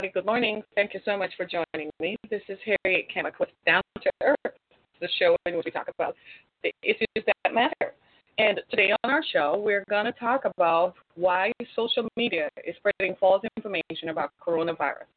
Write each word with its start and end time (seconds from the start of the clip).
Good 0.00 0.26
morning. 0.26 0.62
Thank 0.76 0.94
you 0.94 1.00
so 1.04 1.18
much 1.18 1.32
for 1.36 1.44
joining 1.44 1.90
me. 1.98 2.14
This 2.30 2.42
is 2.48 2.56
Harriet 2.64 3.06
Kamek 3.12 3.40
with 3.40 3.48
Down 3.66 3.82
to 4.00 4.10
Earth, 4.22 4.54
the 5.00 5.08
show 5.18 5.34
in 5.44 5.56
which 5.56 5.64
we 5.64 5.72
talk 5.72 5.88
about 5.92 6.14
the 6.62 6.72
issues 6.84 7.08
that 7.16 7.52
matter. 7.52 7.94
And 8.38 8.60
today 8.70 8.92
on 9.02 9.10
our 9.10 9.24
show, 9.32 9.60
we're 9.60 9.82
going 9.90 10.04
to 10.04 10.12
talk 10.12 10.42
about 10.44 10.94
why 11.16 11.50
social 11.74 12.06
media 12.16 12.48
is 12.64 12.76
spreading 12.76 13.16
false 13.18 13.42
information 13.56 14.10
about 14.10 14.30
coronavirus. 14.40 15.10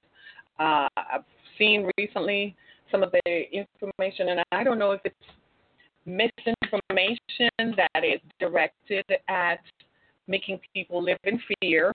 Uh, 0.58 0.88
I've 0.98 1.25
seen 1.59 1.88
recently 2.00 2.55
some 2.89 3.03
of 3.03 3.11
the 3.11 3.44
information, 3.53 4.30
and 4.30 4.39
I 4.52 4.63
don't 4.63 4.80
know 4.80 4.94
if 4.94 5.02
it's 5.05 5.16
misinformation 6.08 7.20
that 7.59 8.03
is 8.03 8.20
directed 8.39 9.05
at 9.30 9.59
making 10.27 10.59
people 10.73 11.03
live 11.03 11.20
in 11.23 11.39
fear, 11.61 11.94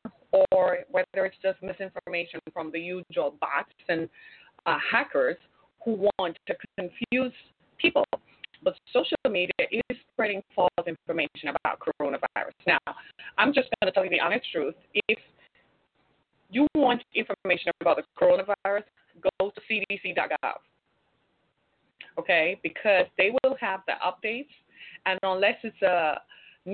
or 0.50 0.78
whether 0.90 1.26
it's 1.26 1.36
just 1.42 1.62
misinformation 1.62 2.40
from 2.52 2.70
the 2.72 2.80
usual 2.80 3.34
bots 3.40 3.72
and 3.88 4.08
uh, 4.66 4.78
hackers 4.90 5.36
who 5.84 6.08
want 6.18 6.36
to 6.46 6.54
confuse 6.78 7.32
people. 7.78 8.04
But 8.62 8.74
social 8.92 9.16
media 9.28 9.52
is 9.70 9.96
spreading 10.12 10.42
false 10.54 10.70
information 10.86 11.50
about 11.50 11.78
coronavirus. 11.78 12.52
Now, 12.66 12.78
I'm 13.38 13.52
just 13.52 13.68
going 13.80 13.90
to 13.90 13.92
tell 13.92 14.04
you 14.04 14.10
the 14.10 14.20
honest 14.20 14.46
truth. 14.50 14.74
If 15.08 15.18
you 16.50 16.66
want 16.74 17.02
information 17.14 17.70
about 17.80 17.98
the 17.98 18.02
coronavirus, 18.20 18.84
go 19.22 19.50
to 19.50 19.60
cdc.gov. 19.70 20.54
Okay, 22.18 22.58
because 22.62 23.06
they 23.18 23.30
will 23.42 23.56
have 23.60 23.80
the 23.86 23.92
updates, 24.04 24.48
and 25.04 25.18
unless 25.22 25.56
it's 25.62 25.80
a 25.82 26.18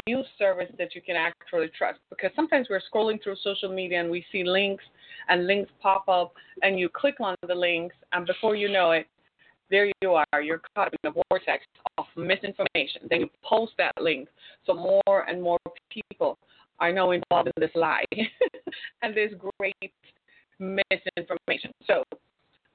news 0.07 0.27
service 0.39 0.71
that 0.79 0.95
you 0.95 1.03
can 1.03 1.17
actually 1.17 1.71
trust, 1.77 1.99
because 2.11 2.31
sometimes 2.35 2.69
we're 2.71 2.81
scrolling 2.93 3.23
through 3.23 3.37
social 3.43 3.73
media 3.73 4.01
and 4.01 4.11
we 4.11 4.25
see 4.33 4.45
links, 4.45 4.85
and 5.29 5.47
links 5.47 5.71
pop 5.81 6.09
up, 6.09 6.33
and 6.63 6.79
you 6.79 6.89
click 6.89 7.21
on 7.21 7.35
the 7.47 7.55
links, 7.55 7.95
and 8.13 8.27
before 8.27 8.57
you 8.57 8.69
know 8.69 8.93
it, 8.93 9.07
there 9.71 9.91
you 10.03 10.15
are. 10.15 10.43
You're 10.43 10.61
caught 10.75 10.93
in 10.93 11.11
a 11.11 11.23
vortex 11.31 11.65
of 11.97 12.05
misinformation. 12.17 13.03
Then 13.09 13.21
you 13.21 13.31
post 13.43 13.73
that 13.79 13.93
link, 14.01 14.29
so 14.67 14.75
more 14.75 15.29
and 15.29 15.43
more 15.43 15.59
people 15.91 16.39
are 16.79 16.93
now 16.93 17.13
involved 17.13 17.49
in 17.57 17.61
this 17.61 17.71
lie 17.75 18.05
and 19.03 19.15
this 19.17 19.33
great 19.59 19.93
misinformation. 20.59 21.71
So 21.87 22.03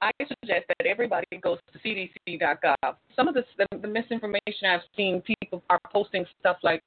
I 0.00 0.10
suggest 0.20 0.66
that 0.68 0.86
everybody 0.86 1.26
goes 1.42 1.58
to 1.72 1.78
cdc.gov. 1.78 2.94
Some 3.16 3.28
of 3.28 3.34
the, 3.34 3.44
the, 3.56 3.78
the 3.78 3.88
misinformation 3.88 4.68
I've 4.68 4.80
seen, 4.96 5.20
people 5.22 5.62
are 5.70 5.80
posting 5.92 6.24
stuff 6.40 6.58
like 6.62 6.82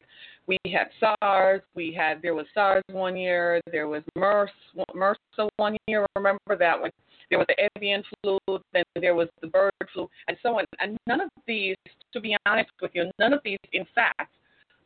we 0.47 0.57
had 0.65 0.87
SARS, 0.99 1.61
we 1.75 1.93
had 1.93 2.21
there 2.21 2.33
was 2.33 2.45
SARS 2.53 2.83
one 2.91 3.17
year, 3.17 3.59
there 3.71 3.87
was 3.87 4.03
MERS, 4.15 4.49
MRSA 4.95 5.49
one 5.57 5.77
year. 5.87 6.05
Remember 6.15 6.55
that 6.57 6.79
one? 6.79 6.91
There 7.29 7.37
was 7.37 7.47
the 7.47 7.69
avian 7.77 8.03
flu, 8.21 8.37
then 8.73 8.83
there 8.95 9.15
was 9.15 9.27
the 9.41 9.47
bird 9.47 9.71
flu, 9.93 10.09
and 10.27 10.37
so 10.41 10.59
on. 10.59 10.65
And 10.79 10.97
none 11.07 11.21
of 11.21 11.29
these, 11.47 11.75
to 12.13 12.19
be 12.19 12.35
honest 12.45 12.71
with 12.81 12.91
you, 12.93 13.09
none 13.19 13.33
of 13.33 13.41
these, 13.43 13.59
in 13.73 13.85
fact, 13.93 14.31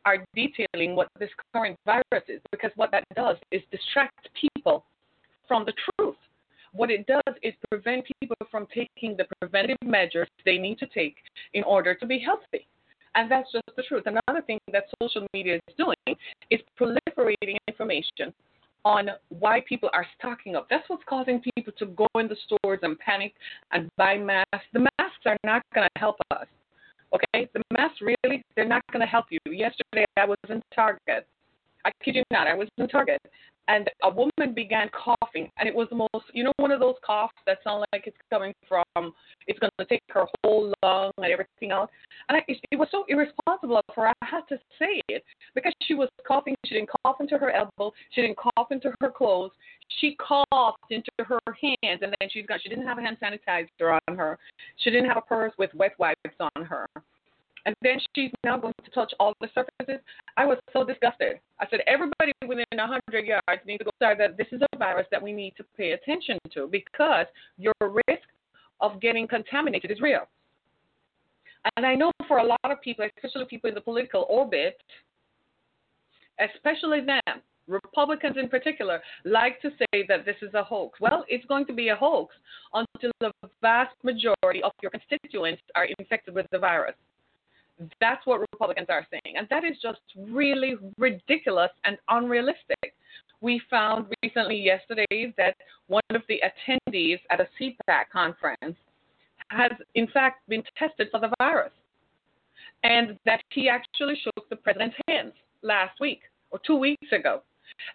are 0.04 0.24
detailing 0.34 0.94
what 0.94 1.08
this 1.18 1.30
current 1.52 1.76
virus 1.84 2.24
is, 2.28 2.40
because 2.52 2.70
what 2.76 2.92
that 2.92 3.04
does 3.16 3.36
is 3.50 3.62
distract 3.72 4.28
people 4.40 4.84
from 5.48 5.64
the 5.64 5.72
truth 5.98 6.16
what 6.76 6.90
it 6.90 7.06
does 7.06 7.34
is 7.42 7.54
prevent 7.70 8.04
people 8.20 8.36
from 8.50 8.66
taking 8.66 9.16
the 9.16 9.26
preventative 9.40 9.76
measures 9.84 10.28
they 10.44 10.58
need 10.58 10.78
to 10.78 10.86
take 10.86 11.16
in 11.54 11.64
order 11.64 11.94
to 11.94 12.06
be 12.06 12.18
healthy. 12.18 12.66
And 13.14 13.30
that's 13.30 13.50
just 13.50 13.64
the 13.76 13.82
truth. 13.82 14.04
Another 14.06 14.42
thing 14.46 14.58
that 14.72 14.84
social 15.02 15.26
media 15.32 15.56
is 15.56 15.74
doing 15.76 16.18
is 16.50 16.60
proliferating 16.78 17.56
information 17.66 18.32
on 18.84 19.08
why 19.30 19.64
people 19.68 19.88
are 19.94 20.06
stocking 20.18 20.54
up. 20.54 20.66
That's 20.70 20.88
what's 20.88 21.02
causing 21.08 21.40
people 21.40 21.72
to 21.78 21.86
go 21.86 22.06
in 22.16 22.28
the 22.28 22.36
stores 22.44 22.80
and 22.82 22.98
panic 22.98 23.32
and 23.72 23.88
buy 23.96 24.18
masks. 24.18 24.66
The 24.72 24.86
masks 24.98 25.24
are 25.24 25.36
not 25.44 25.62
going 25.74 25.88
to 25.92 26.00
help 26.00 26.16
us. 26.30 26.46
Okay? 27.12 27.48
The 27.54 27.62
masks 27.72 28.00
really, 28.00 28.44
they're 28.54 28.68
not 28.68 28.82
going 28.92 29.00
to 29.00 29.06
help 29.06 29.26
you. 29.30 29.38
Yesterday 29.46 30.04
I 30.18 30.26
was 30.26 30.36
in 30.48 30.62
Target. 30.74 31.26
I 31.86 31.92
kid 32.04 32.16
you 32.16 32.22
not, 32.32 32.48
I 32.48 32.54
was 32.54 32.68
in 32.78 32.88
Target 32.88 33.20
and 33.68 33.90
a 34.02 34.10
woman 34.10 34.54
began 34.54 34.88
coughing, 34.90 35.50
and 35.58 35.68
it 35.68 35.74
was 35.74 35.88
the 35.90 35.96
most, 35.96 36.24
you 36.32 36.44
know, 36.44 36.52
one 36.58 36.70
of 36.70 36.80
those 36.80 36.94
coughs 37.04 37.34
that 37.46 37.58
sound 37.64 37.84
like 37.92 38.06
it's 38.06 38.16
coming 38.30 38.52
from, 38.68 39.12
it's 39.46 39.58
going 39.58 39.70
to 39.78 39.84
take 39.86 40.02
her 40.10 40.24
whole 40.44 40.72
lung 40.82 41.10
and 41.16 41.26
everything 41.26 41.72
out 41.72 41.90
And 42.28 42.38
I, 42.38 42.44
it 42.70 42.76
was 42.76 42.88
so 42.90 43.04
irresponsible 43.08 43.80
for 43.94 44.06
her. 44.06 44.12
I 44.22 44.26
had 44.26 44.42
to 44.48 44.58
say 44.78 45.00
it 45.08 45.24
because 45.54 45.72
she 45.82 45.94
was 45.94 46.08
coughing. 46.26 46.54
She 46.64 46.74
didn't 46.74 46.90
cough 47.04 47.16
into 47.20 47.38
her 47.38 47.50
elbow. 47.50 47.92
She 48.12 48.22
didn't 48.22 48.36
cough 48.36 48.68
into 48.70 48.92
her 49.00 49.10
clothes. 49.10 49.52
She 50.00 50.16
coughed 50.16 50.78
into 50.90 51.10
her 51.18 51.40
hands, 51.60 52.00
and 52.02 52.14
then 52.20 52.28
she's 52.30 52.46
got. 52.46 52.60
She 52.62 52.68
didn't 52.68 52.86
have 52.86 52.98
a 52.98 53.02
hand 53.02 53.16
sanitizer 53.22 53.98
on 54.08 54.16
her. 54.16 54.38
She 54.78 54.90
didn't 54.90 55.08
have 55.08 55.16
a 55.16 55.22
purse 55.22 55.52
with 55.58 55.70
wet 55.74 55.92
wipes 55.98 56.20
on 56.40 56.64
her 56.64 56.86
and 57.66 57.74
then 57.82 57.98
she's 58.14 58.30
now 58.44 58.56
going 58.56 58.72
to 58.84 58.90
touch 58.92 59.12
all 59.18 59.34
the 59.40 59.48
surfaces. 59.48 60.00
I 60.36 60.46
was 60.46 60.56
so 60.72 60.84
disgusted. 60.84 61.40
I 61.60 61.66
said, 61.68 61.80
everybody 61.86 62.32
within 62.46 62.64
100 62.72 63.26
yards 63.26 63.62
needs 63.66 63.78
to 63.78 63.84
go 63.84 63.90
start 63.96 64.18
that 64.18 64.36
this 64.38 64.46
is 64.52 64.62
a 64.72 64.78
virus 64.78 65.06
that 65.10 65.20
we 65.20 65.32
need 65.32 65.54
to 65.56 65.64
pay 65.76 65.92
attention 65.92 66.38
to 66.54 66.68
because 66.68 67.26
your 67.58 67.74
risk 67.80 68.22
of 68.80 69.00
getting 69.00 69.26
contaminated 69.26 69.90
is 69.90 70.00
real. 70.00 70.28
And 71.76 71.84
I 71.84 71.96
know 71.96 72.12
for 72.28 72.38
a 72.38 72.44
lot 72.44 72.58
of 72.64 72.80
people, 72.80 73.06
especially 73.16 73.46
people 73.46 73.68
in 73.68 73.74
the 73.74 73.80
political 73.80 74.26
orbit, 74.30 74.80
especially 76.38 77.00
them, 77.00 77.42
Republicans 77.66 78.36
in 78.38 78.48
particular, 78.48 79.02
like 79.24 79.60
to 79.62 79.70
say 79.70 80.04
that 80.06 80.24
this 80.24 80.36
is 80.40 80.54
a 80.54 80.62
hoax. 80.62 81.00
Well, 81.00 81.24
it's 81.26 81.44
going 81.46 81.66
to 81.66 81.72
be 81.72 81.88
a 81.88 81.96
hoax 81.96 82.32
until 82.72 83.10
the 83.20 83.32
vast 83.60 83.96
majority 84.04 84.62
of 84.62 84.70
your 84.82 84.92
constituents 84.92 85.62
are 85.74 85.88
infected 85.98 86.32
with 86.32 86.46
the 86.52 86.60
virus. 86.60 86.94
That's 88.00 88.24
what 88.26 88.40
Republicans 88.40 88.86
are 88.88 89.06
saying. 89.10 89.36
And 89.36 89.46
that 89.50 89.64
is 89.64 89.76
just 89.82 90.00
really 90.16 90.76
ridiculous 90.98 91.70
and 91.84 91.98
unrealistic. 92.08 92.94
We 93.40 93.60
found 93.68 94.06
recently, 94.22 94.56
yesterday, 94.56 95.34
that 95.36 95.56
one 95.88 96.02
of 96.10 96.22
the 96.28 96.40
attendees 96.40 97.18
at 97.30 97.40
a 97.40 97.48
CPAC 97.60 98.04
conference 98.12 98.76
has, 99.48 99.72
in 99.94 100.06
fact, 100.08 100.48
been 100.48 100.62
tested 100.78 101.08
for 101.10 101.20
the 101.20 101.30
virus. 101.38 101.72
And 102.82 103.18
that 103.26 103.42
he 103.50 103.68
actually 103.68 104.14
shook 104.22 104.48
the 104.48 104.56
president's 104.56 104.96
hands 105.08 105.32
last 105.62 106.00
week 106.00 106.20
or 106.50 106.60
two 106.66 106.76
weeks 106.76 107.12
ago. 107.12 107.42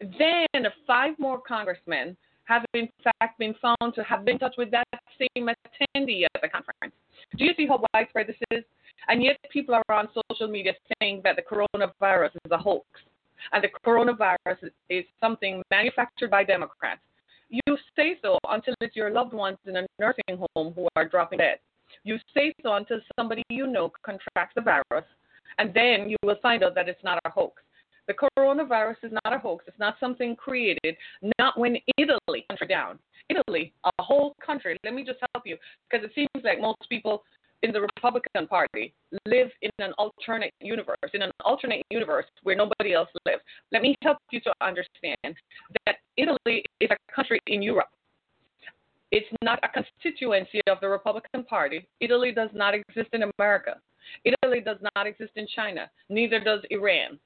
Then 0.01 0.65
five 0.85 1.17
more 1.17 1.39
congressmen 1.39 2.15
have, 2.45 2.65
in 2.73 2.89
fact, 3.03 3.39
been 3.39 3.55
found 3.61 3.95
to 3.95 4.03
have 4.03 4.25
been 4.25 4.35
in 4.35 4.39
touch 4.39 4.55
with 4.57 4.69
that 4.71 4.87
same 5.17 5.47
attendee 5.47 6.23
at 6.23 6.41
the 6.41 6.49
conference. 6.49 6.93
Do 7.37 7.45
you 7.45 7.53
see 7.55 7.65
how 7.65 7.83
widespread 7.93 8.27
this 8.27 8.35
is? 8.51 8.63
And 9.07 9.23
yet 9.23 9.37
people 9.51 9.75
are 9.75 9.95
on 9.95 10.09
social 10.29 10.47
media 10.47 10.73
saying 10.99 11.21
that 11.23 11.35
the 11.35 11.41
coronavirus 11.41 12.31
is 12.45 12.51
a 12.51 12.57
hoax 12.57 12.85
and 13.51 13.63
the 13.63 13.69
coronavirus 13.85 14.69
is 14.89 15.05
something 15.19 15.61
manufactured 15.71 16.29
by 16.29 16.43
Democrats. 16.43 17.01
You 17.49 17.77
say 17.95 18.17
so 18.21 18.37
until 18.49 18.73
it's 18.79 18.95
your 18.95 19.11
loved 19.11 19.33
ones 19.33 19.57
in 19.65 19.75
a 19.75 19.85
nursing 19.99 20.45
home 20.55 20.73
who 20.73 20.87
are 20.95 21.07
dropping 21.07 21.39
dead. 21.39 21.59
You 22.03 22.17
say 22.33 22.53
so 22.63 22.73
until 22.75 22.99
somebody 23.19 23.43
you 23.49 23.67
know 23.67 23.91
contracts 24.03 24.53
the 24.55 24.61
virus, 24.61 25.05
and 25.57 25.73
then 25.73 26.09
you 26.09 26.15
will 26.23 26.37
find 26.41 26.63
out 26.63 26.75
that 26.75 26.87
it's 26.87 27.03
not 27.03 27.19
a 27.25 27.29
hoax. 27.29 27.61
The 28.07 28.13
coronavirus 28.13 28.95
is 29.03 29.11
not 29.23 29.33
a 29.33 29.39
hoax. 29.39 29.65
It's 29.67 29.79
not 29.79 29.95
something 29.99 30.35
created. 30.35 30.95
Not 31.39 31.59
when 31.59 31.77
Italy 31.97 32.45
country 32.49 32.67
down. 32.67 32.99
Italy, 33.29 33.73
a 33.83 34.03
whole 34.03 34.35
country. 34.45 34.77
Let 34.83 34.93
me 34.93 35.03
just 35.03 35.19
help 35.33 35.45
you 35.45 35.57
because 35.89 36.05
it 36.05 36.11
seems 36.15 36.43
like 36.43 36.59
most 36.59 36.89
people 36.89 37.23
in 37.63 37.71
the 37.71 37.81
Republican 37.81 38.47
Party 38.47 38.93
live 39.25 39.49
in 39.61 39.69
an 39.79 39.93
alternate 39.97 40.53
universe, 40.61 40.97
in 41.13 41.21
an 41.21 41.31
alternate 41.45 41.83
universe 41.89 42.25
where 42.43 42.55
nobody 42.55 42.93
else 42.93 43.09
lives. 43.25 43.41
Let 43.71 43.81
me 43.81 43.95
help 44.01 44.17
you 44.31 44.39
to 44.41 44.53
understand 44.61 45.35
that 45.85 45.97
Italy 46.17 46.63
is 46.79 46.89
a 46.91 47.13
country 47.13 47.39
in 47.47 47.61
Europe. 47.61 47.89
It's 49.11 49.27
not 49.43 49.59
a 49.63 49.67
constituency 49.67 50.61
of 50.69 50.79
the 50.79 50.87
Republican 50.87 51.43
Party. 51.43 51.87
Italy 51.99 52.31
does 52.31 52.49
not 52.53 52.73
exist 52.73 53.09
in 53.13 53.29
America. 53.37 53.75
Italy 54.23 54.61
does 54.61 54.77
not 54.95 55.05
exist 55.05 55.31
in 55.35 55.47
China. 55.53 55.89
Neither 56.09 56.39
does 56.39 56.61
Iran. 56.69 57.19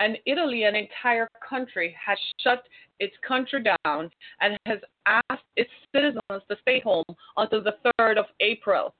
And 0.00 0.18
Italy, 0.26 0.64
an 0.64 0.74
entire 0.76 1.28
country, 1.48 1.94
has 2.04 2.18
shut 2.40 2.64
its 3.00 3.14
country 3.26 3.62
down 3.62 4.10
and 4.40 4.58
has 4.66 4.78
asked 5.06 5.44
its 5.56 5.70
citizens 5.94 6.20
to 6.28 6.56
stay 6.60 6.80
home 6.80 7.04
until 7.36 7.62
the 7.62 7.74
3rd 8.00 8.18
of 8.18 8.26
April. 8.40 8.94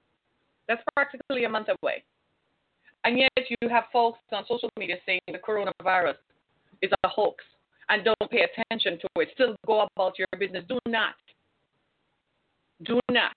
That's 0.73 0.85
practically 0.95 1.45
a 1.45 1.51
month 1.51 1.69
away. 1.83 2.03
And 3.05 3.19
yet 3.19 3.31
you 3.37 3.69
have 3.69 3.85
folks 3.93 4.21
on 4.33 4.45
social 4.49 4.71
media 4.79 4.97
saying 5.05 5.21
the 5.27 5.37
coronavirus 5.37 6.15
is 6.81 6.91
a 7.05 7.09
hoax 7.09 7.45
and 7.91 8.03
don't 8.03 8.31
pay 8.31 8.47
attention 8.47 8.99
to 9.01 9.09
it. 9.21 9.29
Still 9.35 9.55
go 9.67 9.87
about 9.95 10.19
your 10.19 10.29
business. 10.39 10.65
Do 10.67 10.79
not. 10.89 11.15
Do 12.85 12.99
not. 13.11 13.35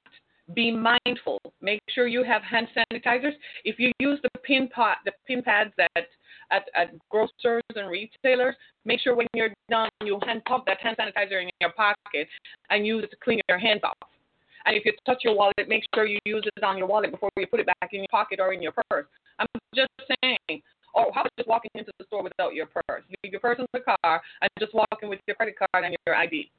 Be 0.53 0.71
mindful. 0.71 1.39
Make 1.61 1.81
sure 1.89 2.07
you 2.07 2.23
have 2.23 2.41
hand 2.41 2.67
sanitizers. 2.73 3.33
If 3.65 3.79
you 3.79 3.91
use 3.99 4.19
the 4.23 4.29
pin 4.45 4.69
pot, 4.69 4.99
the 5.03 5.11
pin 5.27 5.41
pads 5.41 5.73
at, 5.97 6.07
at, 6.51 6.63
at 6.73 6.93
grocers 7.09 7.63
and 7.75 7.89
retailers, 7.89 8.55
make 8.85 9.01
sure 9.01 9.13
when 9.13 9.27
you're 9.33 9.53
done 9.69 9.89
you 10.05 10.21
hand 10.25 10.41
pop 10.45 10.65
that 10.67 10.79
hand 10.79 10.95
sanitizer 10.97 11.41
in 11.41 11.49
your 11.59 11.73
pocket 11.73 12.29
and 12.69 12.87
use 12.87 13.03
it 13.03 13.09
to 13.09 13.17
clean 13.21 13.41
your 13.49 13.57
hands 13.57 13.81
off. 13.83 14.09
And 14.65 14.75
if 14.75 14.85
you 14.85 14.93
touch 15.05 15.23
your 15.23 15.35
wallet, 15.35 15.67
make 15.67 15.83
sure 15.93 16.05
you 16.05 16.19
use 16.25 16.43
it 16.55 16.63
on 16.63 16.77
your 16.77 16.87
wallet 16.87 17.11
before 17.11 17.29
you 17.37 17.47
put 17.47 17.59
it 17.59 17.67
back 17.67 17.89
in 17.91 17.99
your 17.99 18.07
pocket 18.09 18.39
or 18.39 18.53
in 18.53 18.61
your 18.61 18.73
purse. 18.89 19.05
I'm 19.39 19.47
just 19.75 19.89
saying. 20.23 20.61
Or 20.93 21.11
how 21.13 21.21
about 21.21 21.31
just 21.37 21.49
walking 21.49 21.71
into 21.75 21.91
the 21.99 22.05
store 22.05 22.23
without 22.23 22.53
your 22.53 22.67
purse? 22.67 23.03
Leave 23.23 23.33
your 23.33 23.41
purse 23.41 23.59
in 23.59 23.65
the 23.73 23.81
car 23.81 24.21
and 24.41 24.49
just 24.59 24.73
walk 24.73 24.99
in 25.01 25.09
with 25.09 25.19
your 25.27 25.35
credit 25.35 25.55
card 25.59 25.83
and 25.83 25.95
your 26.07 26.15
ID. 26.15 26.49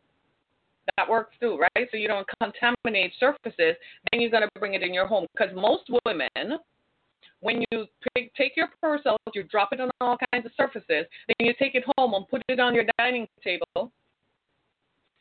That 0.97 1.09
works 1.09 1.35
too, 1.41 1.59
right? 1.59 1.89
So 1.91 1.97
you 1.97 2.07
don't 2.07 2.27
contaminate 2.41 3.13
surfaces. 3.19 3.77
Then 4.13 4.21
you're 4.21 4.31
gonna 4.31 4.49
bring 4.59 4.75
it 4.75 4.83
in 4.83 4.93
your 4.93 5.07
home 5.07 5.27
because 5.33 5.55
most 5.55 5.85
women, 6.05 6.59
when 7.41 7.65
you 7.73 7.87
take 8.07 8.57
your 8.57 8.69
purse 8.81 9.01
out, 9.07 9.21
you 9.35 9.43
drop 9.43 9.73
it 9.73 9.81
on 9.81 9.91
all 10.01 10.19
kinds 10.33 10.47
of 10.47 10.53
surfaces. 10.57 11.07
Then 11.27 11.37
you 11.41 11.55
take 11.59 11.75
it 11.75 11.85
home 11.97 12.15
and 12.15 12.29
put 12.29 12.43
it 12.49 12.61
on 12.61 12.75
your 12.75 12.85
dining 12.99 13.27
table 13.43 13.91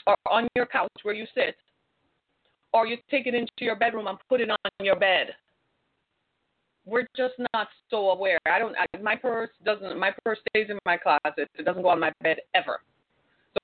or 0.05 0.15
on 0.29 0.47
your 0.55 0.65
couch 0.65 0.91
where 1.03 1.15
you 1.15 1.25
sit, 1.33 1.55
or 2.75 2.85
you 2.85 2.97
take 3.09 3.25
it 3.25 3.33
into 3.33 3.51
your 3.61 3.75
bedroom 3.75 4.07
and 4.07 4.17
put 4.29 4.41
it 4.41 4.49
on 4.51 4.57
your 4.81 4.99
bed 4.99 5.27
we're 6.85 7.07
just 7.17 7.33
not 7.53 7.67
so 7.89 8.11
aware. 8.11 8.37
I 8.45 8.59
don't. 8.59 8.75
I, 8.77 8.85
my 8.99 9.15
purse 9.15 9.49
doesn't. 9.65 9.99
My 9.99 10.11
purse 10.23 10.37
stays 10.49 10.67
in 10.69 10.77
my 10.85 10.97
closet. 10.97 11.49
It 11.57 11.65
doesn't 11.65 11.81
go 11.81 11.89
on 11.89 11.99
my 11.99 12.11
bed 12.21 12.37
ever. 12.53 12.81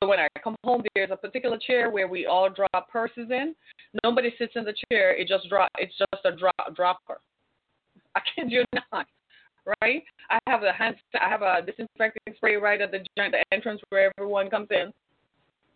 So 0.02 0.08
when 0.08 0.20
I 0.20 0.28
come 0.44 0.56
home, 0.64 0.82
there's 0.96 1.12
a 1.12 1.18
particular 1.18 1.58
chair 1.58 1.90
where 1.90 2.08
we 2.08 2.26
all 2.26 2.50
drop 2.50 2.90
purses 2.90 3.28
in. 3.30 3.54
Nobody 4.04 4.34
sits 4.38 4.54
in 4.56 4.64
the 4.64 4.74
chair. 4.90 5.16
It 5.16 5.28
just 5.28 5.50
drop. 5.50 5.70
It's 5.78 5.94
just 5.98 6.26
a 6.26 6.36
drop 6.36 6.76
dropper. 6.76 7.20
I 8.16 8.22
kid 8.36 8.52
you 8.52 8.64
not. 8.74 9.06
Right? 9.82 10.04
I 10.30 10.40
have 10.48 10.64
a 10.64 10.72
hand. 10.72 10.96
I 11.22 11.30
have 11.30 11.44
a 11.44 11.62
disinfecting 11.64 12.34
spray 12.36 12.56
right 12.56 12.82
at 12.82 12.92
the 12.92 13.06
joint, 13.18 13.34
the 13.34 13.44
entrance 13.54 13.82
where 13.90 14.12
everyone 14.18 14.50
comes 14.50 14.70
in, 14.72 14.92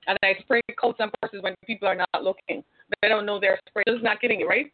and 0.07 0.17
I 0.23 0.33
spray 0.41 0.61
coats 0.79 0.97
and 0.99 1.11
purses 1.21 1.43
when 1.43 1.53
people 1.67 1.87
are 1.87 1.95
not 1.95 2.23
looking. 2.23 2.63
They 3.01 3.09
don't 3.09 3.25
know 3.25 3.39
they're 3.39 3.59
spraying. 3.67 3.85
Just 3.87 4.03
not 4.03 4.21
getting 4.21 4.41
it 4.41 4.47
right. 4.47 4.71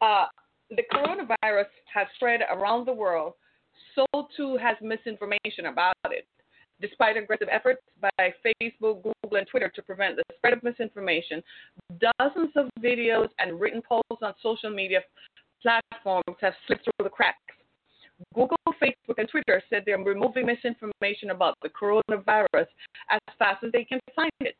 Uh, 0.00 0.26
the 0.70 0.82
coronavirus 0.92 1.66
has 1.92 2.06
spread 2.16 2.40
around 2.50 2.86
the 2.86 2.92
world, 2.92 3.34
so 3.94 4.28
too 4.36 4.56
has 4.56 4.76
misinformation 4.82 5.66
about 5.66 5.94
it. 6.06 6.26
Despite 6.80 7.16
aggressive 7.16 7.48
efforts 7.50 7.80
by 8.00 8.10
Facebook, 8.18 9.02
Google, 9.02 9.38
and 9.38 9.46
Twitter 9.48 9.70
to 9.74 9.82
prevent 9.82 10.16
the 10.16 10.22
spread 10.36 10.52
of 10.52 10.62
misinformation, 10.62 11.42
dozens 11.98 12.50
of 12.54 12.70
videos 12.80 13.28
and 13.40 13.58
written 13.58 13.82
posts 13.82 14.22
on 14.22 14.32
social 14.40 14.70
media 14.70 15.00
platforms 15.60 16.36
have 16.40 16.54
slipped 16.66 16.84
through 16.84 17.04
the 17.04 17.10
cracks. 17.10 17.38
Google, 18.34 18.56
Facebook, 18.80 19.18
and 19.18 19.28
Twitter 19.28 19.62
said 19.70 19.82
they're 19.86 19.98
removing 19.98 20.46
misinformation 20.46 21.30
about 21.30 21.56
the 21.62 21.68
coronavirus 21.68 22.66
as 23.10 23.18
fast 23.38 23.64
as 23.64 23.72
they 23.72 23.84
can 23.84 23.98
find 24.14 24.30
it 24.40 24.56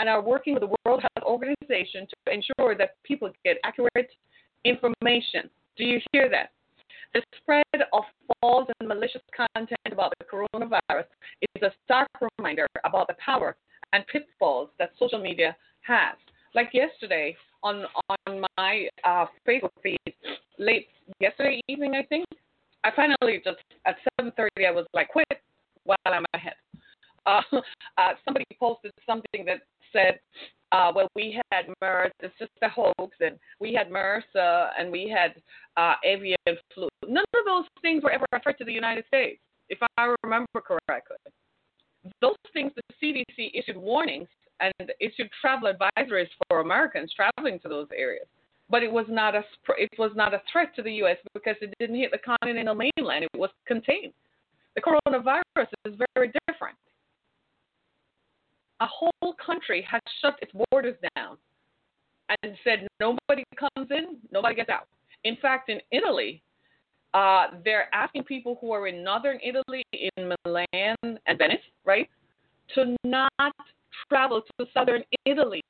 and 0.00 0.08
are 0.08 0.22
working 0.22 0.54
with 0.54 0.62
the 0.62 0.74
World 0.84 1.02
Health 1.02 1.26
Organization 1.26 2.08
to 2.08 2.32
ensure 2.32 2.74
that 2.74 2.96
people 3.04 3.30
get 3.44 3.58
accurate 3.64 4.10
information. 4.64 5.50
Do 5.76 5.84
you 5.84 6.00
hear 6.12 6.28
that? 6.30 6.52
The 7.12 7.22
spread 7.36 7.84
of 7.92 8.04
false 8.40 8.68
and 8.80 8.88
malicious 8.88 9.20
content 9.36 9.78
about 9.92 10.12
the 10.18 10.24
coronavirus 10.24 11.06
is 11.54 11.62
a 11.62 11.70
stark 11.84 12.08
reminder 12.38 12.66
about 12.84 13.08
the 13.08 13.16
power 13.24 13.56
and 13.92 14.04
pitfalls 14.06 14.70
that 14.78 14.92
social 14.98 15.20
media 15.20 15.54
has. 15.82 16.16
Like 16.54 16.70
yesterday 16.72 17.36
on 17.62 17.84
on 18.08 18.44
my 18.56 18.88
uh, 19.04 19.26
Facebook 19.46 19.70
feed, 19.82 19.98
late 20.58 20.88
yesterday 21.20 21.60
evening, 21.68 21.94
I 21.94 22.04
think, 22.04 22.24
I 22.84 22.90
finally 22.96 23.42
just 23.44 23.58
at 23.86 23.96
7:30 24.20 24.66
I 24.66 24.70
was 24.70 24.86
like, 24.94 25.08
quit 25.08 25.26
while 25.84 25.98
I'm 26.06 26.24
ahead. 26.32 26.54
Uh, 27.26 27.42
uh, 27.98 28.12
somebody 28.24 28.46
posted 28.58 28.92
something 29.06 29.44
that 29.44 29.60
said 29.92 30.18
uh, 30.72 30.92
well, 30.94 31.08
we 31.16 31.40
had 31.50 31.66
MERS, 31.80 32.12
it's 32.20 32.34
just 32.38 32.52
a 32.62 32.68
hoax, 32.68 33.16
and 33.20 33.36
we 33.58 33.74
had 33.74 33.90
MERS, 33.90 34.24
uh, 34.36 34.68
and 34.78 34.90
we 34.90 35.08
had 35.08 35.34
uh, 35.76 35.94
avian 36.04 36.36
flu. 36.74 36.88
None 37.08 37.24
of 37.34 37.44
those 37.44 37.64
things 37.82 38.02
were 38.02 38.12
ever 38.12 38.26
referred 38.32 38.58
to 38.58 38.64
the 38.64 38.72
United 38.72 39.04
States, 39.06 39.40
if 39.68 39.78
I 39.96 40.14
remember 40.22 40.60
correctly. 40.60 41.16
Those 42.20 42.36
things, 42.52 42.72
the 42.76 42.82
CDC 43.02 43.50
issued 43.54 43.76
warnings 43.76 44.28
and 44.60 44.72
issued 45.00 45.28
travel 45.40 45.72
advisories 45.72 46.28
for 46.48 46.60
Americans 46.60 47.12
traveling 47.14 47.58
to 47.60 47.68
those 47.68 47.88
areas. 47.96 48.26
But 48.68 48.84
it 48.84 48.92
was 48.92 49.06
not 49.08 49.34
a 49.34 49.42
it 49.78 49.90
was 49.98 50.12
not 50.14 50.32
a 50.32 50.40
threat 50.50 50.76
to 50.76 50.82
the 50.82 50.92
U.S. 50.94 51.16
because 51.34 51.56
it 51.60 51.74
didn't 51.80 51.96
hit 51.96 52.12
the 52.12 52.18
continental 52.18 52.76
mainland. 52.76 53.24
It 53.24 53.38
was 53.38 53.50
contained. 53.66 54.12
The 54.76 54.82
coronavirus 54.82 55.66
is 55.84 55.94
very 56.14 56.30
different 56.46 56.76
a 58.80 58.86
whole 58.86 59.34
country 59.44 59.86
has 59.90 60.00
shut 60.20 60.36
its 60.40 60.52
borders 60.70 60.96
down 61.16 61.36
and 62.42 62.56
said 62.64 62.86
nobody 62.98 63.44
comes 63.58 63.90
in, 63.90 64.16
nobody 64.32 64.54
gets 64.54 64.70
out. 64.70 64.86
In 65.24 65.36
fact, 65.36 65.68
in 65.68 65.80
Italy, 65.92 66.42
uh, 67.12 67.48
they're 67.64 67.92
asking 67.94 68.24
people 68.24 68.56
who 68.60 68.72
are 68.72 68.86
in 68.86 69.04
northern 69.04 69.38
Italy, 69.42 69.84
in 69.92 70.32
Milan 70.44 70.96
and 71.02 71.38
Venice, 71.38 71.58
right, 71.84 72.08
to 72.74 72.96
not 73.04 73.32
travel 74.08 74.42
to 74.58 74.66
southern 74.72 75.02
Italy. 75.26 75.62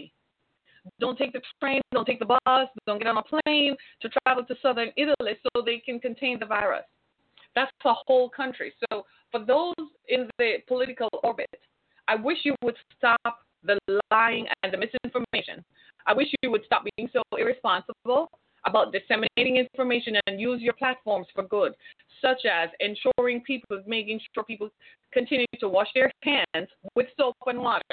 Don't 0.98 1.18
take 1.18 1.32
the 1.32 1.40
train, 1.60 1.80
don't 1.92 2.06
take 2.06 2.20
the 2.20 2.26
bus, 2.26 2.68
don't 2.86 2.98
get 2.98 3.06
on 3.06 3.16
a 3.16 3.22
plane 3.22 3.76
to 4.02 4.08
travel 4.24 4.44
to 4.44 4.54
southern 4.62 4.90
Italy 4.96 5.32
so 5.42 5.62
they 5.62 5.78
can 5.78 5.98
contain 5.98 6.38
the 6.38 6.46
virus. 6.46 6.84
That's 7.54 7.70
a 7.84 7.94
whole 8.06 8.30
country. 8.30 8.72
So 8.88 9.04
for 9.32 9.44
those 9.44 9.74
in 10.08 10.28
the 10.38 10.58
political 10.68 11.08
orbit 11.22 11.48
I 12.10 12.16
wish 12.16 12.38
you 12.42 12.56
would 12.64 12.74
stop 12.98 13.38
the 13.62 13.78
lying 14.10 14.48
and 14.64 14.72
the 14.72 14.78
misinformation. 14.78 15.64
I 16.08 16.12
wish 16.12 16.26
you 16.42 16.50
would 16.50 16.64
stop 16.64 16.84
being 16.96 17.08
so 17.12 17.22
irresponsible 17.38 18.28
about 18.66 18.92
disseminating 18.92 19.64
information 19.64 20.16
and 20.26 20.40
use 20.40 20.60
your 20.60 20.72
platforms 20.72 21.28
for 21.32 21.44
good, 21.44 21.72
such 22.20 22.46
as 22.50 22.68
ensuring 22.80 23.42
people, 23.42 23.80
making 23.86 24.18
sure 24.34 24.42
people 24.42 24.70
continue 25.12 25.46
to 25.60 25.68
wash 25.68 25.86
their 25.94 26.10
hands 26.24 26.68
with 26.96 27.06
soap 27.16 27.36
and 27.46 27.60
water. 27.60 27.84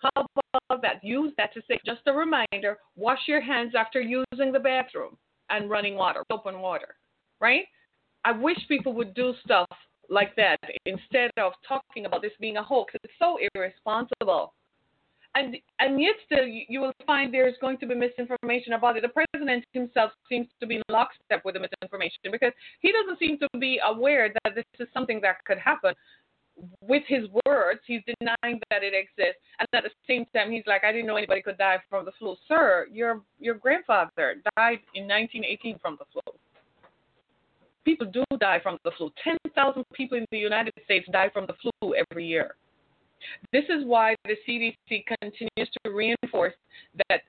How 0.00 0.26
about 0.68 0.82
that? 0.82 1.04
Use 1.04 1.32
that 1.36 1.54
to 1.54 1.62
say, 1.68 1.78
just 1.86 2.00
a 2.06 2.12
reminder, 2.12 2.78
wash 2.96 3.20
your 3.28 3.40
hands 3.40 3.74
after 3.78 4.00
using 4.00 4.52
the 4.52 4.58
bathroom 4.58 5.16
and 5.50 5.70
running 5.70 5.94
water, 5.94 6.24
soap 6.32 6.46
and 6.46 6.60
water, 6.60 6.96
right? 7.40 7.64
I 8.24 8.32
wish 8.32 8.58
people 8.66 8.92
would 8.94 9.14
do 9.14 9.34
stuff 9.44 9.68
like 10.08 10.34
that 10.36 10.58
instead 10.84 11.30
of 11.38 11.52
talking 11.66 12.06
about 12.06 12.22
this 12.22 12.32
being 12.40 12.56
a 12.56 12.62
hoax. 12.62 12.94
It's 13.02 13.12
so 13.18 13.38
irresponsible. 13.54 14.52
And 15.34 15.56
and 15.80 16.00
yet 16.00 16.14
still 16.24 16.46
you 16.46 16.80
will 16.80 16.94
find 17.06 17.32
there's 17.32 17.56
going 17.60 17.76
to 17.78 17.86
be 17.86 17.94
misinformation 17.94 18.72
about 18.72 18.96
it. 18.96 19.02
The 19.02 19.10
president 19.10 19.64
himself 19.72 20.12
seems 20.28 20.46
to 20.60 20.66
be 20.66 20.76
in 20.76 20.82
lockstep 20.88 21.44
with 21.44 21.54
the 21.54 21.60
misinformation 21.60 22.32
because 22.32 22.52
he 22.80 22.90
doesn't 22.90 23.18
seem 23.18 23.38
to 23.38 23.48
be 23.58 23.78
aware 23.86 24.32
that 24.32 24.54
this 24.54 24.64
is 24.80 24.88
something 24.94 25.20
that 25.22 25.44
could 25.44 25.58
happen. 25.58 25.94
With 26.80 27.02
his 27.06 27.24
words, 27.44 27.80
he's 27.86 28.00
denying 28.18 28.60
that 28.70 28.82
it 28.82 28.94
exists, 28.94 29.42
and 29.60 29.68
at 29.74 29.82
the 29.84 29.90
same 30.08 30.24
time, 30.34 30.50
he's 30.50 30.66
like, 30.66 30.84
"I 30.84 30.90
didn't 30.90 31.06
know 31.06 31.16
anybody 31.16 31.42
could 31.42 31.58
die 31.58 31.82
from 31.90 32.06
the 32.06 32.12
flu." 32.12 32.34
Sir, 32.48 32.86
your 32.90 33.20
your 33.38 33.56
grandfather 33.56 34.40
died 34.56 34.80
in 34.94 35.06
1918 35.06 35.78
from 35.80 35.98
the 35.98 36.06
flu 36.06 36.22
people 37.86 38.06
do 38.06 38.24
die 38.38 38.60
from 38.62 38.76
the 38.84 38.90
flu. 38.98 39.10
10,000 39.24 39.84
people 39.94 40.18
in 40.18 40.26
the 40.30 40.38
United 40.38 40.74
States 40.84 41.08
die 41.12 41.30
from 41.32 41.46
the 41.46 41.54
flu 41.62 41.94
every 41.94 42.26
year. 42.26 42.56
This 43.52 43.64
is 43.70 43.84
why 43.84 44.14
the 44.24 44.36
CDC 44.46 45.04
continues 45.20 45.70
to 45.84 45.90
reinforce 45.90 46.52
that 47.08 47.22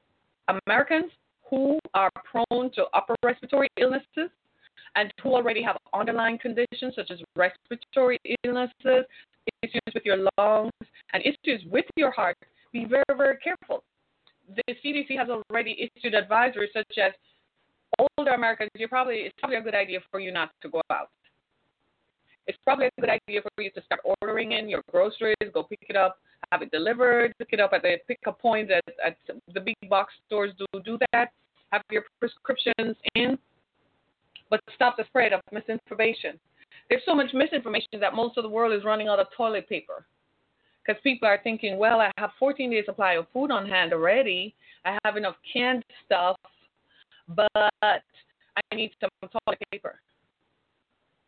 Americans 0.66 1.12
who 1.50 1.80
are 1.94 2.10
prone 2.26 2.72
to 2.72 2.86
upper 2.94 3.16
respiratory 3.24 3.70
illnesses 3.80 4.30
and 4.96 5.14
who 5.22 5.34
already 5.34 5.62
have 5.62 5.78
underlying 5.94 6.38
conditions 6.40 6.94
such 6.96 7.12
as 7.12 7.20
respiratory 7.36 8.20
illnesses, 8.44 9.06
issues 9.64 9.94
with 9.94 10.04
your 10.06 10.28
lungs, 10.38 10.72
and 11.14 11.24
issues 11.24 11.64
with 11.72 11.86
your 11.96 12.12
heart, 12.12 12.36
be 12.74 12.86
very, 12.86 13.04
very 13.16 13.38
careful. 13.38 13.84
The 14.56 14.76
CDC 14.84 15.18
has 15.18 15.30
already 15.30 15.90
issued 15.96 16.14
advisories 16.14 16.74
such 16.74 16.98
as 16.98 17.12
older 18.18 18.32
Americans, 18.32 18.70
you're 18.76 18.90
probably 18.90 19.18
it's 19.18 19.36
probably 19.40 19.58
a 19.58 19.62
good 19.62 19.76
idea 19.76 20.00
for 20.12 20.20
you 20.20 20.32
not 20.32 20.52
to 20.62 20.70
go 20.70 20.82
out. 20.90 21.10
it's 22.48 22.58
probably 22.64 22.88
a 22.88 23.02
good 23.02 23.10
idea 23.10 23.42
for 23.42 23.62
you 23.62 23.72
to 23.72 23.82
start 23.84 24.02
ordering 24.22 24.54
in 24.54 24.70
your 24.70 24.82
groceries, 24.92 25.36
go 25.54 25.64
pick 25.64 25.86
it 25.90 25.96
up, 25.96 26.18
have 26.52 26.62
it 26.62 26.72
delivered, 26.72 27.34
pick 27.40 27.50
it 27.52 27.60
up 27.60 27.72
at 27.74 27.82
the 27.82 27.98
pickup 28.08 28.40
point 28.40 28.72
at, 28.72 28.84
at 29.06 29.18
the 29.54 29.60
big 29.60 29.76
box 29.90 30.14
stores 30.26 30.52
do 30.58 30.66
do 30.82 30.98
that. 31.12 31.32
Have 31.72 31.82
your 31.92 32.04
prescriptions 32.20 32.96
in, 33.16 33.38
but 34.50 34.62
stop 34.74 34.96
the 34.96 35.04
spread 35.06 35.34
of 35.34 35.42
misinformation. 35.52 36.40
There's 36.90 37.02
so 37.06 37.14
much 37.14 37.34
misinformation 37.34 38.00
that 38.00 38.16
most 38.16 38.38
of 38.38 38.44
the 38.44 38.50
world 38.50 38.74
is 38.74 38.86
running 38.86 39.10
out 39.10 39.20
of 39.20 39.28
toilet 39.36 39.68
paper. 39.68 40.06
Because 40.86 41.02
people 41.04 41.28
are 41.28 41.40
thinking, 41.44 41.78
well, 41.78 42.00
I 42.00 42.10
have 42.18 42.30
14 42.40 42.72
days 42.72 42.86
supply 42.86 43.14
of 43.14 43.26
food 43.34 43.52
on 43.52 43.68
hand 43.68 43.92
already. 43.92 44.56
I 44.86 44.98
have 45.04 45.18
enough 45.18 45.36
canned 45.52 45.84
stuff, 46.06 46.38
but 47.28 47.50
I 47.84 48.76
need 48.76 48.92
some 49.00 49.10
toilet 49.22 49.60
paper. 49.72 50.00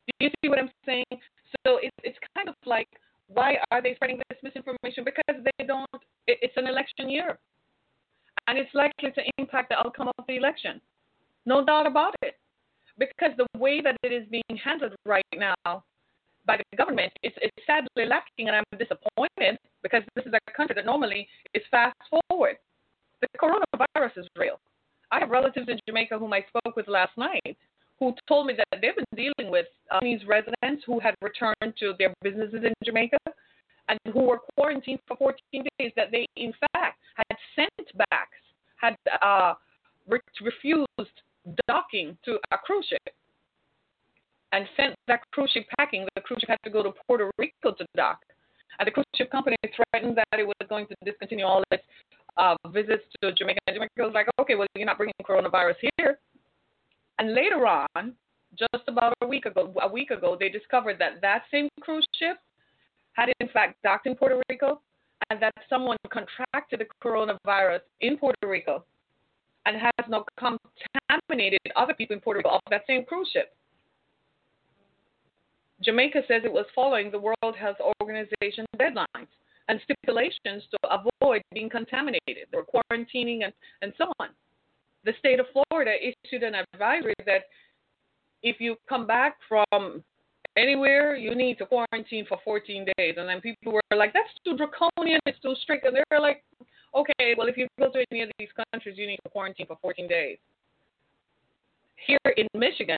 Do 0.08 0.26
you 0.26 0.32
see 0.42 0.50
what 0.50 0.60
I'm 0.60 0.72
saying? 0.86 1.06
So 1.66 1.78
it's 1.82 1.96
it's 2.04 2.18
kind 2.36 2.50
of 2.50 2.56
like 2.66 2.88
why 3.28 3.58
are 3.72 3.82
they 3.82 3.96
spreading 3.96 4.20
this 4.30 4.40
misinformation? 4.44 5.04
Because 5.04 5.44
they 5.44 5.66
don't. 5.66 5.88
It, 6.28 6.40
it's 6.42 6.58
an 6.58 6.68
election 6.68 7.10
year, 7.10 7.38
and 8.48 8.58
it's 8.58 8.74
likely 8.74 9.12
to 9.12 9.22
impact 9.38 9.70
the 9.70 9.78
outcome 9.78 10.10
of 10.18 10.26
the 10.28 10.36
election. 10.36 10.82
No 11.46 11.64
doubt 11.64 11.88
about 11.88 12.16
it. 12.22 12.36
Because 12.98 13.32
the 13.38 13.48
way 13.58 13.82
that 13.82 13.96
it 14.04 14.12
is 14.12 14.28
being 14.30 14.60
handled 14.62 14.94
right 15.06 15.24
now 15.34 15.84
by 16.46 16.58
the 16.58 16.78
government 16.78 17.14
is, 17.24 17.32
is 17.42 17.50
sadly 17.66 18.06
lacking, 18.06 18.50
and 18.50 18.56
I'm 18.56 18.64
disappointed 18.78 19.58
because 19.84 20.04
this 20.16 20.26
is 20.26 20.34
a 20.34 20.52
country 20.52 20.76
that 20.76 20.86
normally 20.86 21.28
is 21.54 21.64
fast 21.72 21.96
forward. 22.10 22.58
The 23.22 23.28
coronavirus 23.40 24.18
is 24.18 24.28
real. 24.38 24.60
I 25.12 25.20
have 25.20 25.30
relatives 25.30 25.68
in 25.70 25.80
Jamaica 25.88 26.18
whom 26.18 26.34
I 26.34 26.46
spoke 26.50 26.76
with 26.76 26.88
last 26.88 27.18
night 27.18 27.58
who 28.00 28.14
told 28.28 28.48
me 28.48 28.54
that 28.56 28.82
they've 28.82 28.96
been 28.96 29.06
dealing 29.16 29.52
with 29.52 29.66
Chinese 29.92 30.22
residents 30.26 30.84
who 30.86 31.00
had 31.00 31.16
returned 31.22 31.74
to 31.80 31.94
their 32.00 32.14
businesses 32.22 32.64
in 32.64 32.74
Jamaica 32.86 33.18
and 33.90 34.00
who 34.14 34.22
were 34.22 34.40
quarantined 34.56 35.00
for 35.08 35.18
14 35.18 35.66
days 35.80 35.92
that 35.96 36.12
they, 36.12 36.26
in 36.38 36.54
fact, 36.74 37.00
had 37.16 37.38
sent 37.56 37.98
back, 38.10 38.30
had 38.80 38.96
uh, 39.22 39.56
re- 40.08 40.20
refused 40.42 40.88
docking 41.68 42.18
to 42.24 42.38
a 42.52 42.58
cruise 42.58 42.86
ship 42.88 43.16
and 44.52 44.66
sent 44.78 44.96
that 45.08 45.22
cruise 45.32 45.52
ship 45.52 45.66
packing. 45.78 46.06
The 46.16 46.22
cruise 46.22 46.40
ship 46.40 46.50
had 46.50 46.60
to 46.64 46.70
go 46.70 46.84
to 46.84 46.92
Puerto 47.06 47.30
Rico 47.38 47.74
to 47.74 47.86
dock. 47.96 48.20
And 48.78 48.88
the 48.88 48.92
cruise 48.92 49.06
ship 49.16 49.30
company 49.32 49.58
threatened 49.76 50.18
that 50.18 50.40
it 50.40 50.48
was 50.48 50.56
going 50.70 50.88
to 50.88 50.96
discontinue 51.04 51.46
all 51.46 51.64
its 51.72 51.84
uh, 52.40 52.56
visits 52.70 53.04
to 53.22 53.32
Jamaica. 53.34 53.60
And 53.68 53.76
Jamaica 53.76 53.92
was 53.98 54.14
like, 54.16 54.28
okay, 54.40 54.56
well, 54.56 54.68
you're 54.76 54.86
not 54.86 54.98
bringing 54.98 55.14
coronavirus 55.24 55.76
here. 55.98 56.20
And 57.20 57.36
later 57.36 57.68
on, 57.68 58.14
just 58.58 58.84
about 58.88 59.14
a 59.22 59.28
week 59.28 59.46
ago, 59.46 59.74
a 59.82 59.92
week 59.92 60.10
ago, 60.10 60.38
they 60.40 60.50
discovered 60.50 60.98
that 61.00 61.22
that 61.22 61.44
same 61.52 61.68
cruise 61.82 62.08
ship 62.18 62.38
had 63.14 63.30
in 63.42 63.50
fact 63.50 63.76
docked 63.84 64.08
in 64.08 64.16
Puerto 64.16 64.42
Rico, 64.50 64.82
and 65.30 65.42
that 65.42 65.54
someone 65.70 65.98
contracted 66.12 66.80
the 66.80 66.86
coronavirus 67.04 67.82
in 68.00 68.18
Puerto 68.18 68.48
Rico, 68.48 68.86
and 69.66 69.76
has 69.76 70.10
now 70.10 70.24
contaminated 70.40 71.60
other 71.76 71.94
people 71.94 72.16
in 72.16 72.22
Puerto 72.22 72.38
Rico 72.38 72.50
off 72.50 72.62
that 72.70 72.84
same 72.88 73.04
cruise 73.04 73.30
ship. 73.34 73.54
Jamaica 75.84 76.22
says 76.28 76.42
it 76.44 76.52
was 76.52 76.66
following 76.74 77.12
the 77.12 77.20
World 77.20 77.56
Health 77.58 77.78
Organization 78.02 78.66
deadlines 78.78 79.28
and 79.70 79.80
stipulations 79.84 80.64
to 80.72 80.78
avoid 81.22 81.42
being 81.54 81.70
contaminated. 81.70 82.48
Were 82.52 82.66
quarantining 82.66 83.44
and, 83.46 83.54
and 83.82 83.94
so 83.98 84.12
on. 84.20 84.30
The 85.06 85.14
state 85.20 85.40
of 85.40 85.46
Florida 85.54 85.92
issued 86.02 86.44
an 86.44 86.56
advisory 86.74 87.14
that 87.26 87.44
if 88.44 88.60
you 88.60 88.76
come 88.90 89.08
back 89.08 89.38
from 89.48 90.04
anywhere, 90.58 91.16
you 91.16 91.36
need 91.36 91.58
to 91.60 91.66
quarantine 91.66 92.26
for 92.28 92.40
14 92.44 92.86
days. 92.98 93.16
And 93.18 93.30
then 93.30 93.40
people 93.40 93.74
were 93.74 93.82
like, 93.96 94.12
that's 94.12 94.30
too 94.44 94.58
draconian, 94.58 95.20
it's 95.26 95.40
too 95.40 95.56
strict. 95.62 95.86
And 95.86 95.96
they're 95.96 96.20
like, 96.20 96.44
okay, 96.96 97.36
well, 97.38 97.48
if 97.48 97.56
you 97.56 97.68
go 97.80 97.90
to 97.92 98.06
any 98.12 98.24
of 98.24 98.30
these 98.40 98.50
countries, 98.74 98.98
you 98.98 99.08
need 99.08 99.20
to 99.24 99.30
quarantine 99.30 99.68
for 99.68 99.78
14 99.82 100.08
days. 100.08 100.38
Here 102.08 102.34
in 102.38 102.48
Michigan, 102.56 102.98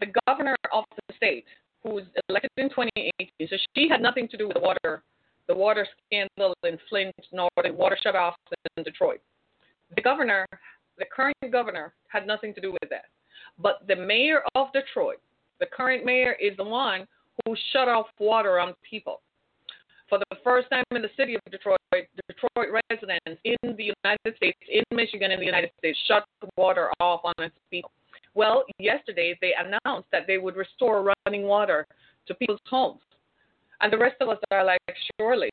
the 0.00 0.06
governor 0.26 0.56
of 0.72 0.84
the 1.08 1.14
state, 1.16 1.44
who 1.82 1.94
was 1.94 2.04
elected 2.28 2.50
in 2.56 2.68
2018, 2.70 3.28
so 3.48 3.56
she 3.76 3.88
had 3.88 4.00
nothing 4.00 4.28
to 4.28 4.36
do 4.36 4.48
with 4.48 4.54
the 4.54 4.60
water, 4.60 5.02
the 5.48 5.54
water 5.54 5.86
scandal 6.06 6.54
in 6.64 6.78
Flint, 6.88 7.14
nor 7.32 7.50
the 7.62 7.72
water 7.72 7.96
shutoffs 8.04 8.34
in 8.76 8.82
Detroit. 8.82 9.20
The 9.94 10.02
governor, 10.02 10.46
the 10.98 11.04
current 11.14 11.36
governor, 11.52 11.92
had 12.08 12.26
nothing 12.26 12.54
to 12.54 12.60
do 12.60 12.72
with 12.72 12.90
that. 12.90 13.06
But 13.58 13.86
the 13.86 13.96
mayor 13.96 14.42
of 14.54 14.72
Detroit, 14.72 15.20
the 15.60 15.66
current 15.66 16.04
mayor, 16.04 16.36
is 16.40 16.56
the 16.56 16.64
one 16.64 17.06
who 17.44 17.56
shut 17.72 17.88
off 17.88 18.06
water 18.18 18.58
on 18.58 18.74
people. 18.88 19.20
For 20.08 20.18
the 20.18 20.36
first 20.44 20.68
time 20.70 20.84
in 20.92 21.02
the 21.02 21.10
city 21.16 21.34
of 21.34 21.40
Detroit, 21.50 21.78
Detroit 21.92 22.68
residents 22.90 23.40
in 23.44 23.56
the 23.62 23.92
United 24.04 24.36
States, 24.36 24.58
in 24.70 24.84
Michigan, 24.90 25.30
in 25.30 25.40
the 25.40 25.46
United 25.46 25.70
States, 25.78 25.98
shut 26.06 26.24
water 26.56 26.90
off 27.00 27.20
on 27.24 27.32
its 27.38 27.56
people. 27.70 27.90
Well, 28.34 28.64
yesterday 28.78 29.36
they 29.40 29.52
announced 29.58 30.08
that 30.12 30.26
they 30.26 30.38
would 30.38 30.56
restore 30.56 31.14
running 31.26 31.44
water 31.44 31.86
to 32.26 32.34
people's 32.34 32.60
homes. 32.68 33.00
And 33.80 33.92
the 33.92 33.98
rest 33.98 34.16
of 34.20 34.28
us 34.28 34.38
are 34.50 34.64
like, 34.64 34.80
surely 35.20 35.50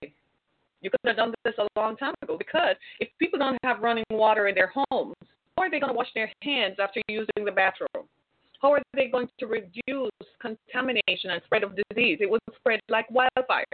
you 0.81 0.89
could 0.89 0.99
have 1.05 1.17
done 1.17 1.33
this 1.45 1.53
a 1.57 1.67
long 1.79 1.95
time 1.97 2.13
ago 2.23 2.37
because 2.37 2.75
if 2.99 3.09
people 3.19 3.39
don't 3.39 3.57
have 3.63 3.81
running 3.81 4.03
water 4.11 4.47
in 4.47 4.55
their 4.55 4.71
homes, 4.75 5.15
how 5.55 5.63
are 5.63 5.69
they 5.69 5.79
going 5.79 5.91
to 5.91 5.97
wash 5.97 6.09
their 6.15 6.31
hands 6.43 6.77
after 6.79 7.01
using 7.07 7.45
the 7.45 7.51
bathroom? 7.51 8.07
How 8.61 8.73
are 8.73 8.81
they 8.95 9.07
going 9.07 9.27
to 9.39 9.47
reduce 9.47 10.11
contamination 10.39 11.31
and 11.31 11.41
spread 11.45 11.63
of 11.63 11.75
disease? 11.89 12.19
It 12.21 12.29
would 12.29 12.41
spread 12.55 12.79
like 12.89 13.09
wildfire. 13.09 13.65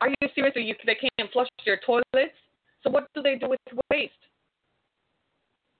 Are 0.00 0.08
you 0.08 0.28
serious? 0.34 0.54
You, 0.56 0.74
they 0.84 0.96
can't 0.96 1.32
flush 1.32 1.48
their 1.64 1.80
toilets. 1.84 2.36
So 2.82 2.90
what 2.90 3.06
do 3.14 3.22
they 3.22 3.36
do 3.36 3.48
with 3.48 3.60
waste? 3.90 4.12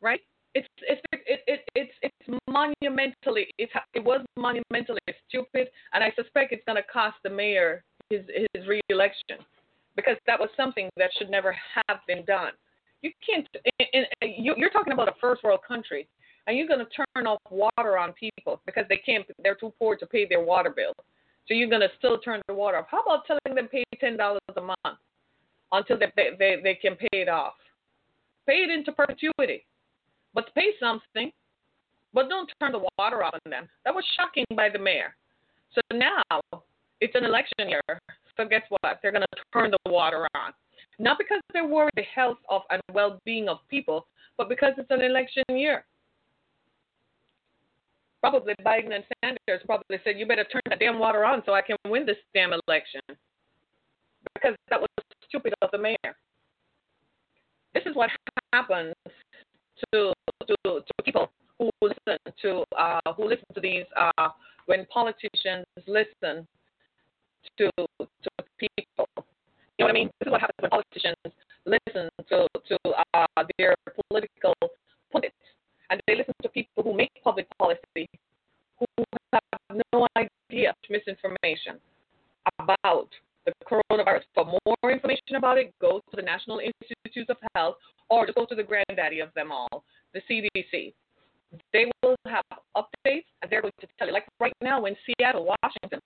Right? 0.00 0.20
It's 0.56 0.68
it's 0.80 1.02
it, 1.12 1.40
it, 1.46 1.60
it's 1.74 1.92
it's 2.00 2.40
monumentally 2.48 3.46
it's 3.58 3.72
it 3.92 4.02
was 4.02 4.24
monumentally 4.38 5.00
stupid, 5.28 5.68
and 5.92 6.02
I 6.02 6.10
suspect 6.16 6.52
it's 6.52 6.64
going 6.64 6.80
to 6.82 6.88
cost 6.90 7.16
the 7.22 7.28
mayor 7.28 7.84
his 8.08 8.22
his 8.54 8.62
reelection 8.66 9.44
because 9.96 10.16
that 10.26 10.40
was 10.40 10.48
something 10.56 10.88
that 10.96 11.10
should 11.18 11.28
never 11.28 11.54
have 11.74 11.98
been 12.06 12.24
done. 12.24 12.52
You 13.02 13.10
can't. 13.24 13.46
you're 14.22 14.70
talking 14.70 14.94
about 14.94 15.08
a 15.08 15.14
first 15.20 15.44
world 15.44 15.60
country, 15.68 16.08
and 16.46 16.56
you're 16.56 16.68
going 16.68 16.80
to 16.80 17.04
turn 17.14 17.26
off 17.26 17.42
water 17.50 17.98
on 17.98 18.14
people 18.14 18.62
because 18.64 18.86
they 18.88 18.96
can't. 18.96 19.26
They're 19.42 19.56
too 19.56 19.74
poor 19.78 19.94
to 19.96 20.06
pay 20.06 20.26
their 20.26 20.42
water 20.42 20.72
bill. 20.74 20.94
So 21.48 21.52
you're 21.52 21.68
going 21.68 21.82
to 21.82 21.90
still 21.98 22.16
turn 22.18 22.40
the 22.48 22.54
water 22.54 22.78
off. 22.78 22.86
How 22.90 23.02
about 23.02 23.26
telling 23.26 23.54
them 23.54 23.68
pay 23.68 23.84
ten 24.00 24.16
dollars 24.16 24.40
a 24.56 24.62
month 24.62 24.98
until 25.70 25.98
they, 25.98 26.10
they 26.38 26.56
they 26.62 26.74
can 26.76 26.96
pay 26.96 27.20
it 27.20 27.28
off? 27.28 27.54
Pay 28.46 28.64
it 28.64 28.70
into 28.70 28.92
perpetuity, 28.92 29.66
but 30.36 30.54
pay 30.54 30.68
something. 30.78 31.32
But 32.12 32.28
don't 32.28 32.48
turn 32.60 32.72
the 32.72 32.86
water 32.98 33.24
off 33.24 33.34
on 33.34 33.50
them. 33.50 33.68
That 33.84 33.94
was 33.94 34.04
shocking 34.16 34.44
by 34.54 34.68
the 34.68 34.78
mayor. 34.78 35.16
So 35.74 35.80
now 35.92 36.40
it's 37.00 37.14
an 37.14 37.24
election 37.24 37.68
year. 37.68 37.82
So 38.36 38.46
guess 38.46 38.62
what? 38.68 39.00
They're 39.02 39.12
going 39.12 39.24
to 39.34 39.42
turn 39.52 39.72
the 39.72 39.90
water 39.90 40.28
on. 40.34 40.52
Not 40.98 41.18
because 41.18 41.40
they're 41.52 41.66
worried 41.66 41.92
the 41.96 42.02
health 42.02 42.38
of 42.48 42.62
and 42.70 42.80
well-being 42.92 43.48
of 43.48 43.58
people, 43.68 44.06
but 44.38 44.48
because 44.48 44.72
it's 44.78 44.90
an 44.90 45.02
election 45.02 45.42
year. 45.48 45.84
Probably 48.20 48.54
Biden 48.64 48.94
and 48.94 49.04
Sanders 49.22 49.62
probably 49.66 49.98
said, 50.04 50.18
"You 50.18 50.26
better 50.26 50.44
turn 50.44 50.62
that 50.68 50.78
damn 50.80 50.98
water 50.98 51.24
on 51.24 51.42
so 51.44 51.52
I 51.52 51.60
can 51.60 51.76
win 51.86 52.06
this 52.06 52.16
damn 52.34 52.52
election," 52.66 53.00
because 54.34 54.56
that 54.68 54.80
was 54.80 54.88
stupid 55.28 55.54
of 55.62 55.70
the 55.70 55.78
mayor. 55.78 56.16
This 57.74 57.84
is 57.84 57.94
what 57.94 58.10
happens 58.52 58.94
to 59.92 60.12
to, 60.46 60.56
to 60.64 61.02
people 61.04 61.30
who 61.58 61.70
listen 61.82 62.18
to 62.42 62.64
uh, 62.78 63.00
who 63.16 63.28
listen 63.28 63.46
to 63.54 63.60
these 63.60 63.84
uh, 63.96 64.28
when 64.66 64.86
politicians 64.86 65.66
listen 65.86 66.46
to 67.58 67.70
to 67.98 68.30
people. 68.58 69.08
You 69.78 69.84
know 69.84 69.86
what 69.86 69.90
I 69.90 69.92
mean? 69.92 70.10
This 70.20 70.26
is 70.26 70.32
what 70.32 70.40
happens 70.40 70.60
when 70.60 70.70
politicians 70.70 71.16
listen 71.64 72.08
to 72.28 72.46
to 72.68 72.78
uh, 73.14 73.44
their 73.58 73.74
political 74.10 74.54
pundits, 75.12 75.34
and 75.90 76.00
they 76.06 76.16
listen 76.16 76.34
to 76.42 76.48
people 76.48 76.82
who 76.82 76.94
make 76.94 77.10
public 77.22 77.46
policy 77.58 78.08
who 78.78 79.04
have 79.32 79.80
no 79.92 80.06
idea 80.16 80.74
misinformation 80.90 81.80
about 82.60 83.08
the 83.46 83.52
coronavirus. 83.64 84.22
For 84.34 84.44
more 84.44 84.92
information 84.92 85.36
about 85.36 85.58
it, 85.58 85.72
go 85.80 86.00
to 86.10 86.16
the 86.16 86.22
National 86.22 86.60
Institutes 86.60 87.30
of 87.30 87.36
Health 87.54 87.76
or 88.10 88.26
just 88.26 88.36
go 88.36 88.44
to 88.46 88.54
the 88.54 88.62
granddaddy 88.62 89.20
of 89.20 89.32
them 89.34 89.50
all, 89.50 89.84
the 90.12 90.20
CDC. 90.28 90.92
They 91.72 91.90
will 92.02 92.16
have 92.26 92.44
updates 92.76 93.24
and 93.40 93.50
they're 93.50 93.62
going 93.62 93.72
to 93.80 93.86
tell 93.98 94.08
you. 94.08 94.12
Like 94.12 94.26
right 94.40 94.52
now 94.60 94.84
in 94.84 94.96
Seattle, 95.06 95.54
Washington, 95.62 96.00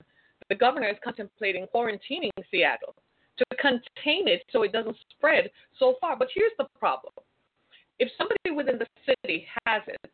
the 0.48 0.54
governor 0.54 0.88
is 0.88 0.96
contemplating 1.02 1.66
quarantining 1.74 2.30
Seattle 2.50 2.94
to 3.38 3.44
contain 3.56 4.28
it 4.28 4.42
so 4.52 4.62
it 4.62 4.72
doesn't 4.72 4.96
spread 5.10 5.50
so 5.78 5.94
far. 6.00 6.16
But 6.16 6.28
here's 6.34 6.52
the 6.58 6.66
problem 6.78 7.12
if 7.98 8.08
somebody 8.16 8.50
within 8.54 8.78
the 8.78 8.86
city 9.04 9.46
has 9.66 9.82
it, 9.86 10.12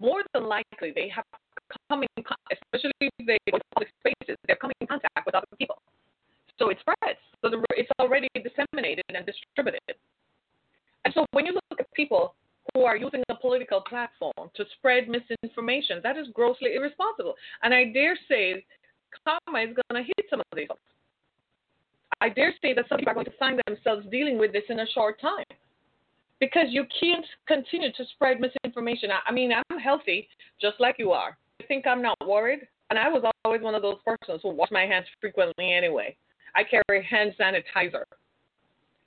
more 0.00 0.22
than 0.32 0.44
likely 0.44 0.92
they 0.94 1.08
have 1.08 1.24
coming, 1.88 2.08
especially 2.16 2.92
if 3.00 3.26
they 3.26 3.38
go 3.50 3.58
to 3.58 3.64
public 3.74 3.92
spaces, 4.00 4.36
they're 4.46 4.56
coming 4.56 4.74
in 4.80 4.86
contact 4.86 5.26
with 5.26 5.34
other 5.34 5.46
people. 5.58 5.80
So 6.58 6.70
it 6.70 6.78
spreads. 6.80 7.18
So 7.42 7.50
the, 7.50 7.62
it's 7.76 7.90
already 8.00 8.28
disseminated 8.34 9.04
and 9.14 9.24
distributed. 9.26 9.80
And 11.04 11.14
so 11.14 11.24
when 11.32 11.46
you 11.46 11.52
look 11.52 11.80
at 11.80 11.92
people 11.94 12.34
who 12.74 12.82
are 12.82 12.96
using 12.96 13.22
a 13.28 13.34
political 13.34 13.80
platform 13.80 14.47
to 14.58 14.64
spread 14.76 15.08
misinformation, 15.08 16.00
that 16.02 16.16
is 16.16 16.28
grossly 16.34 16.74
irresponsible. 16.76 17.34
And 17.62 17.72
I 17.72 17.86
dare 17.86 18.18
say 18.28 18.64
karma 19.24 19.60
is 19.60 19.74
going 19.74 20.04
to 20.04 20.06
hit 20.06 20.26
some 20.28 20.40
of 20.40 20.46
these 20.54 20.68
folks. 20.68 20.80
I 22.20 22.28
dare 22.28 22.52
say 22.60 22.74
that 22.74 22.84
some 22.88 22.98
people 22.98 23.12
are 23.12 23.14
going 23.14 23.26
to 23.26 23.38
find 23.38 23.60
themselves 23.66 24.06
dealing 24.10 24.38
with 24.38 24.52
this 24.52 24.64
in 24.68 24.80
a 24.80 24.86
short 24.88 25.20
time 25.20 25.44
because 26.40 26.66
you 26.68 26.84
can't 27.00 27.24
continue 27.46 27.92
to 27.92 28.04
spread 28.14 28.38
misinformation. 28.40 29.10
I 29.26 29.32
mean, 29.32 29.52
I'm 29.52 29.78
healthy 29.78 30.28
just 30.60 30.80
like 30.80 30.96
you 30.98 31.12
are. 31.12 31.36
You 31.60 31.66
think 31.66 31.86
I'm 31.86 32.02
not 32.02 32.16
worried, 32.26 32.60
and 32.90 32.98
I 32.98 33.08
was 33.08 33.24
always 33.44 33.62
one 33.62 33.74
of 33.74 33.82
those 33.82 33.98
persons 34.04 34.40
who 34.42 34.50
wash 34.50 34.70
my 34.70 34.86
hands 34.86 35.06
frequently 35.20 35.72
anyway. 35.72 36.16
I 36.54 36.62
carry 36.64 37.04
hand 37.04 37.34
sanitizer. 37.38 38.04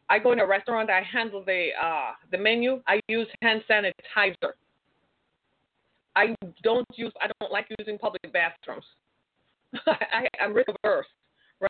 I 0.09 0.19
go 0.19 0.33
in 0.33 0.39
a 0.39 0.47
restaurant, 0.47 0.89
I 0.89 1.01
handle 1.01 1.43
the 1.43 1.69
uh, 1.81 2.11
the 2.31 2.37
menu. 2.37 2.81
I 2.87 2.99
use 3.07 3.27
hand 3.41 3.63
sanitizer. 3.69 4.51
I 6.15 6.35
don't 6.63 6.87
use. 6.95 7.13
I 7.21 7.29
don't 7.39 7.51
like 7.51 7.67
using 7.79 7.97
public 7.97 8.21
bathrooms. 8.33 8.85
I, 9.87 10.27
I'm 10.41 10.53
risk 10.53 10.69
averse 10.83 11.07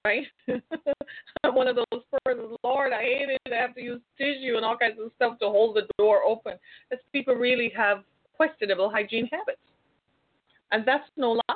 right? 0.06 0.26
I'm 1.44 1.56
one 1.56 1.68
of 1.68 1.76
those 1.76 2.02
persons, 2.26 2.58
Lord, 2.64 2.94
I 2.94 3.02
hate 3.02 3.30
it. 3.30 3.54
I 3.54 3.62
have 3.62 3.76
to 3.76 3.82
use 3.82 4.02
tissue 4.18 4.56
and 4.56 4.66
all 4.66 4.78
kinds 4.78 4.98
of 5.04 5.12
stuff 5.16 5.40
to 5.40 5.46
hold 5.46 5.76
the 5.76 5.88
door 5.98 6.24
open. 6.24 6.54
Because 6.90 7.04
people 7.12 7.36
really 7.36 7.72
have 7.76 8.04
questionable 8.36 8.90
hygiene 8.90 9.28
habits. 9.32 9.60
And 10.72 10.86
that's 10.86 11.04
no 11.18 11.32
lie. 11.32 11.56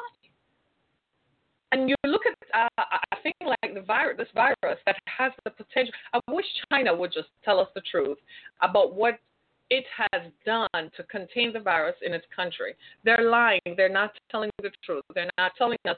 And 1.72 1.89
you 1.89 1.96
look 2.06 2.22
at 2.25 2.70
uh, 2.77 2.84
a 3.12 3.22
thing 3.22 3.34
like 3.46 3.74
the 3.74 3.82
virus, 3.82 4.18
this 4.18 4.27
virus 4.34 4.80
that 4.86 4.96
has 5.06 5.32
the 5.44 5.51
potential. 5.51 5.94
I 6.13 6.20
wish 6.30 6.46
China 6.72 6.96
would 6.96 7.12
just 7.12 7.30
tell 7.44 7.60
us 7.60 7.68
the 7.75 7.82
truth 7.89 8.18
about 8.62 8.94
what 8.96 9.20
it 9.69 9.86
has 10.12 10.22
done 10.45 10.91
to 10.95 11.03
contain 11.10 11.51
the 11.51 11.60
virus 11.60 11.95
in 12.05 12.13
its 12.13 12.25
country. 12.36 12.75
They're 13.03 13.29
lying. 13.29 13.60
They're 13.75 13.89
not 13.89 14.12
telling 14.29 14.51
the 14.62 14.72
truth. 14.84 15.03
They're 15.13 15.29
not 15.38 15.53
telling 15.57 15.77
us 15.89 15.98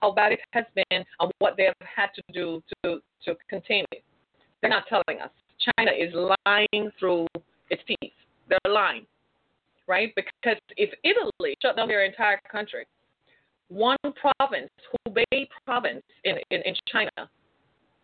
how 0.00 0.12
bad 0.12 0.32
it 0.32 0.40
has 0.52 0.64
been 0.74 1.04
and 1.20 1.32
what 1.38 1.56
they 1.56 1.64
have 1.64 1.74
had 1.80 2.08
to 2.14 2.22
do 2.32 2.62
to, 2.84 3.00
to 3.24 3.34
contain 3.48 3.84
it. 3.92 4.04
They're 4.60 4.70
not 4.70 4.84
telling 4.88 5.20
us. 5.20 5.30
China 5.76 5.90
is 5.90 6.14
lying 6.14 6.90
through 6.98 7.26
its 7.70 7.82
teeth. 7.86 8.12
They're 8.48 8.72
lying, 8.72 9.06
right? 9.86 10.12
Because 10.14 10.58
if 10.76 10.90
Italy 11.02 11.56
shut 11.60 11.76
down 11.76 11.88
their 11.88 12.04
entire 12.04 12.40
country, 12.50 12.86
one 13.68 13.96
province, 14.14 14.70
Hubei 15.06 15.48
province 15.66 16.02
in, 16.24 16.36
in, 16.50 16.62
in 16.62 16.74
China, 16.90 17.28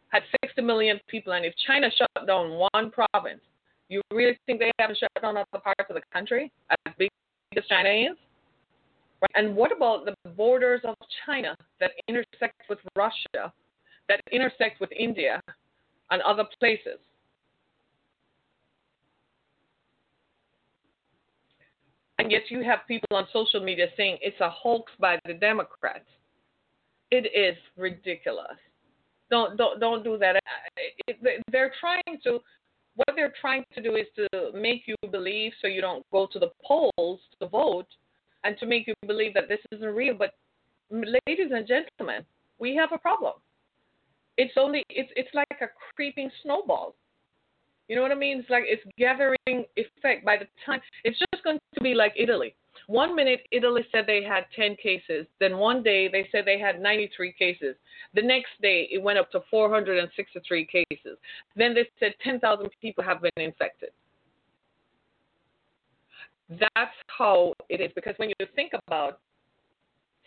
had 0.08 0.22
60 0.44 0.62
million 0.62 1.00
people, 1.08 1.32
and 1.32 1.44
if 1.44 1.54
China 1.66 1.88
shut 1.96 2.26
down 2.26 2.50
one 2.72 2.90
province, 2.90 3.40
you 3.88 4.00
really 4.12 4.38
think 4.46 4.60
they 4.60 4.70
haven't 4.78 4.98
shut 4.98 5.10
down 5.20 5.36
other 5.36 5.46
parts 5.52 5.84
of 5.88 5.94
the 5.94 6.02
country 6.12 6.50
as 6.70 6.94
big 6.98 7.10
as 7.56 7.64
China 7.66 7.88
is? 7.88 8.16
And 9.34 9.56
what 9.56 9.72
about 9.72 10.04
the 10.04 10.14
borders 10.30 10.80
of 10.84 10.94
China 11.24 11.56
that 11.80 11.92
intersect 12.08 12.60
with 12.68 12.78
Russia, 12.96 13.52
that 14.08 14.20
intersect 14.32 14.80
with 14.80 14.90
India 14.92 15.40
and 16.10 16.20
other 16.22 16.44
places? 16.58 16.98
And 22.18 22.30
yet 22.30 22.42
you 22.48 22.62
have 22.62 22.80
people 22.86 23.16
on 23.16 23.26
social 23.32 23.62
media 23.62 23.86
saying 23.96 24.18
it's 24.22 24.40
a 24.40 24.50
hoax 24.50 24.92
by 25.00 25.18
the 25.26 25.34
Democrats. 25.34 26.06
It 27.10 27.26
is 27.34 27.56
ridiculous. 27.76 28.56
Don't 29.30 29.56
don't 29.56 29.80
don't 29.80 30.04
do 30.04 30.16
that. 30.18 30.36
It, 31.08 31.42
they're 31.50 31.72
trying 31.80 32.18
to 32.24 32.40
what 32.96 33.08
they're 33.16 33.32
trying 33.40 33.64
to 33.74 33.82
do 33.82 33.96
is 33.96 34.06
to 34.16 34.50
make 34.54 34.82
you 34.86 34.94
believe 35.10 35.52
so 35.60 35.66
you 35.66 35.80
don't 35.80 36.04
go 36.12 36.28
to 36.32 36.38
the 36.38 36.50
polls 36.64 37.20
to 37.40 37.48
vote 37.48 37.88
and 38.44 38.56
to 38.58 38.66
make 38.66 38.86
you 38.86 38.94
believe 39.06 39.34
that 39.34 39.48
this 39.48 39.60
isn't 39.72 39.94
real. 39.94 40.14
But 40.14 40.34
ladies 40.90 41.50
and 41.52 41.66
gentlemen, 41.66 42.24
we 42.58 42.76
have 42.76 42.90
a 42.92 42.98
problem. 42.98 43.34
It's 44.36 44.54
only 44.56 44.82
it's 44.88 45.10
it's 45.16 45.32
like 45.34 45.60
a 45.60 45.66
creeping 45.94 46.30
snowball. 46.42 46.94
You 47.88 47.96
know 47.96 48.02
what 48.02 48.12
I 48.12 48.16
mean? 48.16 48.40
It's 48.40 48.50
like 48.50 48.64
it's 48.66 48.82
gathering 48.98 49.64
effect 49.76 50.24
by 50.24 50.36
the 50.36 50.46
time 50.64 50.80
it's 51.04 51.18
just 51.18 51.44
going 51.44 51.58
to 51.74 51.80
be 51.80 51.94
like 51.94 52.14
Italy. 52.16 52.54
One 52.86 53.16
minute 53.16 53.46
Italy 53.50 53.82
said 53.90 54.04
they 54.06 54.22
had 54.22 54.44
10 54.54 54.76
cases, 54.76 55.26
then 55.40 55.56
one 55.56 55.82
day 55.82 56.08
they 56.08 56.28
said 56.30 56.44
they 56.44 56.58
had 56.58 56.80
93 56.80 57.32
cases. 57.32 57.76
The 58.14 58.22
next 58.22 58.50
day 58.60 58.88
it 58.90 59.02
went 59.02 59.18
up 59.18 59.30
to 59.32 59.40
463 59.50 60.66
cases. 60.66 61.18
Then 61.56 61.74
they 61.74 61.88
said 61.98 62.14
10,000 62.22 62.68
people 62.80 63.02
have 63.02 63.22
been 63.22 63.32
infected. 63.36 63.90
That's 66.50 66.94
how 67.06 67.54
it 67.70 67.80
is 67.80 67.90
because 67.94 68.14
when 68.18 68.28
you 68.28 68.46
think 68.54 68.72
about 68.86 69.18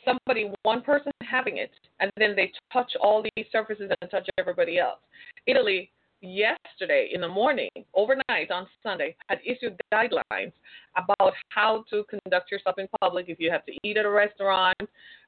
somebody, 0.03 0.51
one 0.63 0.81
person 0.81 1.11
having 1.21 1.57
it, 1.57 1.71
and 1.99 2.11
then 2.17 2.35
they 2.35 2.51
touch 2.73 2.91
all 2.99 3.23
these 3.35 3.45
surfaces 3.51 3.91
and 4.01 4.09
touch 4.09 4.27
everybody 4.39 4.79
else. 4.79 4.99
Italy 5.45 5.91
yesterday 6.21 7.09
in 7.13 7.21
the 7.21 7.27
morning, 7.27 7.69
overnight 7.93 8.51
on 8.51 8.67
Sunday, 8.81 9.15
had 9.27 9.39
issued 9.45 9.79
guidelines 9.93 10.51
about 10.95 11.33
how 11.49 11.83
to 11.89 12.03
conduct 12.05 12.51
yourself 12.51 12.77
in 12.77 12.87
public. 13.01 13.25
If 13.29 13.39
you 13.39 13.51
have 13.51 13.65
to 13.65 13.73
eat 13.83 13.97
at 13.97 14.05
a 14.05 14.09
restaurant, 14.09 14.77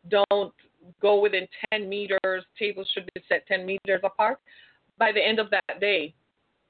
don't 0.10 0.54
go 1.02 1.20
within 1.20 1.48
10 1.72 1.88
meters. 1.88 2.44
Tables 2.58 2.90
should 2.94 3.10
be 3.14 3.22
set 3.28 3.46
10 3.48 3.66
meters 3.66 4.02
apart. 4.04 4.40
By 4.98 5.12
the 5.12 5.26
end 5.26 5.40
of 5.40 5.50
that 5.52 5.80
day, 5.80 6.14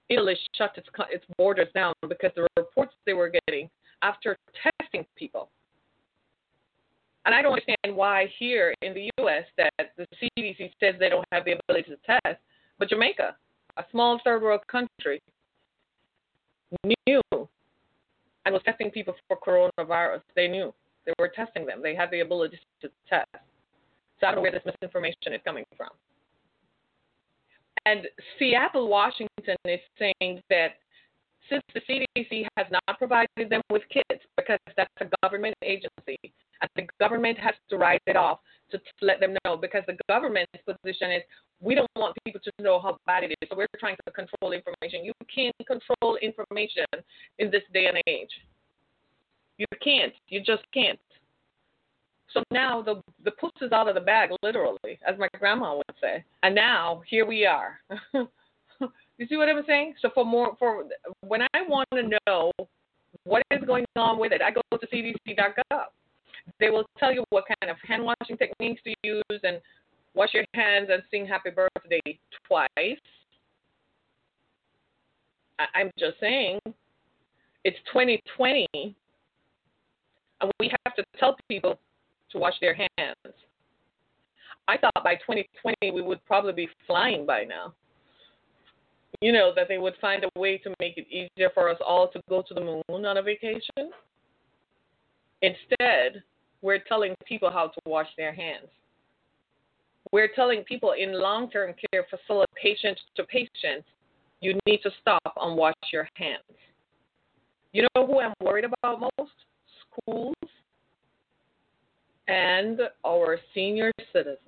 Italy 0.09 0.37
shut 0.55 0.71
its, 0.77 0.87
its 1.11 1.25
borders 1.37 1.67
down 1.73 1.93
because 2.07 2.31
the 2.35 2.47
reports 2.57 2.93
they 3.05 3.13
were 3.13 3.31
getting 3.47 3.69
after 4.01 4.37
testing 4.81 5.05
people. 5.15 5.49
And 7.25 7.35
I 7.35 7.41
don't 7.41 7.51
understand 7.53 7.95
why 7.95 8.31
here 8.39 8.73
in 8.81 8.93
the 8.93 9.09
U.S. 9.19 9.43
that 9.57 9.91
the 9.97 10.07
CDC 10.17 10.71
says 10.79 10.95
they 10.99 11.09
don't 11.09 11.25
have 11.31 11.45
the 11.45 11.59
ability 11.59 11.91
to 11.91 11.97
test, 12.05 12.39
but 12.79 12.89
Jamaica, 12.89 13.35
a 13.79 13.85
small 13.91 14.19
third 14.23 14.43
world 14.43 14.61
country, 14.67 15.21
knew 16.83 17.21
and 18.45 18.53
was 18.53 18.61
testing 18.63 18.91
people 18.91 19.15
for 19.27 19.37
coronavirus. 19.37 20.21
They 20.35 20.47
knew 20.47 20.73
they 21.05 21.13
were 21.17 21.29
testing 21.29 21.65
them. 21.65 21.81
They 21.81 21.95
had 21.95 22.11
the 22.11 22.19
ability 22.19 22.59
to 22.81 22.89
test. 23.09 23.27
So 24.19 24.27
I 24.27 24.31
don't 24.31 24.35
know 24.35 24.41
where 24.41 24.51
this 24.51 24.61
misinformation 24.65 25.33
is 25.33 25.41
coming 25.45 25.63
from. 25.77 25.89
And 27.85 28.01
Seattle, 28.37 28.87
Washington 28.87 29.55
is 29.65 29.79
saying 29.97 30.41
that 30.49 30.75
since 31.49 31.63
the 31.73 31.81
CDC 31.89 32.45
has 32.57 32.67
not 32.71 32.97
provided 32.99 33.49
them 33.49 33.61
with 33.71 33.81
kits 33.91 34.23
because 34.37 34.59
that's 34.77 34.91
a 35.01 35.05
government 35.23 35.55
agency, 35.63 36.17
and 36.61 36.69
the 36.75 36.87
government 36.99 37.37
has 37.39 37.55
to 37.69 37.77
write 37.77 38.01
it 38.05 38.15
off 38.15 38.39
to, 38.71 38.77
to 38.77 38.83
let 39.01 39.19
them 39.19 39.35
know 39.45 39.57
because 39.57 39.83
the 39.87 39.97
government's 40.07 40.51
position 40.65 41.11
is 41.11 41.23
we 41.61 41.75
don't 41.75 41.89
want 41.95 42.15
people 42.25 42.41
to 42.43 42.63
know 42.63 42.79
how 42.79 42.97
bad 43.05 43.23
it 43.23 43.31
is, 43.41 43.49
so 43.49 43.57
we're 43.57 43.67
trying 43.79 43.95
to 44.05 44.11
control 44.11 44.53
information. 44.53 45.03
You 45.03 45.13
can't 45.33 45.55
control 45.67 46.17
information 46.21 46.85
in 47.39 47.51
this 47.51 47.63
day 47.73 47.87
and 47.87 47.97
age. 48.07 48.31
You 49.57 49.65
can't. 49.83 50.13
You 50.29 50.39
just 50.39 50.63
can't. 50.73 50.99
So 52.33 52.43
now 52.51 52.81
the 52.81 53.01
the 53.25 53.31
puss 53.31 53.51
is 53.61 53.71
out 53.71 53.89
of 53.89 53.95
the 53.95 54.01
bag, 54.01 54.29
literally, 54.43 54.99
as 55.05 55.17
my 55.17 55.27
grandma 55.37 55.75
would 55.75 55.95
say. 55.99 56.23
And 56.43 56.55
now 56.55 57.01
here 57.07 57.25
we 57.25 57.45
are. 57.45 57.79
You 59.19 59.27
see 59.27 59.35
what 59.35 59.49
I'm 59.49 59.61
saying? 59.67 59.95
So 60.01 60.09
for 60.13 60.25
more 60.25 60.55
for 60.57 60.85
when 61.19 61.41
I 61.41 61.61
want 61.67 61.89
to 61.93 62.17
know 62.25 62.51
what 63.25 63.43
is 63.51 63.61
going 63.67 63.85
on 63.97 64.17
with 64.17 64.31
it, 64.31 64.41
I 64.41 64.49
go 64.49 64.61
to 64.71 64.87
cdc.gov. 64.87 65.83
They 66.59 66.69
will 66.69 66.85
tell 66.97 67.11
you 67.11 67.25
what 67.29 67.43
kind 67.45 67.69
of 67.69 67.75
hand 67.85 68.03
washing 68.03 68.37
techniques 68.37 68.81
to 68.85 68.95
use 69.03 69.41
and 69.43 69.59
wash 70.13 70.33
your 70.33 70.45
hands 70.53 70.89
and 70.91 71.03
sing 71.11 71.25
happy 71.25 71.49
birthday 71.49 72.19
twice. 72.47 72.99
I, 75.59 75.65
I'm 75.75 75.91
just 75.97 76.19
saying, 76.19 76.59
it's 77.63 77.77
2020, 77.91 78.67
and 80.41 80.51
we 80.59 80.71
have 80.85 80.95
to 80.95 81.03
tell 81.19 81.35
people 81.49 81.79
to 82.31 82.37
wash 82.37 82.55
their 82.61 82.73
hands. 82.75 83.35
I 84.67 84.77
thought 84.77 85.03
by 85.03 85.15
2020 85.15 85.91
we 85.91 86.01
would 86.01 86.23
probably 86.25 86.53
be 86.53 86.69
flying 86.85 87.25
by 87.25 87.43
now 87.43 87.73
you 89.21 89.33
know, 89.33 89.51
that 89.55 89.67
they 89.67 89.77
would 89.77 89.95
find 89.99 90.23
a 90.23 90.39
way 90.39 90.57
to 90.59 90.73
make 90.79 90.97
it 90.97 91.07
easier 91.09 91.49
for 91.53 91.69
us 91.69 91.77
all 91.85 92.07
to 92.09 92.21
go 92.29 92.41
to 92.41 92.53
the 92.53 92.61
moon 92.61 93.05
on 93.05 93.17
a 93.17 93.21
vacation. 93.21 93.91
Instead, 95.41 96.23
we're 96.61 96.79
telling 96.79 97.15
people 97.25 97.49
how 97.49 97.67
to 97.67 97.79
wash 97.85 98.07
their 98.17 98.33
hands. 98.33 98.67
We're 100.11 100.29
telling 100.35 100.63
people 100.63 100.93
in 100.97 101.13
long 101.13 101.49
term 101.49 101.73
care 101.91 102.05
facility, 102.09 102.51
patient 102.61 102.99
to 103.15 103.23
patient, 103.25 103.85
you 104.41 104.57
need 104.65 104.81
to 104.83 104.89
stop 105.01 105.33
and 105.39 105.55
wash 105.55 105.75
your 105.91 106.07
hands. 106.15 106.43
You 107.73 107.85
know 107.95 108.07
who 108.07 108.19
I'm 108.19 108.33
worried 108.41 108.65
about 108.65 109.01
most? 109.01 109.31
Schools 109.91 110.35
and 112.27 112.79
our 113.05 113.37
senior 113.53 113.91
citizens. 114.13 114.39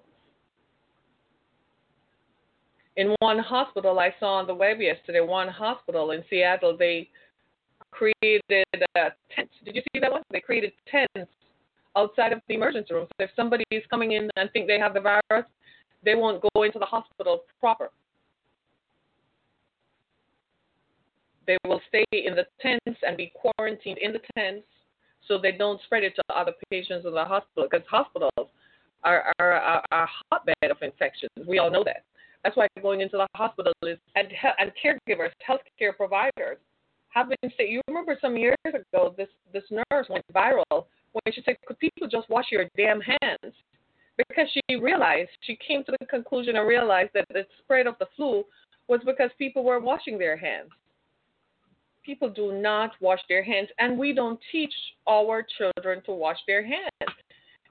In 2.97 3.15
one 3.19 3.39
hospital, 3.39 3.99
I 3.99 4.13
saw 4.19 4.35
on 4.35 4.47
the 4.47 4.53
web 4.53 4.81
yesterday, 4.81 5.21
one 5.21 5.47
hospital 5.47 6.11
in 6.11 6.23
Seattle, 6.29 6.75
they 6.77 7.09
created 7.91 8.41
uh, 8.95 8.99
a 8.99 9.09
tent. 9.35 9.49
Did 9.63 9.75
you 9.75 9.81
see 9.93 9.99
that 9.99 10.11
one? 10.11 10.21
They 10.31 10.41
created 10.41 10.73
tents 10.89 11.31
outside 11.95 12.33
of 12.33 12.41
the 12.47 12.55
emergency 12.55 12.93
room. 12.93 13.07
So 13.17 13.25
if 13.25 13.31
somebody 13.35 13.63
is 13.71 13.83
coming 13.89 14.13
in 14.13 14.29
and 14.35 14.49
think 14.51 14.67
they 14.67 14.79
have 14.79 14.93
the 14.93 15.01
virus, 15.01 15.45
they 16.03 16.15
won't 16.15 16.43
go 16.53 16.63
into 16.63 16.79
the 16.79 16.85
hospital 16.85 17.43
proper. 17.59 17.89
They 21.47 21.57
will 21.65 21.81
stay 21.89 22.05
in 22.11 22.35
the 22.35 22.45
tents 22.61 22.99
and 23.05 23.17
be 23.17 23.31
quarantined 23.35 23.97
in 23.97 24.13
the 24.13 24.21
tents 24.37 24.65
so 25.27 25.37
they 25.37 25.51
don't 25.51 25.81
spread 25.83 26.03
it 26.03 26.15
to 26.15 26.23
other 26.33 26.53
patients 26.69 27.05
in 27.05 27.13
the 27.13 27.25
hospital 27.25 27.67
because 27.69 27.85
hospitals 27.89 28.49
are, 29.03 29.33
are, 29.39 29.83
are, 29.91 30.09
hotbed 30.31 30.55
of 30.69 30.77
infections. 30.81 31.31
We 31.47 31.59
all 31.59 31.71
know 31.71 31.83
that. 31.83 32.03
That's 32.43 32.55
why 32.55 32.67
going 32.81 33.01
into 33.01 33.17
the 33.17 33.27
hospital 33.35 33.73
is 33.83 33.99
and 34.15 34.27
and 34.57 34.71
caregivers, 34.83 35.29
healthcare 35.47 35.95
providers 35.95 36.57
have 37.09 37.29
been. 37.29 37.51
You 37.59 37.81
remember 37.87 38.17
some 38.19 38.35
years 38.35 38.55
ago, 38.65 39.13
this 39.15 39.27
this 39.53 39.63
nurse 39.69 40.07
went 40.09 40.25
viral 40.33 40.85
when 41.13 41.33
she 41.33 41.41
said, 41.43 41.57
"Could 41.65 41.79
people 41.79 42.07
just 42.07 42.29
wash 42.29 42.51
your 42.51 42.65
damn 42.77 43.01
hands?" 43.01 43.53
Because 44.17 44.47
she 44.51 44.75
realized 44.75 45.29
she 45.41 45.55
came 45.55 45.83
to 45.85 45.95
the 45.99 46.05
conclusion 46.05 46.55
and 46.55 46.67
realized 46.67 47.11
that 47.13 47.27
the 47.29 47.45
spread 47.59 47.87
of 47.87 47.97
the 47.99 48.07
flu 48.15 48.45
was 48.87 49.01
because 49.05 49.31
people 49.37 49.63
were 49.63 49.79
washing 49.79 50.17
their 50.17 50.37
hands. 50.37 50.69
People 52.03 52.29
do 52.29 52.51
not 52.51 52.91
wash 52.99 53.21
their 53.29 53.43
hands, 53.43 53.69
and 53.79 53.97
we 53.97 54.13
don't 54.13 54.39
teach 54.51 54.73
our 55.07 55.45
children 55.57 56.01
to 56.05 56.11
wash 56.11 56.39
their 56.47 56.63
hands. 56.63 57.15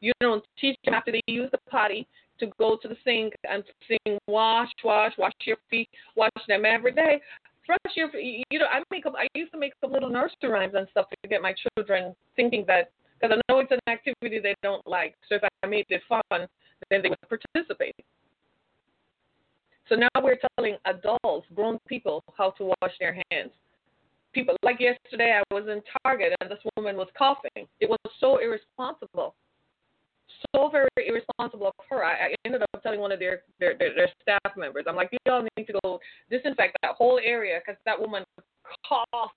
You 0.00 0.12
don't 0.20 0.44
teach 0.58 0.76
them 0.84 0.94
after 0.94 1.12
they 1.12 1.20
use 1.26 1.50
the 1.50 1.58
potty 1.68 2.06
to 2.38 2.46
go 2.58 2.76
to 2.80 2.88
the 2.88 2.96
sink 3.04 3.34
and 3.48 3.62
sing 3.86 4.18
wash, 4.26 4.70
wash, 4.82 5.12
wash 5.18 5.32
your 5.44 5.58
feet, 5.68 5.88
wash 6.16 6.30
them 6.48 6.64
every 6.64 6.92
day. 6.92 7.20
Brush 7.66 7.94
your. 7.94 8.08
You 8.16 8.58
know, 8.58 8.66
I 8.66 8.82
make 8.90 9.06
up. 9.06 9.14
I 9.16 9.28
used 9.34 9.52
to 9.52 9.58
make 9.58 9.74
up 9.84 9.92
little 9.92 10.08
nursery 10.08 10.48
rhymes 10.48 10.74
and 10.74 10.88
stuff 10.90 11.06
to 11.10 11.28
get 11.28 11.42
my 11.42 11.54
children 11.76 12.14
thinking 12.34 12.64
that 12.66 12.90
because 13.20 13.36
I 13.36 13.52
know 13.52 13.58
it's 13.60 13.72
an 13.72 13.80
activity 13.88 14.38
they 14.38 14.54
don't 14.62 14.86
like. 14.86 15.14
So 15.28 15.36
if 15.36 15.42
I 15.62 15.66
made 15.66 15.86
it 15.88 16.02
fun, 16.08 16.46
then 16.90 17.02
they 17.02 17.08
would 17.08 17.18
participate. 17.28 17.94
So 19.88 19.96
now 19.96 20.08
we're 20.22 20.38
telling 20.56 20.76
adults, 20.86 21.46
grown 21.54 21.78
people, 21.86 22.22
how 22.36 22.50
to 22.52 22.72
wash 22.80 22.92
their 23.00 23.20
hands. 23.30 23.50
People 24.32 24.56
like 24.62 24.78
yesterday, 24.78 25.36
I 25.36 25.54
was 25.54 25.64
in 25.68 25.82
Target 26.04 26.34
and 26.40 26.50
this 26.50 26.60
woman 26.76 26.96
was 26.96 27.08
coughing. 27.18 27.66
It 27.80 27.90
was 27.90 27.98
so 28.20 28.38
irresponsible 28.38 29.34
so 30.54 30.68
very 30.68 30.88
irresponsible 30.96 31.68
of 31.68 31.84
her. 31.88 32.04
I, 32.04 32.12
I 32.12 32.34
ended 32.44 32.62
up 32.62 32.82
telling 32.82 33.00
one 33.00 33.12
of 33.12 33.18
their, 33.18 33.42
their 33.58 33.76
their, 33.78 33.94
their 33.94 34.08
staff 34.22 34.56
members, 34.56 34.84
I'm 34.88 34.96
like, 34.96 35.10
you 35.12 35.32
all 35.32 35.46
need 35.56 35.66
to 35.66 35.74
go 35.82 36.00
disinfect 36.30 36.76
that 36.82 36.92
whole 36.92 37.20
area 37.22 37.60
because 37.64 37.78
that 37.84 37.98
woman 37.98 38.24
coughed 38.88 39.34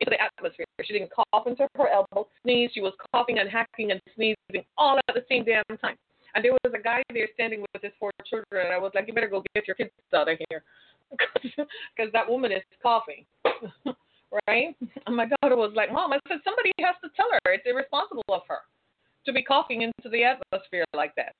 into 0.00 0.10
the 0.10 0.20
atmosphere. 0.20 0.66
She 0.84 0.92
didn't 0.92 1.10
cough 1.10 1.46
into 1.46 1.68
her 1.76 1.88
elbow, 1.88 2.28
sneeze. 2.42 2.70
She 2.74 2.80
was 2.80 2.92
coughing 3.12 3.38
and 3.38 3.48
hacking 3.48 3.90
and 3.90 4.00
sneezing 4.14 4.64
all 4.76 4.98
at 4.98 5.14
the 5.14 5.24
same 5.28 5.44
damn 5.44 5.62
time. 5.78 5.96
And 6.34 6.44
there 6.44 6.52
was 6.52 6.72
a 6.74 6.82
guy 6.82 7.02
there 7.12 7.28
standing 7.34 7.60
with 7.60 7.82
his 7.82 7.92
four 8.00 8.10
children, 8.26 8.66
and 8.66 8.74
I 8.74 8.78
was 8.78 8.92
like, 8.94 9.06
you 9.06 9.12
better 9.12 9.28
go 9.28 9.44
get 9.54 9.66
your 9.66 9.76
kids 9.76 9.90
out 10.14 10.30
of 10.30 10.38
here 10.48 10.62
because 11.92 12.12
that 12.12 12.28
woman 12.28 12.52
is 12.52 12.62
coughing. 12.82 13.24
right? 14.48 14.74
And 15.06 15.16
my 15.16 15.26
daughter 15.26 15.56
was 15.56 15.72
like, 15.74 15.92
Mom, 15.92 16.12
I 16.12 16.18
said, 16.28 16.38
somebody 16.44 16.72
has 16.80 16.96
to 17.04 17.10
tell 17.16 17.28
her. 17.44 17.52
It's 17.52 17.64
irresponsible 17.66 18.24
of 18.28 18.42
her 18.48 18.64
to 19.26 19.32
be 19.32 19.42
coughing 19.42 19.82
into 19.82 20.08
the 20.10 20.24
atmosphere 20.24 20.84
like 20.94 21.14
that. 21.16 21.34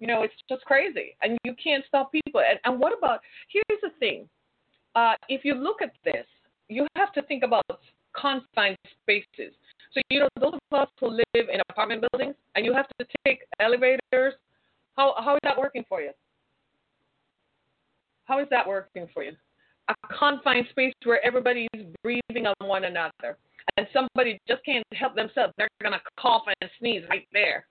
You 0.00 0.06
know, 0.08 0.22
it's 0.22 0.34
just 0.48 0.64
crazy. 0.64 1.16
And 1.22 1.38
you 1.44 1.54
can't 1.62 1.84
stop 1.86 2.12
people. 2.12 2.40
And, 2.40 2.58
and 2.64 2.80
what 2.80 2.96
about, 2.96 3.20
here's 3.48 3.80
the 3.80 3.90
thing. 4.00 4.28
Uh, 4.94 5.14
if 5.28 5.44
you 5.44 5.54
look 5.54 5.82
at 5.82 5.92
this, 6.04 6.26
you 6.68 6.86
have 6.96 7.12
to 7.12 7.22
think 7.22 7.42
about 7.42 7.64
confined 8.18 8.76
spaces. 9.02 9.54
So, 9.92 10.00
you 10.10 10.20
know, 10.20 10.28
those 10.40 10.54
of 10.54 10.80
us 10.80 10.88
who 11.00 11.10
live 11.10 11.48
in 11.52 11.60
apartment 11.70 12.04
buildings 12.10 12.34
and 12.54 12.64
you 12.64 12.72
have 12.72 12.86
to 13.00 13.06
take 13.26 13.40
elevators, 13.60 14.34
how, 14.96 15.14
how 15.18 15.34
is 15.34 15.40
that 15.42 15.58
working 15.58 15.84
for 15.88 16.00
you? 16.00 16.10
How 18.24 18.40
is 18.40 18.46
that 18.50 18.66
working 18.66 19.08
for 19.12 19.22
you? 19.22 19.32
A 19.88 19.94
confined 20.18 20.66
space 20.70 20.94
where 21.04 21.24
everybody 21.24 21.68
is 21.74 21.84
breathing 22.02 22.46
on 22.46 22.54
one 22.66 22.84
another 22.84 23.36
and 23.76 23.86
somebody 23.92 24.38
just 24.48 24.64
can't 24.64 24.84
help 24.94 25.14
themselves, 25.14 25.52
they're 25.58 25.68
going 25.82 25.92
to 25.92 26.00
cough 26.18 26.42
and 26.60 26.70
sneeze 26.78 27.02
right 27.08 27.26
there. 27.32 27.66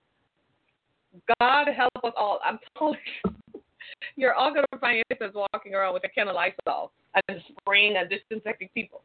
God 1.40 1.66
help 1.74 1.92
us 2.04 2.12
all. 2.16 2.40
I'm 2.44 2.58
telling 2.76 2.98
you, 3.24 3.53
you're 4.16 4.34
all 4.34 4.52
going 4.52 4.64
to 4.72 4.78
find 4.78 5.02
yourselves 5.10 5.34
walking 5.52 5.74
around 5.74 5.94
with 5.94 6.04
a 6.04 6.08
can 6.08 6.28
of 6.28 6.34
Lysol 6.34 6.92
and 7.28 7.40
spraying 7.48 7.96
and 7.96 8.08
disinfecting 8.08 8.68
people. 8.74 9.02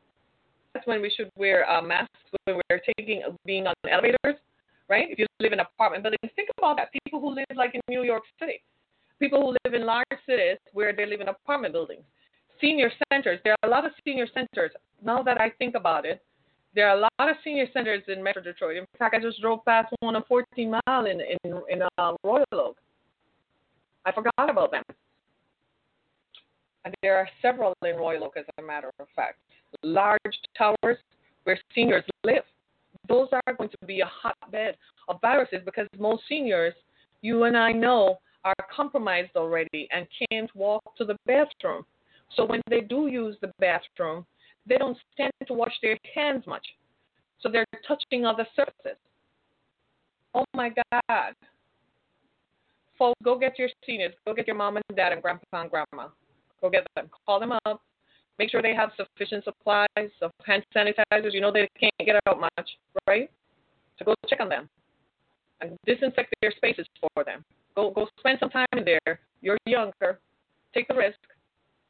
That's 0.74 0.86
when 0.86 1.02
we 1.02 1.10
should 1.15 1.30
wear 1.36 1.70
uh, 1.70 1.82
masks 1.82 2.13
when 2.46 2.60
we're 2.70 2.80
taking 2.98 3.24
being 3.46 3.68
on 3.68 3.74
elevators, 3.89 4.39
right? 4.88 5.08
If 5.10 5.20
you 5.20 5.26
live 5.39 5.54
in 5.54 5.60
apartment 5.60 6.04
buildings, 6.04 6.32
think 6.36 6.50
about 6.58 6.78
that. 6.78 6.89
People 7.04 7.20
who 7.20 7.34
live 7.34 7.46
like 7.56 7.74
in 7.74 7.82
New 7.89 8.04
York 8.04 8.24
City, 8.39 8.62
people 9.20 9.42
who 9.42 9.58
live 9.65 9.74
in 9.74 9.86
large 9.86 10.06
cities 10.26 10.58
where 10.74 10.96
they 10.96 11.06
live 11.06 11.22
in 11.22 11.30
apartment 11.30 11.74
buildings, 11.74 12.04
senior 12.62 12.92
centers. 13.12 13.39
There 13.44 13.54
are 13.54 13.70
a 13.70 13.72
lot 13.72 13.86
of 13.86 13.92
senior 14.06 14.28
centers. 14.34 14.72
Now 15.04 15.24
that 15.24 15.39
I 15.42 15.50
think 15.58 15.76
about 15.76 16.06
it, 16.06 16.22
there 16.76 16.88
are 16.88 16.98
a 16.98 17.02
lot 17.02 17.30
of 17.30 17.36
senior 17.44 17.65
centers 17.74 18.04
in 18.08 18.24
Metro 18.24 18.44
Detroit. 18.44 18.78
In 18.78 18.86
fact, 18.98 19.15
I 19.15 19.20
just 19.20 19.42
drove 19.42 19.65
past 19.65 19.94
one 20.02 20.15
on 20.15 20.24
14 20.28 20.72
Mile 20.86 21.06
in 21.06 21.22
in, 21.44 21.62
in 21.70 21.82
uh, 21.98 22.13
Royal 22.24 22.46
Oak. 22.54 22.78
I 24.06 24.12
forgot 24.12 24.50
about 24.50 24.72
them. 24.72 24.84
And 26.86 26.94
there 27.02 27.18
are 27.18 27.28
several 27.42 27.74
in 27.86 27.96
Royal 27.96 28.24
Oak, 28.24 28.38
as 28.38 28.46
a 28.58 28.62
matter 28.62 28.92
of 29.00 29.08
fact. 29.16 29.40
Large 29.84 30.20
towers 30.58 30.98
where 31.44 31.60
seniors 31.76 32.04
live. 32.24 32.44
Those 33.08 33.28
are 33.32 33.54
going 33.54 33.70
to 33.70 33.86
be 33.86 34.02
a 34.02 34.06
hotbed 34.06 34.78
of 35.08 35.20
viruses 35.22 35.60
because 35.66 35.88
most 35.98 36.24
seniors, 36.30 36.74
you 37.22 37.44
and 37.44 37.58
I 37.58 37.72
know, 37.72 38.20
are 38.46 38.56
compromised 38.74 39.32
already 39.36 39.88
and 39.92 40.08
can't 40.32 40.54
walk 40.56 40.82
to 40.98 41.06
the 41.06 41.18
bathroom. 41.26 41.86
So 42.36 42.46
when 42.46 42.62
they 42.70 42.82
do 42.82 43.08
use 43.08 43.36
the 43.42 43.52
bathroom, 43.60 44.26
they 44.66 44.78
don't 44.78 44.98
stand 45.14 45.32
to 45.48 45.54
wash 45.54 45.74
their 45.82 45.98
hands 46.16 46.46
much. 46.48 46.66
So 47.42 47.50
they're 47.50 47.66
touching 47.88 48.26
other 48.26 48.48
surfaces. 48.56 48.98
Oh 50.34 50.46
my 50.54 50.72
God. 50.92 51.34
Folks, 53.00 53.20
go 53.24 53.40
get 53.40 53.58
your 53.58 53.70
seniors. 53.86 54.14
Go 54.28 54.34
get 54.34 54.46
your 54.46 54.58
mom 54.58 54.76
and 54.76 54.84
dad 54.96 55.14
and 55.14 55.22
grandpa 55.22 55.62
and 55.62 55.72
grandma. 55.72 56.10
Go 56.62 56.70
get 56.70 56.86
them. 56.98 57.10
Call 57.26 57.40
them 57.40 57.54
up. 57.66 57.82
Make 58.38 58.52
sure 58.52 58.62
they 58.62 58.76
have 58.76 58.92
sufficient 58.98 59.46
supplies 59.46 60.12
of 60.22 60.32
hand 60.46 60.64
sanitizers. 60.76 61.34
You 61.34 61.40
know 61.40 61.52
they 61.52 61.70
can't 61.80 61.94
get 62.06 62.18
out 62.28 62.42
much, 62.42 62.70
right? 63.08 63.32
So 63.98 64.06
go 64.06 64.16
check 64.28 64.42
on 64.42 64.50
them 64.50 64.70
and 65.62 65.78
disinfect 65.86 66.34
their 66.42 66.52
spaces 66.52 66.86
for 67.00 67.24
them. 67.24 67.44
Go 67.76 67.92
go 67.92 68.08
spend 68.20 68.38
some 68.40 68.50
time 68.50 68.68
in 68.76 68.84
there. 68.84 69.20
You're 69.42 69.58
younger. 69.66 70.20
Take 70.74 70.90
the 70.90 70.96
risk. 70.96 71.20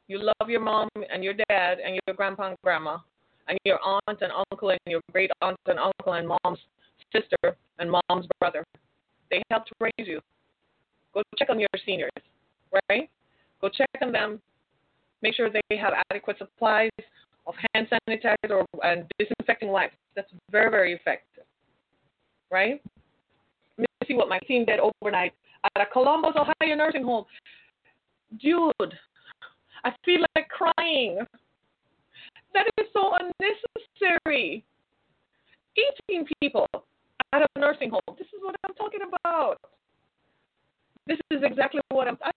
You 0.06 0.20
love 0.22 0.48
your 0.48 0.60
mom 0.60 0.88
and 1.12 1.22
your 1.24 1.34
dad 1.48 1.78
and 1.84 1.98
your 2.06 2.16
grandpa 2.16 2.48
and 2.48 2.56
grandma 2.62 2.98
and 3.48 3.58
your 3.64 3.78
aunt 3.84 4.20
and 4.20 4.32
uncle 4.50 4.70
and 4.70 4.80
your 4.86 5.00
great 5.12 5.30
aunt 5.42 5.56
and 5.66 5.78
uncle 5.78 6.12
and 6.12 6.28
mom's 6.28 6.58
sister 7.12 7.56
and 7.78 7.90
mom's 7.90 8.26
brother. 8.40 8.64
They 9.30 9.42
helped 9.50 9.70
raise 9.80 9.92
you. 9.98 10.20
Go 11.20 11.36
check 11.38 11.50
on 11.50 11.60
your 11.60 11.68
seniors, 11.84 12.10
right? 12.88 13.10
Go 13.60 13.68
check 13.68 13.88
on 14.00 14.12
them. 14.12 14.40
Make 15.22 15.34
sure 15.34 15.50
they 15.50 15.76
have 15.76 15.92
adequate 16.10 16.38
supplies 16.38 16.90
of 17.46 17.54
hand 17.74 17.88
sanitizer 18.08 18.64
and 18.82 19.04
disinfecting 19.18 19.68
wipes. 19.68 19.94
That's 20.16 20.30
very, 20.50 20.70
very 20.70 20.94
effective, 20.94 21.44
right? 22.50 22.80
Let 23.76 23.80
me 24.00 24.06
see 24.08 24.14
what 24.14 24.28
my 24.28 24.38
team 24.40 24.64
did 24.64 24.80
overnight 24.80 25.34
at 25.76 25.82
a 25.82 25.86
Columbus, 25.92 26.32
Ohio 26.36 26.74
nursing 26.74 27.04
home. 27.04 27.24
Dude, 28.40 28.94
I 29.84 29.92
feel 30.04 30.24
like 30.34 30.48
crying. 30.48 31.18
That 32.54 32.66
is 32.78 32.86
so 32.94 33.12
unnecessary. 33.14 34.64
18 36.08 36.26
people 36.40 36.66
at 37.32 37.42
a 37.42 37.58
nursing 37.58 37.90
home. 37.90 38.16
This 38.18 38.26
is 38.28 38.40
what 38.40 38.56
I'm 38.64 38.74
talking 38.74 39.00
about. 39.22 39.58
This 41.06 41.18
is 41.30 41.40
exactly 41.42 41.80
what 41.90 42.08
I'm. 42.08 42.18
I, 42.22 42.30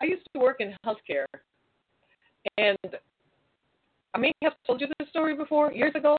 I 0.00 0.04
used 0.04 0.26
to 0.34 0.40
work 0.40 0.60
in 0.60 0.74
healthcare, 0.86 1.26
and 2.56 2.78
I 4.14 4.18
may 4.18 4.32
have 4.42 4.54
told 4.66 4.80
you 4.80 4.88
this 4.98 5.08
story 5.08 5.36
before 5.36 5.72
years 5.72 5.94
ago. 5.94 6.16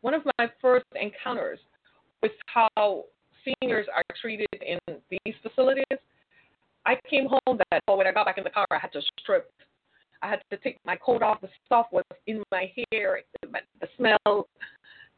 One 0.00 0.14
of 0.14 0.22
my 0.38 0.50
first 0.60 0.86
encounters 1.00 1.58
with 2.22 2.32
how 2.46 3.04
seniors 3.44 3.86
are 3.94 4.02
treated 4.20 4.48
in 4.52 4.78
these 5.10 5.34
facilities. 5.42 5.84
I 6.86 6.96
came 7.08 7.26
home 7.28 7.58
that 7.70 7.82
oh, 7.88 7.96
when 7.96 8.06
I 8.06 8.12
got 8.12 8.26
back 8.26 8.38
in 8.38 8.44
the 8.44 8.50
car, 8.50 8.66
I 8.70 8.78
had 8.78 8.92
to 8.92 9.02
strip. 9.20 9.50
I 10.22 10.28
had 10.28 10.42
to 10.50 10.56
take 10.58 10.78
my 10.84 10.96
coat 10.96 11.22
off. 11.22 11.40
The 11.40 11.48
stuff 11.66 11.86
was 11.92 12.04
in 12.26 12.42
my 12.50 12.72
hair, 12.92 13.20
the 13.42 13.88
smell, 13.96 14.48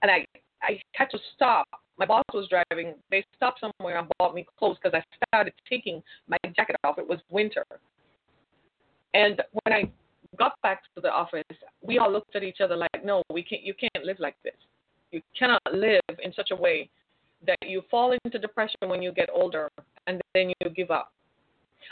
and 0.02 0.10
I 0.10 0.24
I 0.62 0.80
had 0.92 1.10
to 1.10 1.18
stop. 1.34 1.66
My 1.98 2.06
boss 2.06 2.24
was 2.32 2.48
driving. 2.48 2.94
They 3.10 3.24
stopped 3.36 3.60
somewhere 3.60 3.98
and 3.98 4.08
bought 4.18 4.34
me 4.34 4.46
clothes 4.58 4.76
because 4.82 4.98
I 4.98 5.26
started 5.28 5.54
taking 5.68 6.02
my 6.28 6.36
jacket 6.54 6.76
off. 6.84 6.98
It 6.98 7.08
was 7.08 7.20
winter, 7.30 7.64
and 9.14 9.40
when 9.64 9.72
I 9.72 9.90
got 10.38 10.60
back 10.62 10.82
to 10.94 11.00
the 11.00 11.10
office, 11.10 11.42
we 11.82 11.98
all 11.98 12.12
looked 12.12 12.36
at 12.36 12.42
each 12.42 12.60
other 12.60 12.76
like, 12.76 13.04
"No, 13.04 13.22
we 13.30 13.42
can't. 13.42 13.62
You 13.62 13.74
can't 13.74 14.04
live 14.04 14.18
like 14.18 14.36
this. 14.42 14.56
You 15.10 15.22
cannot 15.38 15.62
live 15.72 16.02
in 16.22 16.32
such 16.34 16.50
a 16.50 16.56
way 16.56 16.90
that 17.46 17.58
you 17.64 17.82
fall 17.90 18.12
into 18.24 18.38
depression 18.38 18.88
when 18.88 19.02
you 19.02 19.12
get 19.12 19.30
older 19.32 19.70
and 20.06 20.20
then 20.34 20.50
you 20.60 20.70
give 20.70 20.90
up." 20.90 21.12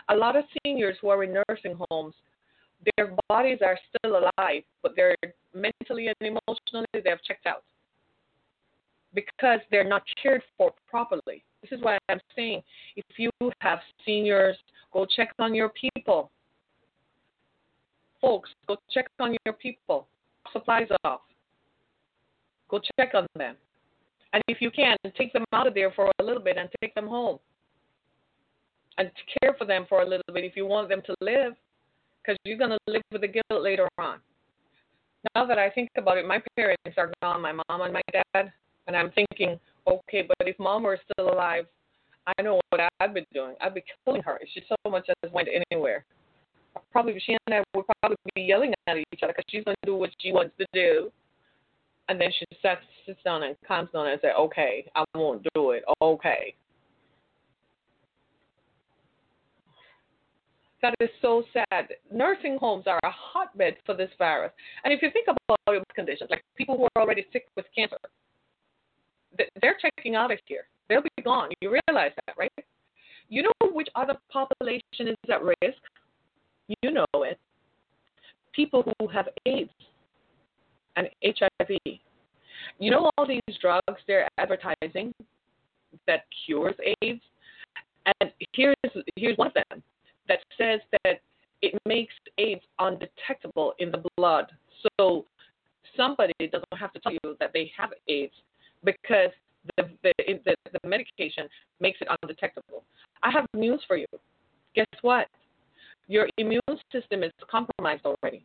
A 0.09 0.17
lot 0.17 0.37
of 0.37 0.45
seniors 0.65 0.99
who 1.01 1.09
are 1.09 1.23
in 1.23 1.43
nursing 1.49 1.79
homes, 1.89 2.15
their 2.97 3.17
bodies 3.29 3.63
are 3.63 3.79
still 3.89 4.19
alive, 4.19 4.65
but 4.83 4.95
they're 4.97 5.17
mentally 5.55 6.09
and 6.09 6.17
emotionally 6.21 6.87
they 6.93 7.09
have 7.09 7.23
checked 7.23 7.47
out 7.47 7.63
because 9.15 9.61
they're 9.71 9.89
not 9.89 10.03
cared 10.21 10.43
for 10.57 10.73
properly. 10.89 11.45
This 11.63 11.73
is 11.73 11.83
why 11.83 11.99
I'm 12.09 12.21
saying 12.37 12.63
if 12.97 13.19
you 13.19 13.31
have 13.61 13.79
seniors, 14.05 14.57
go 14.93 15.07
check 15.07 15.33
on 15.39 15.55
your 15.55 15.71
people. 15.71 16.31
Folks, 18.21 18.51
go 18.67 18.77
check 18.91 19.07
on 19.21 19.37
your 19.45 19.55
people. 19.55 20.09
Supplies 20.53 20.89
off. 21.05 21.21
Go 22.69 22.81
check 22.99 23.15
on 23.15 23.27
them. 23.37 23.57
And 24.33 24.43
if 24.49 24.61
you 24.61 24.71
can, 24.71 24.97
take 25.17 25.33
them 25.33 25.45
out 25.53 25.67
of 25.67 25.75
there 25.75 25.93
for 25.93 26.11
a 26.19 26.25
little 26.25 26.43
bit 26.43 26.57
and 26.57 26.69
take 26.81 26.95
them 26.95 27.07
home 27.07 27.39
and 28.99 29.11
care 29.41 29.55
for 29.59 29.65
them 29.65 29.87
for 29.89 30.03
a 30.03 30.05
little 30.09 30.25
bit 30.33 30.45
if 30.45 30.57
you 30.57 30.67
want 30.67 30.89
them 30.89 31.03
to 31.07 31.15
live, 31.21 31.55
because 32.21 32.37
you're 32.45 32.59
going 32.59 32.71
to 32.71 32.79
live 32.87 33.03
with 33.13 33.21
the 33.21 33.29
guilt 33.29 33.63
later 33.63 33.89
on. 33.99 34.19
Now 35.35 35.47
that 35.47 35.59
I 35.59 35.71
think 35.71 35.89
about 35.97 36.19
it, 36.19 36.27
my 36.27 36.43
parents 36.57 36.83
are 36.97 37.13
gone, 37.23 37.43
my 37.43 37.53
mom 37.53 37.81
and 37.83 37.93
my 37.93 38.03
dad, 38.13 38.53
and 38.87 38.97
I'm 38.97 39.11
thinking, 39.13 39.59
okay, 39.87 40.27
but 40.27 40.49
if 40.49 40.59
mom 40.59 40.83
were 40.83 40.99
still 41.13 41.33
alive, 41.33 41.67
I 42.27 42.43
know 42.43 42.61
what 42.71 42.81
I'd 43.01 43.15
be 43.15 43.27
doing. 43.33 43.55
I'd 43.61 43.75
be 43.75 43.85
killing 44.05 44.23
her 44.23 44.39
if 44.41 44.49
she 44.53 44.63
so 44.69 44.91
much 44.91 45.07
as 45.23 45.33
went 45.33 45.49
anywhere. 45.71 46.05
Probably 46.91 47.21
she 47.25 47.37
and 47.47 47.55
I 47.55 47.63
would 47.75 47.85
probably 48.01 48.17
be 48.35 48.43
yelling 48.43 48.73
at 48.87 48.97
each 48.97 49.21
other 49.23 49.33
because 49.33 49.45
she's 49.49 49.65
going 49.65 49.77
to 49.85 49.87
do 49.87 49.97
what 49.97 50.11
she 50.21 50.33
wants 50.33 50.55
to 50.59 50.67
do. 50.73 51.11
And 52.09 52.21
then 52.21 52.31
she 52.39 52.45
sits, 52.61 52.81
sits 53.07 53.21
down 53.25 53.43
and 53.45 53.57
calms 53.67 53.89
down 53.93 54.09
and 54.09 54.21
says, 54.21 54.33
okay, 54.39 54.85
I 54.95 55.05
won't 55.15 55.47
do 55.55 55.71
it. 55.71 55.85
Okay. 56.03 56.55
That 60.83 60.95
is 61.01 61.09
so 61.23 61.45
sad. 61.55 61.89
Nursing 62.13 62.59
homes 62.61 62.85
are 62.87 63.01
a 63.05 63.11
hotbed 63.11 63.77
for 63.87 63.97
this 63.97 64.11
virus. 64.19 64.53
And 64.85 64.93
if 64.93 65.01
you 65.01 65.11
think 65.11 65.29
about 65.29 65.59
those 65.67 65.83
conditions, 65.95 66.29
like 66.31 66.45
people 66.57 66.77
who 66.77 66.85
are 66.85 67.03
already 67.03 67.25
sick 67.33 67.47
with 67.57 67.65
cancer, 67.75 67.97
they're 69.61 69.77
checking 69.81 70.15
out 70.15 70.31
of 70.31 70.39
here. 70.47 70.67
They'll 70.89 71.03
be 71.03 71.23
gone. 71.23 71.51
You 71.61 71.71
realize 71.89 72.13
that, 72.27 72.37
right? 72.39 72.53
You 73.29 73.43
know 73.43 73.53
which 73.73 73.89
other 73.95 74.17
population 74.31 75.09
is 75.09 75.17
at 75.31 75.43
risk? 75.43 75.79
You 76.83 76.91
know 76.91 77.07
it. 77.15 77.39
People 78.53 78.85
who 78.99 79.09
have 79.09 79.29
AIDS 79.47 79.71
and 80.97 81.09
HIV. 81.25 81.79
You 82.79 82.91
know 82.91 83.11
all 83.17 83.27
these 83.27 83.41
drugs 83.61 84.01
they're 84.07 84.29
advertising 84.39 85.13
that 86.07 86.25
cures 86.47 86.75
AIDS? 87.03 87.21
And 88.21 88.31
here's 88.53 88.75
here's 89.17 89.37
one 89.39 89.49
of 89.49 89.55
them 89.55 89.83
that 90.29 90.39
says 90.59 90.81
that 91.05 91.21
it 91.63 91.75
makes 91.87 92.15
AIDS 92.39 92.63
undetectable 92.79 93.75
in 93.79 93.91
the 93.91 94.03
blood. 94.17 94.47
So 94.99 95.25
somebody 95.97 96.33
doesn't 96.41 96.67
have 96.79 96.93
to 96.93 97.01
tell 97.01 97.13
you 97.13 97.37
that 97.41 97.53
they 97.53 97.73
have 97.77 97.91
AIDS 98.09 98.35
because 98.85 99.31
the, 99.77 99.89
the, 100.03 100.13
the, 100.45 100.55
the 100.73 100.89
medication 100.89 101.49
makes 101.81 101.99
it 102.01 102.09
undetectable. 102.23 102.85
I 103.23 103.31
have 103.31 103.47
news 103.55 103.83
for 103.87 103.97
you. 103.97 104.07
Guess 104.75 104.87
what? 105.03 105.29
Your 106.09 106.29
immune 106.37 106.61
system 106.93 107.23
is 107.23 107.33
compromised 107.51 108.05
already. 108.05 108.45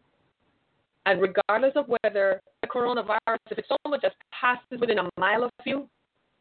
And 1.06 1.22
regardless 1.22 1.74
of 1.76 1.86
whether 1.88 2.42
the 2.62 2.68
coronavirus, 2.68 3.40
if 3.52 3.58
it 3.58 3.66
so 3.68 3.78
much 3.88 4.04
as 4.04 4.12
passes 4.32 4.80
within 4.80 5.00
a 5.00 5.10
mile 5.18 5.44
of 5.44 5.50
you, 5.66 5.90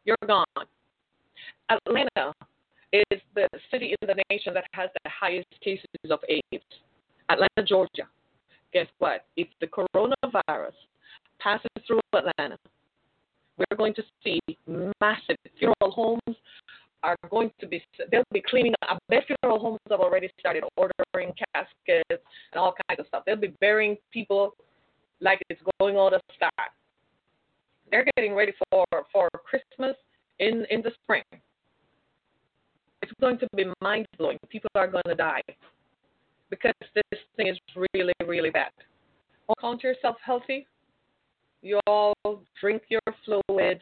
you're 0.05 0.15
gone. 0.25 0.45
Atlanta 1.69 2.33
is 2.93 3.19
the 3.35 3.47
city 3.71 3.95
in 4.01 4.07
the 4.07 4.21
nation 4.29 4.53
that 4.53 4.65
has 4.73 4.89
the 5.03 5.09
highest 5.09 5.47
cases 5.61 5.85
of 6.09 6.19
AIDS. 6.29 6.63
Atlanta, 7.29 7.63
Georgia. 7.65 8.07
Guess 8.73 8.87
what? 8.99 9.25
If 9.37 9.47
the 9.61 9.67
coronavirus 9.67 10.73
passes 11.39 11.69
through 11.87 11.99
Atlanta, 12.13 12.57
we're 13.59 13.77
going 13.77 13.93
to 13.95 14.03
see 14.23 14.39
massive 15.01 15.35
funeral 15.57 15.91
homes 15.91 16.37
are 17.03 17.15
going 17.29 17.51
to 17.59 17.67
be 17.67 17.81
they'll 18.11 18.23
be 18.31 18.41
cleaning 18.41 18.73
up. 18.89 18.99
Their 19.09 19.23
funeral 19.23 19.59
homes 19.59 19.79
have 19.89 19.99
already 19.99 20.29
started 20.39 20.63
ordering 20.75 21.33
caskets 21.53 22.03
and 22.09 22.55
all 22.55 22.73
kinds 22.87 22.99
of 22.99 23.07
stuff. 23.07 23.23
They'll 23.25 23.35
be 23.35 23.53
burying 23.61 23.97
people 24.11 24.53
like 25.21 25.41
it's 25.49 25.61
going 25.79 25.97
out 25.97 26.13
of 26.13 26.21
style. 26.35 26.51
They're 27.91 28.05
getting 28.15 28.33
ready 28.35 28.53
for 28.69 28.85
for 29.11 29.29
Christmas 29.45 29.95
in 30.39 30.65
in 30.69 30.81
the 30.81 30.91
spring. 31.03 31.23
It's 33.01 33.13
going 33.21 33.39
to 33.39 33.47
be 33.55 33.65
mind 33.81 34.05
blowing. 34.17 34.37
People 34.49 34.69
are 34.75 34.87
going 34.87 35.03
to 35.07 35.15
die 35.15 35.41
because 36.49 36.73
this 36.93 37.19
thing 37.37 37.47
is 37.47 37.57
really 37.93 38.13
really 38.25 38.49
bad. 38.49 38.71
Count 39.61 39.83
yourself 39.83 40.15
healthy 40.23 40.67
you 41.61 41.79
all 41.87 42.13
drink 42.59 42.83
your 42.89 43.01
fluids, 43.25 43.81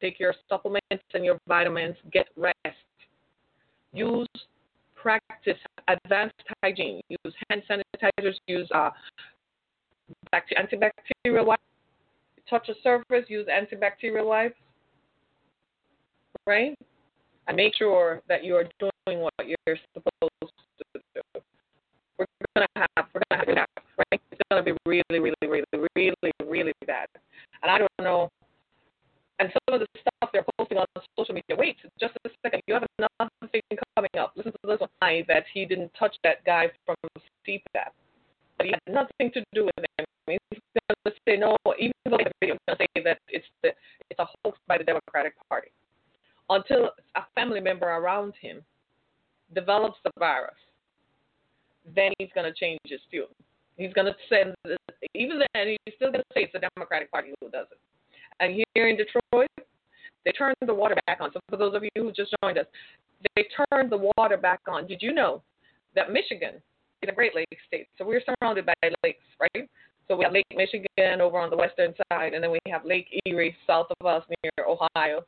take 0.00 0.18
your 0.18 0.34
supplements 0.48 1.04
and 1.14 1.24
your 1.24 1.38
vitamins, 1.46 1.96
get 2.12 2.26
rest. 2.36 2.56
Use 3.92 4.28
practice 4.94 5.58
advanced 5.88 6.34
hygiene. 6.62 7.00
Use 7.08 7.34
hand 7.48 7.62
sanitizers. 7.68 8.34
Use 8.46 8.68
uh, 8.74 8.90
antibacterial 10.34 11.46
wipes. 11.46 11.62
Touch 12.48 12.68
a 12.68 12.74
surface. 12.82 13.24
Use 13.28 13.46
antibacterial 13.48 14.26
wipes. 14.26 14.56
Right, 16.46 16.74
and 17.48 17.56
make 17.56 17.74
sure 17.74 18.22
that 18.28 18.44
you 18.44 18.56
are 18.56 18.64
doing 18.78 19.20
what 19.20 19.32
you're 19.40 19.76
supposed 19.92 20.52
to 20.94 21.00
do. 21.14 21.40
We're 22.18 22.26
gonna 22.56 22.66
have 22.76 23.06
we're 23.12 23.22
gonna 23.30 23.60
have 23.60 23.68
right? 23.98 24.20
It's 24.30 24.40
gonna 24.50 24.62
be 24.62 24.72
really, 24.86 25.02
really, 25.10 25.20
really, 25.20 25.34
really, 25.39 25.39
That 35.28 35.44
he 35.52 35.64
didn't 35.64 35.92
touch 35.98 36.16
that 36.24 36.44
guy 36.44 36.70
from 36.84 36.96
CPAC, 37.46 37.90
but 38.56 38.66
he 38.66 38.72
had 38.72 38.94
nothing 38.94 39.30
to 39.32 39.44
do 39.54 39.64
with 39.64 39.84
him. 39.98 40.06
He's 40.26 40.60
going 40.88 40.96
to 41.06 41.12
say 41.26 41.36
no, 41.36 41.56
even 41.78 41.92
though 42.04 42.18
video 42.40 42.56
going 42.66 42.78
to 42.78 42.86
say 42.94 43.02
that 43.02 43.18
it's 43.28 43.46
the 43.62 43.70
it's 44.10 44.18
a 44.18 44.26
hoax 44.44 44.58
by 44.68 44.78
the 44.78 44.84
Democratic 44.84 45.34
Party. 45.48 45.68
Until 46.48 46.90
a 47.16 47.22
family 47.34 47.60
member 47.60 47.86
around 47.86 48.34
him 48.40 48.62
develops 49.54 49.98
the 50.04 50.10
virus, 50.18 50.54
then 51.94 52.12
he's 52.18 52.28
going 52.34 52.50
to 52.50 52.58
change 52.58 52.80
his 52.84 53.00
tune. 53.10 53.26
He's 53.76 53.92
going 53.92 54.06
to 54.06 54.16
send, 54.28 54.54
even 55.14 55.40
then, 55.54 55.76
he's 55.84 55.94
still 55.94 56.10
going 56.10 56.20
to 56.20 56.34
say 56.34 56.42
it's 56.42 56.52
the 56.52 56.60
Democratic 56.76 57.10
Party 57.10 57.32
who 57.40 57.50
does 57.50 57.66
it. 57.70 57.78
And 58.40 58.62
here 58.74 58.88
in 58.88 58.96
Detroit, 58.96 59.48
they 60.24 60.32
turned 60.32 60.56
the 60.66 60.74
water 60.74 60.96
back 61.06 61.18
on. 61.20 61.30
So 61.32 61.40
for 61.48 61.56
those 61.56 61.74
of 61.74 61.82
you 61.82 61.90
who 62.02 62.12
just 62.12 62.34
joined 62.42 62.58
us, 62.58 62.66
they 63.34 63.46
turned 63.70 63.90
the 63.90 64.10
water 64.16 64.36
back 64.36 64.60
on. 64.68 64.86
Did 64.86 65.02
you 65.02 65.12
know 65.12 65.42
that 65.94 66.12
Michigan 66.12 66.54
is 67.02 67.08
a 67.08 67.12
Great 67.12 67.34
Lakes 67.34 67.62
state? 67.66 67.88
So 67.98 68.04
we're 68.04 68.22
surrounded 68.22 68.66
by 68.66 68.74
lakes, 69.02 69.24
right? 69.40 69.68
So 70.08 70.16
we 70.16 70.24
have 70.24 70.32
Lake 70.32 70.46
Michigan 70.54 71.20
over 71.20 71.38
on 71.38 71.50
the 71.50 71.56
western 71.56 71.94
side, 72.10 72.34
and 72.34 72.42
then 72.42 72.50
we 72.50 72.58
have 72.68 72.84
Lake 72.84 73.06
Erie 73.26 73.56
south 73.66 73.86
of 74.00 74.06
us 74.06 74.24
near 74.42 74.66
Ohio, 74.66 75.24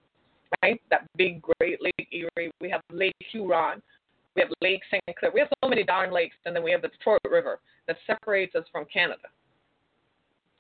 right? 0.62 0.81
That 0.90 1.07
big 1.16 1.40
Great 1.40 1.81
Lake 1.81 2.09
Erie. 2.11 2.50
We 2.61 2.68
have 2.68 2.81
Lake 2.90 3.14
Huron. 3.31 3.81
We 4.35 4.42
have 4.42 4.50
Lake 4.61 4.81
St. 4.90 5.02
Clair. 5.18 5.31
We 5.33 5.40
have 5.40 5.50
so 5.62 5.68
many 5.68 5.85
darn 5.85 6.11
lakes, 6.11 6.35
and 6.46 6.57
then 6.57 6.64
we 6.64 6.72
have 6.72 6.83
the 6.83 6.88
Detroit 6.88 7.20
River 7.31 7.61
that 7.87 7.96
separates 8.07 8.55
us 8.55 8.64
from 8.72 8.87
Canada. 8.92 9.28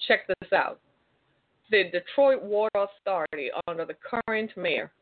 Check 0.06 0.26
this 0.28 0.52
out. 0.52 0.78
The 1.70 1.84
Detroit 1.84 2.42
Water 2.42 2.86
Authority, 3.00 3.50
under 3.66 3.84
the 3.86 3.96
current 4.26 4.50
mayor, 4.56 4.92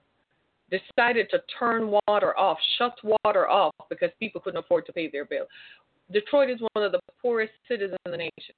decided 0.71 1.29
to 1.31 1.41
turn 1.59 1.91
water 2.07 2.37
off, 2.39 2.59
shut 2.79 2.95
water 3.25 3.49
off 3.49 3.75
because 3.89 4.11
people 4.19 4.41
couldn't 4.41 4.59
afford 4.59 4.87
to 4.87 4.93
pay 4.93 5.09
their 5.11 5.25
bill. 5.25 5.47
Detroit 6.13 6.51
is 6.51 6.61
one 6.73 6.85
of 6.85 6.93
the 6.93 7.01
poorest 7.21 7.53
cities 7.69 7.91
in 8.05 8.11
the 8.11 8.17
nation. 8.17 8.55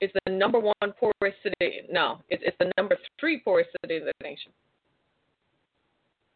It's 0.00 0.14
the 0.24 0.32
number 0.32 0.58
one 0.58 0.74
poorest 0.98 1.36
city. 1.42 1.82
No, 1.90 2.20
it's, 2.28 2.42
it's 2.46 2.56
the 2.58 2.70
number 2.78 2.96
three 3.18 3.40
poorest 3.40 3.70
city 3.82 3.96
in 3.96 4.04
the 4.04 4.12
nation. 4.22 4.52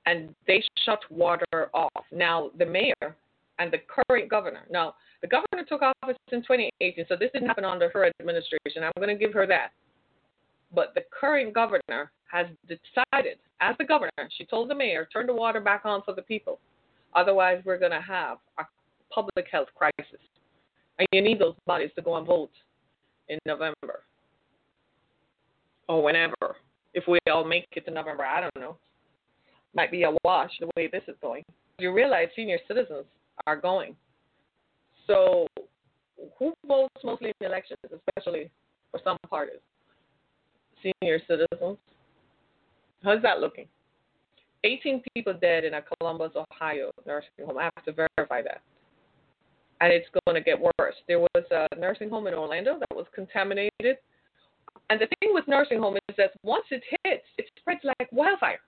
And 0.06 0.34
they 0.46 0.62
shut 0.84 1.00
water 1.10 1.70
off. 1.72 2.04
Now, 2.12 2.50
the 2.58 2.66
mayor 2.66 3.16
and 3.58 3.72
the 3.72 3.78
current 3.88 4.28
governor. 4.28 4.64
Now, 4.70 4.94
the 5.22 5.28
governor 5.28 5.64
took 5.66 5.80
office 5.80 6.18
in 6.30 6.42
2018, 6.42 7.06
so 7.08 7.16
this 7.18 7.30
didn't 7.32 7.48
happen 7.48 7.64
under 7.64 7.88
her 7.88 8.10
administration. 8.20 8.82
I'm 8.82 8.92
going 8.96 9.08
to 9.08 9.14
give 9.14 9.32
her 9.32 9.46
that. 9.46 9.70
But 10.74 10.92
the 10.94 11.02
current 11.18 11.54
governor 11.54 12.10
has 12.34 12.48
decided, 12.66 13.38
as 13.60 13.76
the 13.78 13.84
governor, 13.84 14.10
she 14.36 14.44
told 14.44 14.68
the 14.68 14.74
mayor, 14.74 15.08
turn 15.12 15.26
the 15.26 15.32
water 15.32 15.60
back 15.60 15.82
on 15.84 16.02
for 16.02 16.14
the 16.14 16.22
people. 16.22 16.58
Otherwise, 17.14 17.62
we're 17.64 17.78
going 17.78 17.92
to 17.92 18.00
have 18.00 18.38
a 18.58 18.64
public 19.12 19.46
health 19.50 19.68
crisis. 19.76 20.20
And 20.98 21.06
you 21.12 21.22
need 21.22 21.38
those 21.38 21.54
bodies 21.64 21.90
to 21.94 22.02
go 22.02 22.16
and 22.16 22.26
vote 22.26 22.50
in 23.28 23.38
November 23.46 24.02
or 25.88 26.02
whenever. 26.02 26.56
If 26.92 27.04
we 27.06 27.20
all 27.30 27.44
make 27.44 27.66
it 27.72 27.84
to 27.86 27.92
November, 27.92 28.24
I 28.24 28.40
don't 28.40 28.56
know. 28.56 28.76
Might 29.74 29.92
be 29.92 30.02
a 30.02 30.12
wash 30.24 30.50
the 30.58 30.68
way 30.76 30.88
this 30.88 31.02
is 31.06 31.14
going. 31.22 31.44
You 31.78 31.92
realize 31.92 32.28
senior 32.34 32.58
citizens 32.66 33.06
are 33.46 33.56
going. 33.56 33.94
So, 35.06 35.46
who 36.38 36.52
votes 36.66 36.94
mostly 37.04 37.32
in 37.40 37.46
elections, 37.46 37.78
especially 37.84 38.50
for 38.90 39.00
some 39.04 39.18
parties? 39.28 39.60
Senior 40.82 41.20
citizens. 41.28 41.78
How's 43.04 43.22
that 43.22 43.40
looking? 43.40 43.66
18 44.64 45.02
people 45.14 45.34
dead 45.34 45.64
in 45.64 45.74
a 45.74 45.82
Columbus, 45.82 46.32
Ohio 46.34 46.90
nursing 47.06 47.44
home. 47.46 47.58
I 47.58 47.64
have 47.64 47.84
to 47.84 47.92
verify 47.92 48.40
that. 48.42 48.62
And 49.80 49.92
it's 49.92 50.08
going 50.24 50.34
to 50.34 50.40
get 50.40 50.58
worse. 50.58 50.94
There 51.06 51.20
was 51.20 51.44
a 51.50 51.68
nursing 51.78 52.08
home 52.08 52.26
in 52.26 52.34
Orlando 52.34 52.78
that 52.78 52.96
was 52.96 53.04
contaminated. 53.14 53.98
And 54.88 54.98
the 55.00 55.06
thing 55.20 55.34
with 55.34 55.46
nursing 55.46 55.78
home 55.78 55.96
is 56.08 56.16
that 56.16 56.32
once 56.42 56.64
it 56.70 56.82
hits, 57.04 57.24
it 57.36 57.46
spreads 57.58 57.80
like 57.84 58.08
wildfire. 58.10 58.60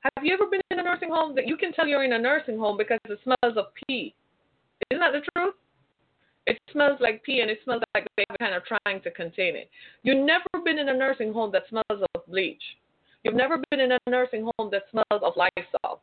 Have 0.00 0.24
you 0.24 0.34
ever 0.34 0.46
been 0.46 0.60
in 0.70 0.80
a 0.80 0.82
nursing 0.82 1.08
home 1.08 1.34
that 1.34 1.46
you 1.46 1.56
can 1.56 1.72
tell 1.72 1.86
you're 1.86 2.04
in 2.04 2.12
a 2.12 2.18
nursing 2.18 2.58
home 2.58 2.76
because 2.76 2.98
it 3.06 3.18
smells 3.24 3.56
of 3.56 3.66
pee? 3.74 4.14
Isn't 4.90 5.00
that 5.00 5.12
the 5.12 5.22
truth? 5.34 5.54
It 6.46 6.58
smells 6.72 6.98
like 7.00 7.22
pee 7.24 7.40
and 7.40 7.50
it 7.50 7.58
smells 7.64 7.82
like 7.94 8.06
they're 8.16 8.38
kind 8.38 8.54
of 8.54 8.62
trying 8.64 9.00
to 9.02 9.10
contain 9.10 9.56
it. 9.56 9.70
You've 10.02 10.24
never 10.24 10.44
been 10.64 10.78
in 10.78 10.88
a 10.88 10.96
nursing 10.96 11.32
home 11.32 11.50
that 11.52 11.64
smells 11.68 12.04
of 12.14 12.26
bleach. 12.26 12.62
You've 13.24 13.34
never 13.34 13.62
been 13.70 13.80
in 13.80 13.92
a 13.92 13.98
nursing 14.08 14.48
home 14.58 14.70
that 14.70 14.84
smells 14.90 15.22
of 15.22 15.34
Lysol. 15.36 16.02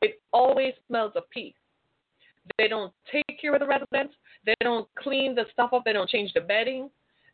It 0.00 0.20
always 0.32 0.72
smells 0.88 1.12
of 1.16 1.28
pee. 1.30 1.54
They 2.58 2.68
don't 2.68 2.92
take 3.10 3.40
care 3.40 3.54
of 3.54 3.60
the 3.60 3.66
residents. 3.66 4.14
They 4.44 4.54
don't 4.60 4.88
clean 4.98 5.34
the 5.34 5.44
stuff 5.52 5.72
up. 5.72 5.82
They 5.84 5.92
don't 5.92 6.08
change 6.08 6.32
the 6.34 6.40
bedding. 6.40 6.90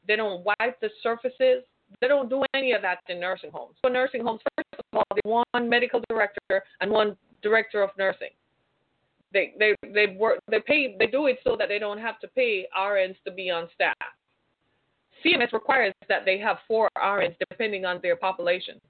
They 0.07 0.17
don't 0.17 0.45
wipe 0.45 0.81
the 0.81 0.91
surfaces. 1.03 1.65
They 2.01 2.09
don't 2.09 2.29
do 2.29 2.45
any 2.55 2.73
of 2.73 2.83
that 2.83 2.99
in 3.09 3.21
nursing 3.21 3.51
homes. 3.53 3.77
For 3.81 3.91
nursing 3.91 4.23
homes, 4.23 4.41
first 4.57 4.69
of 4.79 4.99
all, 4.99 5.05
they 5.15 5.29
one 5.29 5.69
medical 5.69 6.03
director 6.09 6.63
and 6.81 6.91
one 6.91 7.17
director 7.43 7.83
of 7.83 7.91
nursing. 7.99 8.31
They 9.33 9.55
they 9.59 9.75
they 9.95 10.17
work 10.19 10.41
they 10.51 10.61
pay 10.61 10.97
they 10.99 11.07
do 11.07 11.27
it 11.27 11.39
so 11.45 11.57
that 11.59 11.69
they 11.69 11.79
don't 11.79 11.99
have 11.99 12.19
to 12.21 12.29
pay 12.29 12.67
RNs 12.79 13.17
to 13.25 13.31
be 13.31 13.51
on 13.51 13.69
staff. 13.75 13.95
CMS 15.25 15.53
requires 15.53 15.93
that 16.09 16.25
they 16.25 16.39
have 16.39 16.59
four 16.67 16.89
RNs 16.97 17.37
depending 17.51 17.85
on 17.85 18.01
their 18.03 18.17
population, 18.17 18.81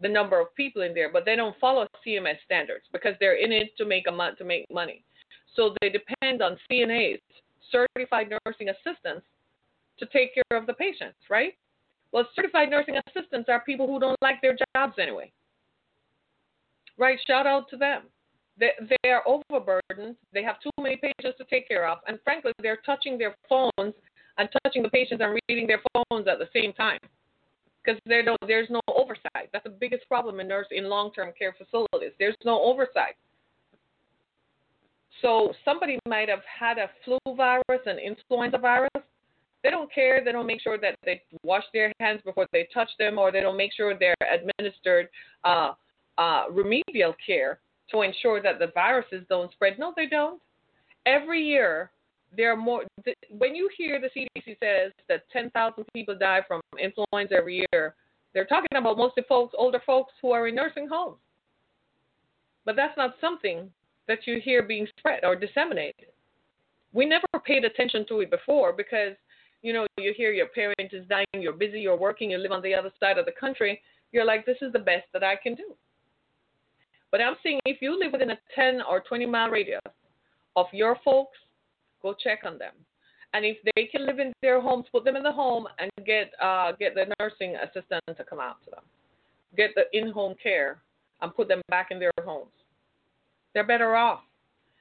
the 0.00 0.08
number 0.08 0.40
of 0.40 0.54
people 0.54 0.82
in 0.82 0.94
there, 0.94 1.12
but 1.12 1.24
they 1.24 1.36
don't 1.36 1.56
follow 1.60 1.86
CMS 2.06 2.36
standards 2.44 2.84
because 2.92 3.14
they're 3.20 3.36
in 3.36 3.52
it 3.52 3.76
to 3.78 3.84
make 3.84 4.06
a 4.08 4.12
month 4.12 4.38
to 4.38 4.44
make 4.44 4.66
money. 4.72 5.04
So 5.54 5.74
they 5.80 5.88
depend 5.88 6.42
on 6.42 6.58
CNAs, 6.70 7.20
certified 7.70 8.28
nursing 8.44 8.70
assistants, 8.70 9.26
to 9.98 10.06
take 10.06 10.34
care 10.34 10.58
of 10.58 10.66
the 10.66 10.74
patients, 10.74 11.16
right? 11.30 11.54
Well, 12.12 12.28
certified 12.34 12.70
nursing 12.70 12.96
assistants 13.08 13.48
are 13.48 13.60
people 13.60 13.86
who 13.86 14.00
don't 14.00 14.20
like 14.22 14.40
their 14.42 14.56
jobs 14.74 14.94
anyway. 14.98 15.32
Right? 16.98 17.18
Shout 17.26 17.46
out 17.46 17.68
to 17.70 17.76
them. 17.76 18.02
They, 18.58 18.70
they 19.02 19.10
are 19.10 19.22
overburdened. 19.26 20.16
They 20.32 20.42
have 20.42 20.60
too 20.60 20.70
many 20.80 20.96
patients 20.96 21.38
to 21.38 21.44
take 21.50 21.66
care 21.68 21.88
of. 21.88 21.98
And 22.06 22.18
frankly, 22.22 22.52
they're 22.62 22.80
touching 22.86 23.18
their 23.18 23.34
phones 23.48 23.94
and 24.38 24.48
touching 24.64 24.82
the 24.82 24.90
patients 24.90 25.22
and 25.22 25.38
reading 25.48 25.66
their 25.66 25.82
phones 25.92 26.26
at 26.28 26.38
the 26.38 26.48
same 26.52 26.72
time 26.72 26.98
because 27.84 28.00
there's 28.06 28.70
no 28.70 28.80
oversight. 29.14 29.50
That's 29.52 29.64
the 29.64 29.70
biggest 29.70 30.06
problem 30.08 30.40
in 30.40 30.48
nurse 30.48 30.66
in 30.70 30.88
long-term 30.88 31.32
care 31.38 31.54
facilities. 31.56 32.12
There's 32.18 32.36
no 32.44 32.60
oversight. 32.60 33.16
So 35.22 35.52
somebody 35.64 35.98
might 36.06 36.28
have 36.28 36.42
had 36.60 36.78
a 36.78 36.90
flu 37.04 37.18
virus, 37.36 37.80
an 37.86 37.98
influenza 37.98 38.58
virus. 38.58 38.90
They 39.62 39.70
don't 39.70 39.92
care. 39.92 40.22
They 40.22 40.32
don't 40.32 40.46
make 40.46 40.60
sure 40.60 40.76
that 40.78 40.96
they 41.04 41.22
wash 41.42 41.64
their 41.72 41.92
hands 41.98 42.20
before 42.24 42.46
they 42.52 42.68
touch 42.74 42.90
them, 42.98 43.18
or 43.18 43.32
they 43.32 43.40
don't 43.40 43.56
make 43.56 43.72
sure 43.72 43.94
they're 43.98 44.14
administered 44.32 45.08
uh, 45.44 45.72
uh, 46.18 46.44
remedial 46.50 47.14
care 47.24 47.60
to 47.90 48.02
ensure 48.02 48.42
that 48.42 48.58
the 48.58 48.68
viruses 48.74 49.24
don't 49.30 49.50
spread. 49.52 49.78
No, 49.78 49.94
they 49.96 50.06
don't. 50.06 50.40
Every 51.06 51.42
year, 51.42 51.90
there 52.36 52.52
are 52.52 52.56
more. 52.56 52.82
When 53.30 53.54
you 53.54 53.70
hear 53.76 54.00
the 54.00 54.08
CDC 54.08 54.56
says 54.60 54.92
that 55.08 55.22
10,000 55.32 55.84
people 55.94 56.16
die 56.18 56.40
from 56.46 56.60
influenza 56.78 57.34
every 57.34 57.64
year, 57.72 57.94
they're 58.34 58.44
talking 58.44 58.76
about 58.76 58.98
mostly 58.98 59.22
folks, 59.28 59.54
older 59.56 59.80
folks 59.86 60.12
who 60.20 60.32
are 60.32 60.48
in 60.48 60.56
nursing 60.56 60.88
homes. 60.90 61.18
But 62.64 62.76
that's 62.76 62.96
not 62.96 63.14
something 63.20 63.70
that 64.08 64.26
you 64.26 64.40
hear 64.40 64.62
being 64.62 64.86
spread 64.98 65.24
or 65.24 65.36
disseminated. 65.36 66.06
We 66.92 67.06
never 67.06 67.26
paid 67.44 67.64
attention 67.64 68.06
to 68.08 68.20
it 68.20 68.30
before 68.30 68.72
because, 68.72 69.14
you 69.62 69.72
know, 69.72 69.86
you 69.98 70.12
hear 70.16 70.32
your 70.32 70.46
parent 70.46 70.92
is 70.92 71.06
dying, 71.08 71.26
you're 71.34 71.52
busy, 71.52 71.80
you're 71.80 71.96
working, 71.96 72.30
you 72.30 72.38
live 72.38 72.52
on 72.52 72.62
the 72.62 72.74
other 72.74 72.90
side 73.00 73.18
of 73.18 73.26
the 73.26 73.32
country. 73.32 73.80
You're 74.12 74.24
like, 74.24 74.46
this 74.46 74.58
is 74.62 74.72
the 74.72 74.78
best 74.78 75.06
that 75.12 75.24
I 75.24 75.36
can 75.36 75.54
do. 75.54 75.74
But 77.10 77.20
I'm 77.20 77.36
saying 77.42 77.60
if 77.64 77.80
you 77.80 77.98
live 77.98 78.12
within 78.12 78.30
a 78.30 78.38
10 78.54 78.80
or 78.88 79.00
20 79.00 79.26
mile 79.26 79.48
radius 79.48 79.80
of 80.56 80.66
your 80.72 80.98
folks, 81.04 81.38
go 82.02 82.14
check 82.14 82.40
on 82.44 82.58
them. 82.58 82.72
And 83.34 83.44
if 83.44 83.58
they 83.74 83.84
can 83.84 84.06
live 84.06 84.18
in 84.18 84.32
their 84.40 84.60
homes, 84.60 84.86
put 84.90 85.04
them 85.04 85.16
in 85.16 85.22
the 85.22 85.32
home 85.32 85.66
and 85.78 85.90
get 86.06 86.32
uh, 86.42 86.72
get 86.72 86.94
the 86.94 87.12
nursing 87.20 87.56
assistant 87.56 88.02
to 88.16 88.24
come 88.24 88.40
out 88.40 88.56
to 88.64 88.70
them. 88.70 88.82
Get 89.56 89.70
the 89.74 89.84
in-home 89.96 90.34
care 90.42 90.78
and 91.20 91.34
put 91.34 91.48
them 91.48 91.60
back 91.68 91.88
in 91.90 91.98
their 91.98 92.12
homes. 92.24 92.50
They're 93.52 93.66
better 93.66 93.94
off. 93.94 94.20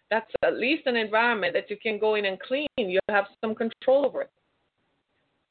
That's 0.10 0.30
at 0.44 0.58
least 0.58 0.86
an 0.86 0.96
environment 0.96 1.54
that 1.54 1.70
you 1.70 1.78
can 1.78 2.00
go 2.00 2.16
in 2.16 2.26
and 2.26 2.40
clean. 2.40 2.68
You 2.78 3.00
have 3.10 3.26
some 3.42 3.56
control 3.56 4.06
over 4.06 4.22
it. 4.22 4.32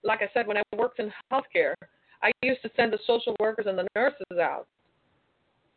Like 0.05 0.23
I 0.23 0.31
said, 0.33 0.47
when 0.47 0.57
I 0.57 0.63
worked 0.77 0.99
in 0.99 1.13
healthcare, 1.33 1.75
I 2.23 2.31
used 2.43 2.63
to 2.63 2.71
send 2.77 2.93
the 2.93 2.99
social 3.07 3.37
workers 3.39 3.67
and 3.69 3.79
the 3.79 3.87
nurses 3.95 4.39
out 4.41 4.67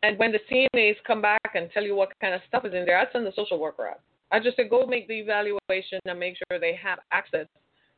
and 0.02 0.18
when 0.18 0.32
the 0.32 0.38
CNAs 0.50 0.96
come 1.06 1.22
back 1.22 1.52
and 1.54 1.70
tell 1.72 1.82
you 1.82 1.96
what 1.96 2.10
kind 2.20 2.34
of 2.34 2.40
stuff 2.46 2.64
is 2.64 2.74
in 2.74 2.84
there, 2.84 2.98
I 2.98 3.10
send 3.12 3.26
the 3.26 3.32
social 3.34 3.58
worker 3.58 3.88
out. 3.88 4.00
I 4.32 4.40
just 4.40 4.56
said 4.56 4.70
go 4.70 4.86
make 4.86 5.08
the 5.08 5.20
evaluation 5.20 6.00
and 6.04 6.18
make 6.18 6.36
sure 6.36 6.58
they 6.58 6.78
have 6.82 6.98
access 7.12 7.46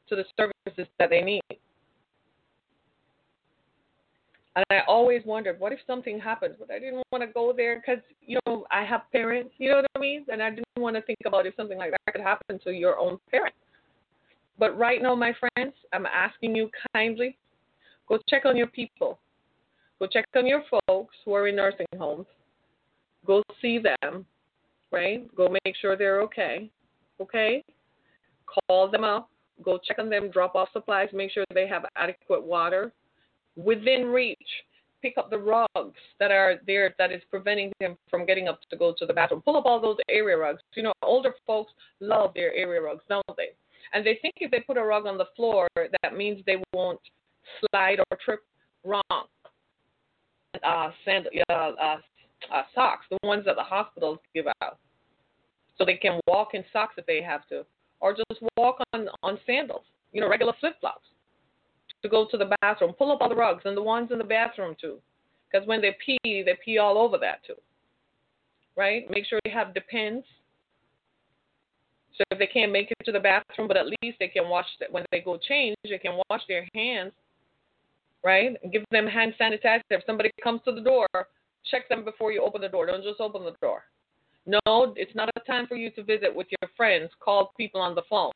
to 0.09 0.17
the 0.17 0.25
services 0.37 0.87
that 0.99 1.11
they 1.11 1.23
need. 1.23 1.43
And 4.57 4.65
I 4.71 4.81
always 4.89 5.23
wondered, 5.25 5.61
what 5.61 5.73
if 5.73 5.79
something 5.87 6.19
happens? 6.19 6.57
But 6.59 6.73
I 6.73 6.81
didn't 6.81 7.05
want 7.13 7.23
to 7.23 7.33
go 7.33 7.53
there 7.57 7.77
because, 7.81 8.03
you 8.21 8.41
know, 8.47 8.67
I 8.73 8.85
have 8.85 9.03
parents, 9.13 9.55
you 9.59 9.71
know 9.71 9.77
what 9.77 9.87
I 9.95 9.99
mean? 10.01 10.27
And 10.33 10.43
I 10.43 10.51
didn't 10.51 10.67
want 10.77 10.97
to 10.97 11.03
think 11.03 11.19
about 11.27 11.47
if 11.47 11.55
something 11.55 11.79
like 11.79 11.93
that 11.93 12.13
could 12.13 12.23
happen 12.23 12.59
to 12.65 12.73
your 12.73 12.99
own 12.99 13.19
parent. 13.31 13.55
But 14.59 14.77
right 14.77 15.01
now, 15.01 15.15
my 15.15 15.33
friends, 15.39 15.75
I'm 15.93 16.07
asking 16.07 16.57
you 16.57 16.71
kindly, 16.93 17.37
go 18.09 18.19
check 18.29 18.47
on 18.47 18.57
your 18.57 18.67
people. 18.67 19.21
Go 20.01 20.09
check 20.09 20.25
on 20.35 20.47
your 20.47 20.65
folks 20.89 21.15
who 21.25 21.35
are 21.35 21.47
in 21.47 21.57
nursing 21.57 21.87
homes. 21.97 22.27
Go 23.27 23.45
see 23.63 23.79
them, 23.79 24.27
right? 24.93 25.35
Go 25.37 25.49
make 25.65 25.77
sure 25.81 25.97
they're 25.97 26.23
okay. 26.23 26.71
Okay? 27.21 27.65
Call 28.67 28.91
them 28.91 29.05
up. 29.05 29.31
Go 29.63 29.79
check 29.87 29.99
on 29.99 30.09
them. 30.09 30.31
Drop 30.31 30.55
off 30.55 30.69
supplies. 30.73 31.09
Make 31.13 31.31
sure 31.33 31.45
they 31.53 31.67
have 31.67 31.85
adequate 31.97 32.43
water 32.43 32.93
within 33.57 34.07
reach. 34.07 34.39
Pick 35.03 35.17
up 35.17 35.31
the 35.31 35.39
rugs 35.39 35.99
that 36.19 36.31
are 36.31 36.57
there 36.67 36.95
that 36.99 37.13
is 37.13 37.23
preventing 37.31 37.73
them 37.81 37.97
from 38.11 38.27
getting 38.27 38.49
up 38.49 38.61
to 38.71 38.77
go 38.77 38.95
to 38.99 39.07
the 39.07 39.13
bathroom. 39.13 39.43
Pull 39.43 39.57
up 39.57 39.65
all 39.65 39.81
those 39.81 39.97
area 40.09 40.37
rugs. 40.37 40.61
You 40.75 40.85
know, 40.85 40.93
older 41.03 41.35
folks 41.47 41.73
love 42.01 42.33
their 42.35 42.53
area 42.53 42.81
rugs, 42.81 43.03
don't 43.09 43.25
they? 43.37 43.51
And 43.93 44.05
they 44.05 44.19
think 44.21 44.35
if 44.39 44.51
they 44.51 44.61
put 44.61 44.77
a 44.77 44.83
rug 44.83 45.07
on 45.07 45.17
the 45.17 45.27
floor, 45.37 45.69
that 45.77 46.17
means 46.17 46.43
they 46.47 46.57
won't 46.73 47.01
slide 47.71 48.01
or 48.01 48.19
trip. 48.25 48.41
Wrong 48.85 49.03
uh, 50.65 50.91
sand, 51.05 51.29
uh, 51.49 51.53
uh, 51.53 51.97
uh, 52.53 52.63
socks, 52.75 53.07
the 53.11 53.19
ones 53.23 53.45
that 53.45 53.57
the 53.57 53.63
hospitals 53.63 54.19
give 54.35 54.47
out, 54.63 54.79
so 55.79 55.85
they 55.85 55.97
can 55.97 56.21
walk 56.27 56.51
in 56.55 56.65
socks 56.73 56.95
if 56.99 57.07
they 57.07 57.23
have 57.23 57.47
to, 57.49 57.65
or 58.01 58.15
just 58.15 58.43
walk 58.57 58.79
on 58.93 59.09
on 59.23 59.39
sandals, 59.47 59.85
you 60.13 60.21
know, 60.21 60.29
regular 60.29 60.53
flip 60.61 60.75
flops, 60.81 61.07
to 62.03 62.09
go 62.09 62.27
to 62.31 62.37
the 62.37 62.51
bathroom. 62.61 62.93
Pull 62.93 63.13
up 63.13 63.21
all 63.21 63.29
the 63.29 63.35
rugs 63.35 63.63
and 63.65 63.77
the 63.77 63.83
ones 63.83 64.11
in 64.11 64.19
the 64.19 64.25
bathroom 64.25 64.75
too, 64.81 64.99
because 65.51 65.67
when 65.67 65.81
they 65.81 65.97
pee, 66.05 66.19
they 66.25 66.59
pee 66.65 66.79
all 66.79 66.99
over 66.99 67.19
that 67.19 67.45
too. 67.47 67.55
Right? 68.77 69.09
Make 69.11 69.27
sure 69.27 69.41
you 69.45 69.53
have 69.53 69.75
depends. 69.75 70.25
So 72.17 72.25
if 72.33 72.39
they 72.39 72.47
can't 72.47 72.73
make 72.73 72.91
it 72.91 73.05
to 73.05 73.13
the 73.13 73.21
bathroom, 73.21 73.69
but 73.69 73.77
at 73.77 73.87
least 74.03 74.19
they 74.19 74.29
can 74.29 74.49
wash 74.49 74.67
that 74.81 74.91
when 74.93 75.05
they 75.13 75.21
go 75.21 75.39
change, 75.39 75.77
they 75.85 75.99
can 75.99 76.21
wash 76.29 76.43
their 76.49 76.67
hands 76.75 77.13
right? 78.25 78.57
Give 78.73 78.85
them 78.91 79.07
hand 79.07 79.35
sanitizer. 79.41 79.81
If 79.91 80.03
somebody 80.07 80.31
comes 80.43 80.61
to 80.65 80.73
the 80.73 80.81
door, 80.81 81.07
check 81.71 81.89
them 81.89 82.05
before 82.05 82.33
you 82.33 82.43
open 82.43 82.61
the 82.61 82.69
door. 82.69 82.87
Don't 82.87 83.03
just 83.03 83.21
open 83.21 83.45
the 83.45 83.55
door. 83.61 83.85
No, 84.49 84.95
it's 84.97 85.15
not 85.15 85.29
a 85.37 85.41
time 85.41 85.67
for 85.67 85.77
you 85.77 85.91
to 85.91 86.03
visit 86.03 86.35
with 86.35 86.47
your 86.51 86.71
friends, 86.75 87.11
call 87.21 87.53
people 87.59 87.83
on 87.83 87.95
the 87.95 88.01
phone. 88.09 88.33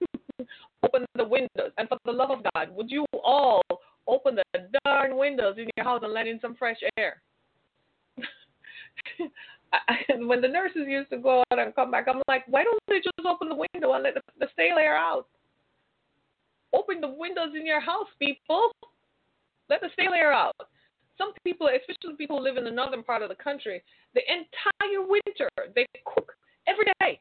open 0.82 1.06
the 1.14 1.24
windows. 1.24 1.70
And 1.78 1.88
for 1.88 1.96
the 2.04 2.10
love 2.10 2.32
of 2.32 2.40
God, 2.54 2.74
would 2.74 2.90
you 2.90 3.06
all 3.24 3.62
open 4.08 4.34
the 4.34 4.42
darn 4.84 5.16
windows 5.16 5.58
in 5.58 5.68
your 5.76 5.84
house 5.84 6.00
and 6.02 6.12
let 6.12 6.26
in 6.26 6.40
some 6.40 6.56
fresh 6.56 6.78
air? 6.98 7.22
when 10.26 10.40
the 10.40 10.48
nurses 10.48 10.88
used 10.88 11.10
to 11.10 11.18
go 11.18 11.44
out 11.52 11.60
and 11.60 11.72
come 11.76 11.92
back, 11.92 12.06
I'm 12.08 12.20
like, 12.26 12.42
why 12.48 12.64
don't 12.64 12.82
they 12.88 12.96
just 12.96 13.14
open 13.24 13.48
the 13.48 13.54
window 13.54 13.92
and 13.92 14.02
let 14.02 14.14
the, 14.14 14.22
the 14.40 14.48
stale 14.54 14.78
air 14.78 14.96
out? 14.96 15.28
Open 16.74 17.00
the 17.00 17.14
windows 17.16 17.50
in 17.56 17.64
your 17.64 17.80
house, 17.80 18.08
people. 18.18 18.72
Let 19.70 19.82
the 19.82 19.88
stale 19.92 20.14
air 20.14 20.32
out. 20.32 20.56
Some 21.18 21.32
people, 21.44 21.68
especially 21.68 22.16
people 22.16 22.38
who 22.38 22.44
live 22.44 22.56
in 22.56 22.64
the 22.64 22.70
northern 22.70 23.02
part 23.02 23.22
of 23.22 23.28
the 23.28 23.34
country, 23.34 23.82
the 24.14 24.20
entire 24.28 25.06
winter 25.06 25.48
they 25.74 25.86
cook 26.04 26.32
every 26.66 26.84
day, 27.00 27.20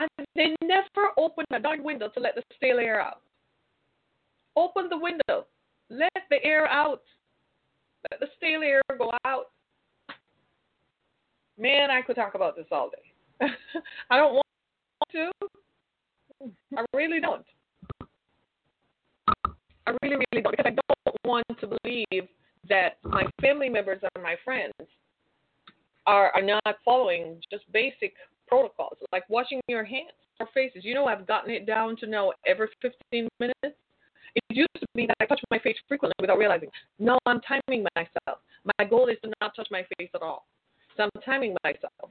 and 0.00 0.08
they 0.34 0.54
never 0.62 1.10
open 1.16 1.44
a 1.52 1.60
darn 1.60 1.82
window 1.82 2.08
to 2.08 2.20
let 2.20 2.34
the 2.34 2.42
stale 2.56 2.78
air 2.78 3.00
out. 3.00 3.20
Open 4.56 4.88
the 4.88 4.98
window. 4.98 5.46
Let 5.90 6.12
the 6.30 6.42
air 6.44 6.66
out. 6.66 7.02
Let 8.10 8.20
the 8.20 8.26
stale 8.36 8.62
air 8.62 8.82
go 8.98 9.12
out. 9.24 9.46
Man, 11.58 11.90
I 11.90 12.02
could 12.02 12.16
talk 12.16 12.34
about 12.34 12.56
this 12.56 12.66
all 12.70 12.90
day. 12.90 13.48
I 14.10 14.16
don't 14.16 14.34
want 14.34 14.44
to. 15.12 15.30
I 16.76 16.84
really 16.94 17.20
don't. 17.20 17.44
I 19.86 19.92
really, 20.02 20.16
really 20.16 20.42
don't 20.42 20.56
because 20.56 20.66
I 20.66 20.70
don't 20.70 21.16
want 21.24 21.44
to 21.60 21.66
believe 21.66 22.28
that 22.68 22.98
my 23.02 23.24
family 23.40 23.68
members 23.68 24.00
and 24.14 24.22
my 24.22 24.36
friends 24.44 24.72
are, 26.06 26.30
are 26.34 26.42
not 26.42 26.62
following 26.84 27.40
just 27.50 27.70
basic 27.72 28.14
protocols 28.46 28.96
like 29.12 29.28
washing 29.28 29.60
your 29.68 29.84
hands 29.84 30.12
or 30.40 30.48
faces. 30.52 30.84
You 30.84 30.94
know, 30.94 31.06
I've 31.06 31.26
gotten 31.26 31.50
it 31.50 31.66
down 31.66 31.96
to 31.98 32.06
now 32.06 32.32
every 32.46 32.68
15 32.82 33.28
minutes. 33.40 33.76
It 34.34 34.42
used 34.50 34.74
to 34.80 34.86
be 34.94 35.06
that 35.06 35.16
I 35.20 35.26
touch 35.26 35.40
my 35.50 35.58
face 35.58 35.76
frequently 35.88 36.14
without 36.20 36.38
realizing. 36.38 36.68
No, 36.98 37.18
I'm 37.26 37.40
timing 37.40 37.86
myself. 37.94 38.40
My 38.78 38.84
goal 38.84 39.08
is 39.08 39.16
to 39.22 39.30
not 39.40 39.54
touch 39.54 39.68
my 39.70 39.84
face 39.96 40.10
at 40.14 40.22
all. 40.22 40.46
So 40.96 41.04
I'm 41.04 41.22
timing 41.24 41.56
myself. 41.62 42.10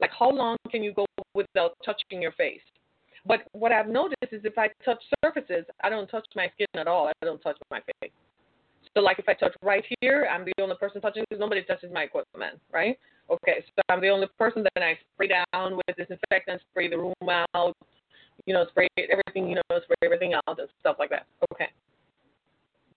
Like, 0.00 0.10
how 0.18 0.30
long 0.30 0.56
can 0.70 0.82
you 0.82 0.92
go 0.92 1.06
without 1.34 1.76
touching 1.84 2.20
your 2.22 2.32
face? 2.32 2.60
But 3.24 3.40
what 3.52 3.72
I've 3.72 3.88
noticed 3.88 4.32
is 4.32 4.40
if 4.44 4.58
I 4.58 4.68
touch 4.84 5.02
surfaces, 5.24 5.64
I 5.82 5.88
don't 5.88 6.08
touch 6.08 6.26
my 6.34 6.50
skin 6.54 6.66
at 6.74 6.88
all. 6.88 7.06
I 7.08 7.12
don't 7.24 7.40
touch 7.40 7.56
my 7.70 7.80
face. 8.00 8.10
So, 8.94 9.00
like, 9.00 9.18
if 9.18 9.28
I 9.28 9.34
touch 9.34 9.54
right 9.62 9.84
here, 10.00 10.28
I'm 10.30 10.44
the 10.44 10.52
only 10.62 10.76
person 10.76 11.00
touching 11.00 11.24
because 11.28 11.40
nobody 11.40 11.62
touches 11.64 11.90
my 11.92 12.02
equipment, 12.02 12.60
right? 12.72 12.98
Okay, 13.30 13.64
so 13.74 13.82
I'm 13.88 14.00
the 14.00 14.10
only 14.10 14.26
person 14.38 14.62
that 14.62 14.82
I 14.82 14.98
spray 15.14 15.28
down 15.28 15.76
with 15.76 15.96
disinfectant, 15.96 16.60
spray 16.70 16.88
the 16.88 16.98
room 16.98 17.14
out, 17.54 17.74
you 18.46 18.52
know, 18.52 18.66
spray 18.68 18.88
everything, 18.98 19.48
you 19.48 19.54
know, 19.54 19.80
spray 19.84 19.96
everything 20.04 20.34
out 20.34 20.58
and 20.58 20.68
stuff 20.80 20.96
like 20.98 21.10
that. 21.10 21.26
Okay. 21.52 21.68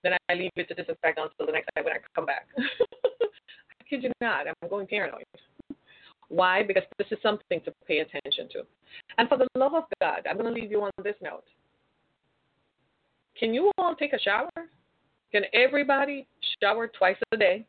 Then 0.04 0.14
I 0.30 0.34
leave 0.34 0.52
it 0.56 0.68
to 0.68 0.74
disinfect 0.74 1.18
until 1.18 1.46
the 1.46 1.52
next 1.52 1.70
time 1.76 1.86
when 1.86 1.94
I 1.94 1.98
come 2.14 2.26
back. 2.26 2.48
I 2.58 3.84
kid 3.90 4.04
you 4.04 4.12
not, 4.22 4.48
I'm 4.48 4.70
going 4.70 4.88
paranoid. 4.88 5.24
Why? 6.30 6.64
Because 6.64 6.84
this 6.98 7.08
is 7.12 7.20
something 7.22 7.62
to 7.62 7.74
pay 7.88 8.00
attention 8.00 8.50
to. 8.54 8.64
And 9.18 9.30
for 9.30 9.38
the 9.38 9.48
love 9.56 9.74
of 9.74 9.84
God, 10.02 10.26
I'm 10.30 10.38
going 10.38 10.54
to 10.54 10.60
leave 10.60 10.72
you 10.72 10.82
on 10.82 10.92
this 11.04 11.16
note. 11.22 11.44
Can 13.40 13.54
you 13.54 13.72
all 13.78 13.96
take 13.96 14.14
a 14.14 14.20
shower? 14.20 14.50
Can 15.36 15.44
everybody 15.52 16.26
shower 16.64 16.88
twice 16.88 17.18
a 17.34 17.36
day? 17.36 17.66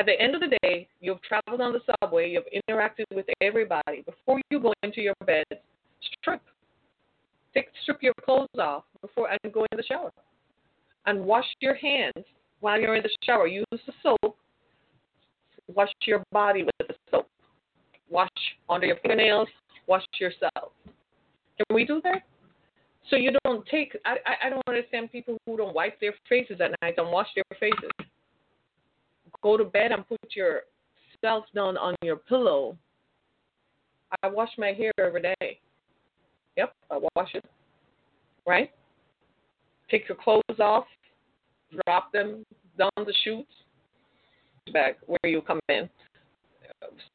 At 0.00 0.06
the 0.06 0.20
end 0.20 0.34
of 0.34 0.40
the 0.40 0.58
day, 0.64 0.88
you've 1.00 1.22
traveled 1.22 1.60
on 1.60 1.72
the 1.72 1.78
subway, 2.02 2.28
you've 2.28 2.42
interacted 2.68 3.04
with 3.14 3.26
everybody. 3.40 4.02
Before 4.04 4.40
you 4.50 4.58
go 4.58 4.72
into 4.82 5.00
your 5.00 5.14
bed, 5.24 5.44
strip. 6.20 6.42
Take 7.54 7.68
strip 7.82 8.02
your 8.02 8.14
clothes 8.24 8.48
off 8.58 8.82
before 9.00 9.28
and 9.30 9.52
go 9.52 9.64
in 9.70 9.76
the 9.76 9.84
shower. 9.84 10.10
And 11.06 11.24
wash 11.24 11.46
your 11.60 11.76
hands 11.76 12.26
while 12.58 12.80
you're 12.80 12.96
in 12.96 13.04
the 13.04 13.10
shower. 13.22 13.46
Use 13.46 13.64
the 13.70 13.92
soap. 14.02 14.36
Wash 15.72 15.92
your 16.04 16.24
body 16.32 16.64
with 16.64 16.88
the 16.88 16.94
soap 17.12 17.28
wash 18.10 18.28
under 18.68 18.86
your 18.86 18.96
fingernails, 18.96 19.48
wash 19.86 20.04
yourself. 20.20 20.72
Can 21.56 21.74
we 21.74 21.84
do 21.84 22.00
that? 22.04 22.22
So 23.10 23.16
you 23.16 23.32
don't 23.44 23.66
take. 23.66 23.96
I 24.04 24.16
I 24.44 24.50
don't 24.50 24.62
understand 24.68 25.12
people 25.12 25.36
who 25.46 25.56
don't 25.56 25.74
wipe 25.74 26.00
their 26.00 26.14
faces 26.28 26.60
at 26.60 26.72
night, 26.82 26.96
don't 26.96 27.12
wash 27.12 27.28
their 27.34 27.44
faces. 27.58 27.90
Go 29.42 29.56
to 29.56 29.64
bed 29.64 29.92
and 29.92 30.06
put 30.08 30.18
yourself 30.34 31.44
down 31.54 31.76
on 31.76 31.94
your 32.02 32.16
pillow. 32.16 32.76
I 34.22 34.28
wash 34.28 34.50
my 34.58 34.72
hair 34.72 34.92
every 34.98 35.22
day. 35.22 35.60
Yep, 36.56 36.72
I 36.90 36.98
wash 37.14 37.34
it. 37.34 37.44
Right? 38.46 38.70
Take 39.90 40.08
your 40.08 40.16
clothes 40.16 40.60
off, 40.60 40.86
drop 41.84 42.12
them 42.12 42.44
down 42.78 42.90
the 42.96 43.14
chutes 43.24 43.52
back 44.72 44.96
where 45.06 45.30
you 45.30 45.40
come 45.42 45.60
in 45.68 45.88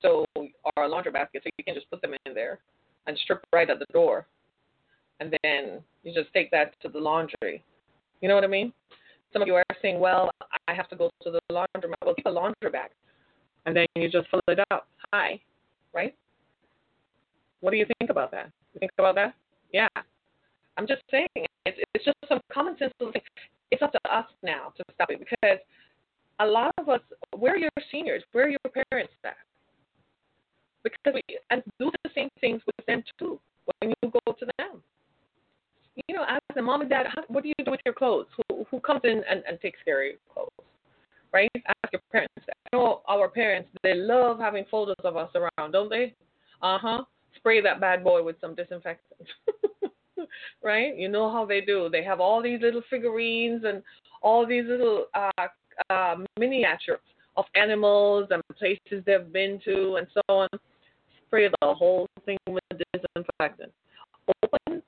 so 0.01 0.25
our 0.77 0.87
laundry 0.87 1.11
basket, 1.11 1.41
so 1.43 1.49
you 1.57 1.63
can 1.63 1.75
just 1.75 1.89
put 1.89 2.01
them 2.01 2.13
in 2.25 2.33
there 2.33 2.59
and 3.07 3.17
strip 3.23 3.43
right 3.53 3.69
at 3.69 3.79
the 3.79 3.85
door, 3.93 4.27
and 5.21 5.33
then 5.43 5.81
you 6.03 6.13
just 6.13 6.33
take 6.33 6.51
that 6.51 6.73
to 6.81 6.89
the 6.89 6.99
laundry. 6.99 7.63
You 8.21 8.27
know 8.27 8.35
what 8.35 8.43
I 8.43 8.47
mean? 8.47 8.73
Some 9.31 9.41
of 9.41 9.47
you 9.47 9.55
are 9.55 9.63
saying, 9.81 9.99
"Well, 9.99 10.31
I 10.67 10.73
have 10.73 10.89
to 10.89 10.95
go 10.95 11.09
to 11.23 11.31
the 11.31 11.39
laundromat. 11.51 11.95
Well, 12.03 12.15
take 12.15 12.25
a 12.25 12.31
laundry 12.31 12.71
bag, 12.71 12.89
and 13.65 13.75
then 13.75 13.85
you 13.95 14.09
just 14.09 14.27
fill 14.29 14.41
it 14.47 14.59
up. 14.71 14.87
Hi, 15.13 15.39
right? 15.93 16.15
What 17.61 17.71
do 17.71 17.77
you 17.77 17.85
think 17.99 18.09
about 18.09 18.31
that? 18.31 18.51
You 18.73 18.79
think 18.79 18.91
about 18.97 19.15
that? 19.15 19.35
Yeah. 19.71 19.87
I'm 20.77 20.87
just 20.87 21.03
saying, 21.11 21.27
it's, 21.65 21.77
it's 21.93 22.05
just 22.05 22.17
some 22.27 22.39
common 22.51 22.77
sense. 22.77 22.93
It's 23.71 23.81
up 23.81 23.91
to 23.91 23.99
us 24.11 24.25
now 24.41 24.73
to 24.75 24.83
stop 24.95 25.11
it 25.11 25.19
because 25.19 25.59
a 26.39 26.45
lot 26.45 26.73
of 26.77 26.89
us, 26.89 27.01
we're 27.37 27.57
your 27.57 27.69
seniors, 27.91 28.23
we're 28.33 28.49
your 28.49 28.85
parents 28.89 29.13
at 29.23 29.35
because 30.83 31.13
we 31.13 31.37
and 31.51 31.61
do 31.79 31.91
the 32.03 32.09
same 32.15 32.29
things 32.39 32.61
with 32.65 32.85
them 32.87 33.03
too 33.19 33.39
when 33.65 33.93
you 34.01 34.11
go 34.25 34.33
to 34.33 34.45
them. 34.57 34.81
You 36.07 36.15
know, 36.15 36.25
ask 36.27 36.41
the 36.55 36.61
mom 36.61 36.81
and 36.81 36.89
dad, 36.89 37.07
how, 37.13 37.23
what 37.27 37.43
do 37.43 37.49
you 37.49 37.65
do 37.65 37.71
with 37.71 37.79
your 37.85 37.93
clothes? 37.93 38.27
Who 38.49 38.65
who 38.69 38.79
comes 38.79 39.01
in 39.03 39.23
and, 39.29 39.43
and 39.47 39.59
takes 39.61 39.79
care 39.83 40.01
of 40.01 40.07
your 40.07 40.19
clothes? 40.33 40.49
Right? 41.33 41.51
Ask 41.67 41.93
your 41.93 42.01
parents. 42.11 42.33
I 42.39 42.75
know 42.75 43.01
our 43.07 43.29
parents, 43.29 43.69
they 43.83 43.93
love 43.93 44.39
having 44.39 44.65
photos 44.69 44.95
of 45.03 45.15
us 45.15 45.29
around, 45.35 45.71
don't 45.71 45.89
they? 45.89 46.13
Uh 46.61 46.77
huh. 46.77 47.03
Spray 47.35 47.61
that 47.61 47.79
bad 47.79 48.03
boy 48.03 48.23
with 48.23 48.35
some 48.41 48.55
disinfectant. 48.55 49.27
right? 50.63 50.95
You 50.97 51.09
know 51.09 51.31
how 51.31 51.45
they 51.45 51.61
do. 51.61 51.89
They 51.89 52.03
have 52.03 52.19
all 52.19 52.41
these 52.41 52.61
little 52.61 52.83
figurines 52.89 53.63
and 53.65 53.81
all 54.21 54.45
these 54.45 54.65
little 54.67 55.05
uh, 55.15 55.47
uh, 55.89 56.15
miniatures 56.37 56.99
of 57.37 57.45
animals 57.55 58.27
and 58.31 58.43
places 58.59 59.03
they've 59.05 59.31
been 59.31 59.59
to 59.63 59.95
and 59.95 60.07
so 60.13 60.21
on 60.27 60.49
spray 61.31 61.47
the 61.47 61.73
whole 61.73 62.07
thing 62.25 62.37
with 62.45 62.61
disinfectant. 62.93 63.71
Open 64.43 64.83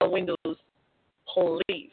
the 0.00 0.08
windows, 0.08 0.36
please. 1.26 1.90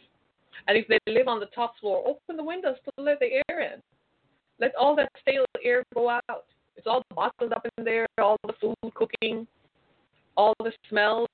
And 0.67 0.77
if 0.77 0.87
they 0.87 0.99
live 1.07 1.27
on 1.27 1.39
the 1.39 1.47
top 1.47 1.75
floor, 1.79 2.03
open 2.07 2.37
the 2.37 2.43
windows 2.43 2.75
to 2.85 3.03
let 3.03 3.19
the 3.19 3.41
air 3.49 3.61
in. 3.61 3.81
Let 4.59 4.75
all 4.75 4.95
that 4.95 5.09
stale 5.21 5.45
air 5.63 5.83
go 5.93 6.09
out. 6.09 6.45
It's 6.77 6.87
all 6.87 7.03
bottled 7.15 7.53
up 7.53 7.65
in 7.77 7.83
there, 7.83 8.07
all 8.19 8.37
the 8.45 8.53
food 8.61 8.93
cooking, 8.93 9.47
all 10.37 10.53
the 10.59 10.71
smells, 10.89 11.27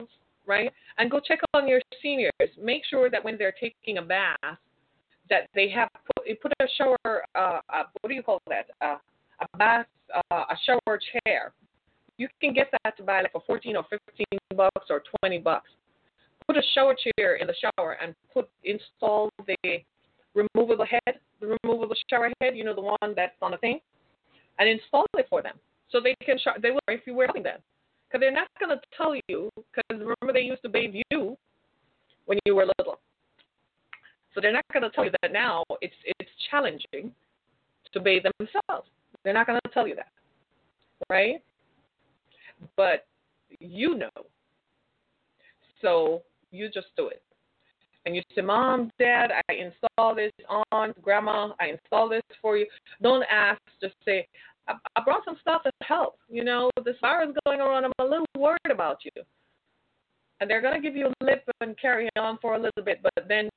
right? 0.45 0.71
And 0.97 1.11
go 1.11 1.19
check 1.19 1.39
on 1.53 1.67
your 1.67 1.81
seniors. 2.01 2.31
Make 2.61 2.83
sure 2.89 3.09
that 3.09 3.23
when 3.23 3.37
they're 3.37 3.53
taking 3.59 3.97
a 3.97 4.01
bath, 4.01 4.37
that 5.29 5.47
they 5.53 5.69
have 5.69 5.89
put, 6.15 6.41
put 6.41 6.53
a 6.61 6.67
shower. 6.77 7.23
Uh, 7.35 7.59
uh, 7.73 7.83
what 8.01 8.09
do 8.09 8.15
you 8.15 8.23
call 8.23 8.41
that? 8.47 8.67
Uh, 8.81 8.95
a 9.41 9.57
bath, 9.57 9.85
uh, 10.31 10.45
a 10.49 10.55
shower 10.65 10.99
chair 11.25 11.53
you 12.17 12.27
can 12.41 12.53
get 12.53 12.69
that 12.83 12.97
to 12.97 13.03
buy 13.03 13.21
like 13.21 13.31
for 13.31 13.43
14 13.45 13.75
or 13.75 13.85
15 13.89 14.25
bucks 14.55 14.87
or 14.89 15.03
20 15.21 15.39
bucks. 15.39 15.69
Put 16.47 16.57
a 16.57 16.61
shower 16.73 16.95
chair 16.95 17.35
in 17.35 17.47
the 17.47 17.53
shower 17.53 17.97
and 18.01 18.15
put 18.33 18.49
install 18.63 19.29
the 19.45 19.79
removable 20.33 20.85
head, 20.85 21.19
the 21.41 21.57
removable 21.63 21.95
shower 22.09 22.31
head, 22.41 22.55
you 22.55 22.63
know 22.63 22.75
the 22.75 22.81
one 22.81 23.13
that's 23.15 23.35
on 23.41 23.51
the 23.51 23.57
thing, 23.57 23.79
and 24.59 24.69
install 24.69 25.05
it 25.17 25.27
for 25.29 25.41
them 25.41 25.55
so 25.91 25.99
they 25.99 26.15
can 26.23 26.37
shower. 26.39 26.55
They 26.61 26.71
will 26.71 26.79
if 26.87 27.01
you 27.05 27.13
were 27.13 27.27
wear 27.33 27.43
them 27.43 27.59
because 28.07 28.21
they're 28.21 28.31
not 28.31 28.47
going 28.59 28.75
to 28.77 28.81
tell 28.95 29.13
you 29.27 29.49
because 29.55 29.83
remember 29.91 30.33
they 30.33 30.41
used 30.41 30.61
to 30.63 30.69
bathe 30.69 30.95
you 31.11 31.37
when 32.25 32.39
you 32.45 32.55
were 32.55 32.65
little. 32.79 32.99
So 34.33 34.41
they're 34.41 34.53
not 34.53 34.65
going 34.71 34.83
to 34.83 34.89
tell 34.91 35.03
you 35.03 35.11
that 35.21 35.33
now 35.33 35.63
it's 35.81 35.95
it's 36.05 36.29
challenging 36.49 37.11
to 37.91 37.99
bathe 37.99 38.23
themselves. 38.39 38.87
They're 39.23 39.33
not 39.33 39.47
going 39.47 39.59
to 39.65 39.71
tell 39.73 39.87
you 39.87 39.95
that, 39.95 40.11
right? 41.09 41.41
but 42.75 43.05
you 43.59 43.95
know. 43.95 44.09
So 45.81 46.23
you 46.51 46.69
just 46.69 46.87
do 46.95 47.07
it. 47.07 47.21
And 48.05 48.15
you 48.15 48.21
say, 48.33 48.41
Mom, 48.41 48.89
Dad, 48.99 49.31
I 49.49 49.53
install 49.53 50.15
this 50.15 50.31
on, 50.71 50.93
Grandma, 51.01 51.49
I 51.59 51.67
install 51.71 52.07
this 52.07 52.23
for 52.41 52.57
you. 52.57 52.65
Don't 53.01 53.25
ask, 53.29 53.59
just 53.81 53.95
say, 54.05 54.25
I, 54.67 54.75
I 54.95 55.03
brought 55.03 55.25
some 55.25 55.37
stuff 55.41 55.63
to 55.63 55.71
help. 55.81 56.17
You 56.29 56.45
know, 56.45 56.69
this 56.85 56.95
virus 57.01 57.35
going 57.45 57.59
around, 57.59 57.83
I'm 57.83 57.91
a 57.99 58.03
little 58.03 58.25
worried 58.37 58.71
about 58.71 58.99
you. 59.03 59.11
And 60.39 60.49
they're 60.49 60.61
going 60.61 60.75
to 60.75 60.81
give 60.81 60.95
you 60.95 61.07
a 61.07 61.25
lip 61.25 61.43
and 61.61 61.77
carry 61.79 62.09
on 62.17 62.37
for 62.41 62.55
a 62.55 62.57
little 62.57 62.83
bit, 62.85 62.99
but 63.01 63.27
then 63.27 63.49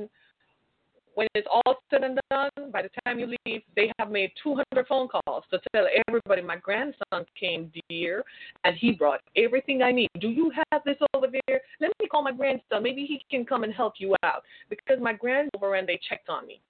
when 1.15 1.29
it's 1.35 1.47
all 1.51 1.77
said 1.91 2.05
and 2.05 2.19
done, 2.31 2.71
by 2.73 2.83
the 2.83 2.91
time 3.05 3.19
you 3.19 3.35
leave, 3.47 3.63
they 3.77 3.91
have 3.99 4.11
made 4.11 4.31
200 4.43 4.87
phone 4.87 5.09
calls 5.09 5.45
to 5.51 5.61
tell 5.73 5.87
everybody 6.09 6.43
my 6.43 6.57
grandson 6.57 7.25
came 7.39 7.71
dear 7.89 8.25
and 8.65 8.77
he 8.77 8.93
brought 8.93 9.21
everything 9.37 9.83
I 9.83 9.93
need. 9.93 10.09
Do 10.21 10.29
you 10.29 10.53
have 10.71 10.83
this 10.85 10.97
over 11.15 11.27
there? 11.27 11.61
Let 11.81 11.91
me 12.01 12.07
call 12.09 12.23
my 12.23 12.33
grandson. 12.33 12.83
Maybe 12.83 13.05
he 13.07 13.23
can 13.31 13.45
come 13.45 13.65
and 13.65 13.73
help 13.73 13.95
you 13.99 14.15
out 14.23 14.43
because 14.69 14.99
my 15.01 15.13
grandmother 15.13 15.75
and 15.75 15.89
they 15.89 15.99
checked 16.09 16.29
on 16.29 16.47
me. 16.47 16.61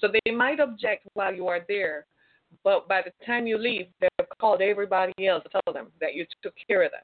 So 0.00 0.08
they 0.08 0.30
might 0.30 0.60
object 0.60 1.08
while 1.14 1.34
you 1.34 1.48
are 1.48 1.60
there, 1.66 2.06
but 2.62 2.88
by 2.88 3.02
the 3.02 3.12
time 3.26 3.46
you 3.46 3.58
leave, 3.58 3.86
they've 4.00 4.28
called 4.40 4.60
everybody 4.60 5.26
else 5.26 5.42
to 5.44 5.48
tell 5.48 5.74
them 5.74 5.88
that 6.00 6.14
you 6.14 6.24
took 6.42 6.54
care 6.68 6.84
of 6.84 6.92
them, 6.92 7.00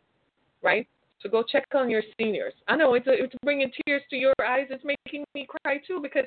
right? 0.62 0.87
So 1.25 1.31
go 1.31 1.43
check 1.43 1.64
on 1.75 1.89
your 1.89 2.03
seniors. 2.20 2.53
I 2.68 2.77
know 2.77 2.93
it's 2.95 3.07
a, 3.07 3.12
it's 3.12 3.35
bringing 3.43 3.70
tears 3.87 4.03
to 4.11 4.16
your 4.16 4.35
eyes. 4.47 4.66
It's 4.68 4.85
making 4.85 5.25
me 5.35 5.47
cry 5.49 5.79
too 5.87 5.99
because 6.03 6.27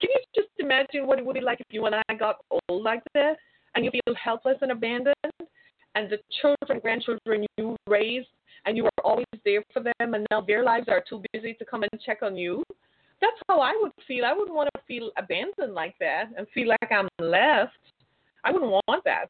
can 0.00 0.10
you 0.10 0.20
just 0.34 0.48
imagine 0.58 1.06
what 1.06 1.20
it 1.20 1.24
would 1.24 1.34
be 1.34 1.40
like 1.40 1.60
if 1.60 1.66
you 1.70 1.86
and 1.86 1.94
I 1.94 2.14
got 2.14 2.38
old 2.50 2.82
like 2.82 3.02
that 3.14 3.36
and 3.76 3.84
you 3.84 3.92
feel 3.92 4.14
helpless 4.22 4.56
and 4.60 4.72
abandoned, 4.72 5.14
and 5.94 6.10
the 6.10 6.18
children, 6.40 6.80
grandchildren 6.80 7.46
you 7.56 7.76
raised, 7.86 8.28
and 8.66 8.76
you 8.76 8.84
were 8.84 8.90
always 9.04 9.26
there 9.44 9.62
for 9.72 9.82
them, 9.82 10.14
and 10.14 10.26
now 10.30 10.40
their 10.40 10.64
lives 10.64 10.88
are 10.88 11.02
too 11.08 11.22
busy 11.32 11.54
to 11.54 11.64
come 11.64 11.82
and 11.82 12.00
check 12.04 12.22
on 12.22 12.36
you? 12.36 12.62
That's 13.20 13.36
how 13.48 13.60
I 13.60 13.78
would 13.80 13.92
feel. 14.06 14.24
I 14.24 14.32
wouldn't 14.32 14.54
want 14.54 14.68
to 14.74 14.82
feel 14.86 15.10
abandoned 15.16 15.74
like 15.74 15.94
that 16.00 16.24
and 16.36 16.46
feel 16.52 16.68
like 16.68 16.90
I'm 16.90 17.08
left. 17.18 17.72
I 18.44 18.50
wouldn't 18.50 18.70
want 18.70 19.04
that. 19.04 19.26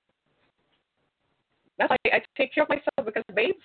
That's 1.78 1.90
why 1.90 1.96
I 2.12 2.22
take 2.36 2.54
care 2.54 2.64
of 2.64 2.68
myself 2.68 3.04
because, 3.04 3.24
babes, 3.34 3.58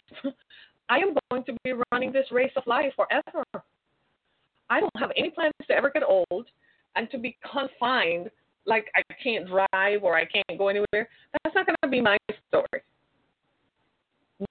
I 0.90 1.00
am 1.00 1.16
going 1.30 1.44
to 1.46 1.54
be 1.64 1.74
running 1.92 2.12
this 2.12 2.28
race 2.32 2.52
of 2.56 2.64
life 2.66 2.94
forever. 2.96 3.44
I 4.70 4.80
don't 4.80 4.98
have 4.98 5.12
any 5.18 5.30
plans 5.30 5.54
to 5.68 5.74
ever 5.74 5.90
get 5.90 6.04
old 6.04 6.48
and 6.96 7.10
to 7.12 7.18
be 7.18 7.38
confined, 7.50 8.30
like 8.66 8.88
I 8.96 9.02
can't 9.22 9.48
drive 9.48 10.04
or 10.04 10.16
I 10.16 10.26
can't 10.26 10.58
go 10.58 10.68
anywhere. 10.70 11.10
That's 11.44 11.56
not 11.56 11.66
going 11.66 11.76
to 11.84 11.90
be 11.90 12.02
my 12.02 12.18
story. 12.50 12.82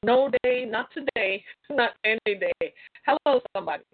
No 0.04 0.30
day, 0.42 0.64
not 0.64 0.88
today, 0.92 1.44
not 1.70 1.92
any 2.04 2.38
day. 2.38 2.72
Hello, 3.06 3.40
somebody. 3.54 3.84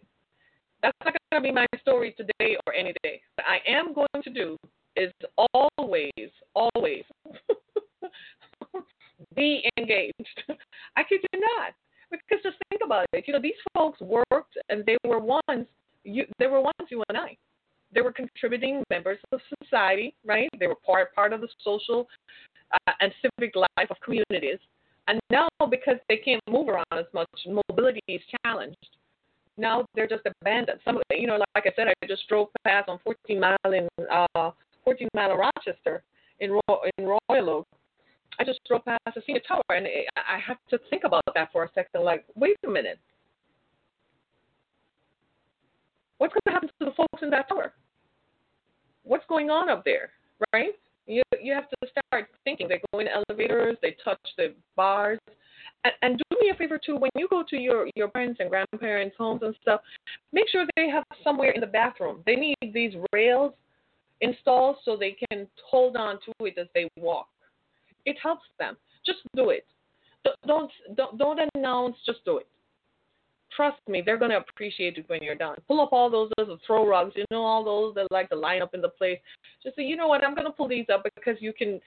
That's 0.82 0.96
not 1.04 1.14
going 1.30 1.42
to 1.42 1.48
be 1.48 1.52
my 1.52 1.66
story 1.80 2.14
today 2.16 2.56
or 2.66 2.74
any 2.74 2.92
day. 3.02 3.20
What 3.36 3.46
I 3.46 3.58
am 3.70 3.94
going 3.94 4.22
to 4.22 4.30
do 4.30 4.56
is 4.96 5.12
always, 5.54 6.30
always 6.54 7.04
be 9.36 9.68
engaged. 9.78 10.42
I 10.96 11.02
kid 11.04 11.20
you 11.32 11.40
not. 11.40 11.72
Because 12.12 12.42
just 12.42 12.56
think 12.68 12.82
about 12.84 13.06
it. 13.12 13.24
You 13.26 13.32
know, 13.32 13.40
these 13.40 13.54
folks 13.74 14.00
worked 14.00 14.56
and 14.68 14.84
they 14.86 14.96
were 15.04 15.18
once 15.18 15.66
you 16.04 16.24
they 16.38 16.46
were 16.46 16.60
once 16.60 16.90
you 16.90 17.02
and 17.08 17.18
I. 17.18 17.36
They 17.94 18.00
were 18.00 18.12
contributing 18.12 18.82
members 18.90 19.18
of 19.32 19.40
society, 19.62 20.14
right? 20.24 20.48
They 20.58 20.66
were 20.66 20.76
part 20.86 21.14
part 21.14 21.32
of 21.32 21.40
the 21.40 21.48
social 21.64 22.06
uh, 22.72 22.92
and 23.00 23.12
civic 23.22 23.54
life 23.56 23.90
of 23.90 23.96
communities. 24.04 24.58
And 25.08 25.20
now 25.30 25.48
because 25.70 25.96
they 26.08 26.18
can't 26.18 26.42
move 26.48 26.68
around 26.68 26.86
as 26.92 27.06
much, 27.12 27.28
mobility 27.46 28.00
is 28.08 28.20
challenged. 28.44 28.76
Now 29.58 29.84
they're 29.94 30.08
just 30.08 30.22
abandoned. 30.40 30.80
Some 30.84 30.96
of 30.96 31.02
you 31.10 31.26
know, 31.26 31.38
like 31.54 31.66
I 31.66 31.72
said, 31.76 31.88
I 31.88 32.06
just 32.06 32.28
drove 32.28 32.48
past 32.64 32.88
on 32.88 32.98
14 33.04 33.40
mile 33.40 33.56
in 33.66 33.88
uh 34.10 34.50
14 34.84 35.08
mile 35.14 35.32
in 35.32 35.38
Rochester 35.38 36.02
in 36.40 36.52
Ro- 36.52 36.82
in 36.98 37.06
Royal 37.06 37.50
Oak 37.50 37.66
I 38.38 38.44
just 38.44 38.60
drove 38.66 38.84
past 38.84 39.00
the 39.14 39.22
senior 39.26 39.42
tower, 39.46 39.62
and 39.70 39.86
I 40.16 40.38
had 40.38 40.56
to 40.70 40.78
think 40.90 41.04
about 41.04 41.22
that 41.34 41.50
for 41.52 41.64
a 41.64 41.70
second. 41.74 42.02
Like, 42.02 42.24
wait 42.34 42.56
a 42.66 42.70
minute, 42.70 42.98
what's 46.18 46.32
going 46.32 46.42
to 46.46 46.52
happen 46.52 46.68
to 46.68 46.84
the 46.86 46.92
folks 46.96 47.22
in 47.22 47.30
that 47.30 47.48
tower? 47.48 47.72
What's 49.04 49.26
going 49.28 49.50
on 49.50 49.68
up 49.68 49.84
there, 49.84 50.10
right? 50.52 50.72
You 51.06 51.22
you 51.40 51.52
have 51.52 51.68
to 51.68 51.76
start 51.88 52.28
thinking. 52.44 52.68
They 52.68 52.80
go 52.92 53.00
in 53.00 53.08
elevators, 53.08 53.76
they 53.82 53.96
touch 54.04 54.20
the 54.36 54.54
bars, 54.76 55.18
and, 55.84 55.92
and 56.02 56.18
do 56.18 56.38
me 56.40 56.50
a 56.50 56.54
favor 56.54 56.78
too. 56.84 56.96
When 56.96 57.10
you 57.16 57.26
go 57.28 57.42
to 57.48 57.56
your 57.56 57.88
your 57.96 58.08
parents 58.08 58.38
and 58.40 58.48
grandparents' 58.48 59.16
homes 59.18 59.42
and 59.42 59.54
stuff, 59.60 59.80
make 60.32 60.48
sure 60.48 60.64
they 60.76 60.88
have 60.88 61.04
somewhere 61.24 61.50
in 61.50 61.60
the 61.60 61.66
bathroom. 61.66 62.22
They 62.24 62.36
need 62.36 62.56
these 62.72 62.94
rails 63.12 63.52
installed 64.20 64.76
so 64.84 64.96
they 64.96 65.16
can 65.28 65.48
hold 65.68 65.96
on 65.96 66.20
to 66.24 66.46
it 66.46 66.56
as 66.56 66.68
they 66.74 66.88
walk 66.96 67.26
it 68.06 68.16
helps 68.22 68.46
them. 68.58 68.76
Just 69.04 69.18
do 69.34 69.50
it. 69.50 69.66
Don't 70.46 70.70
don't 70.96 71.18
don't 71.18 71.50
announce. 71.54 71.96
Just 72.06 72.24
do 72.24 72.38
it. 72.38 72.46
Trust 73.56 73.80
me, 73.88 74.02
they're 74.04 74.16
gonna 74.16 74.38
appreciate 74.38 74.96
it 74.96 75.04
when 75.08 75.22
you're 75.22 75.34
done. 75.34 75.56
Pull 75.68 75.80
up 75.80 75.92
all 75.92 76.08
those 76.08 76.30
little 76.38 76.58
throw 76.66 76.86
rugs. 76.86 77.12
You 77.16 77.24
know 77.30 77.42
all 77.42 77.64
those 77.64 77.94
that 77.94 78.06
like 78.10 78.30
to 78.30 78.36
line 78.36 78.62
up 78.62 78.74
in 78.74 78.80
the 78.80 78.88
place. 78.88 79.18
Just 79.62 79.76
say, 79.76 79.82
you 79.82 79.96
know 79.96 80.08
what, 80.08 80.24
I'm 80.24 80.34
gonna 80.34 80.52
pull 80.52 80.68
these 80.68 80.86
up 80.92 81.04
because 81.16 81.36
you 81.40 81.52
can 81.52 81.80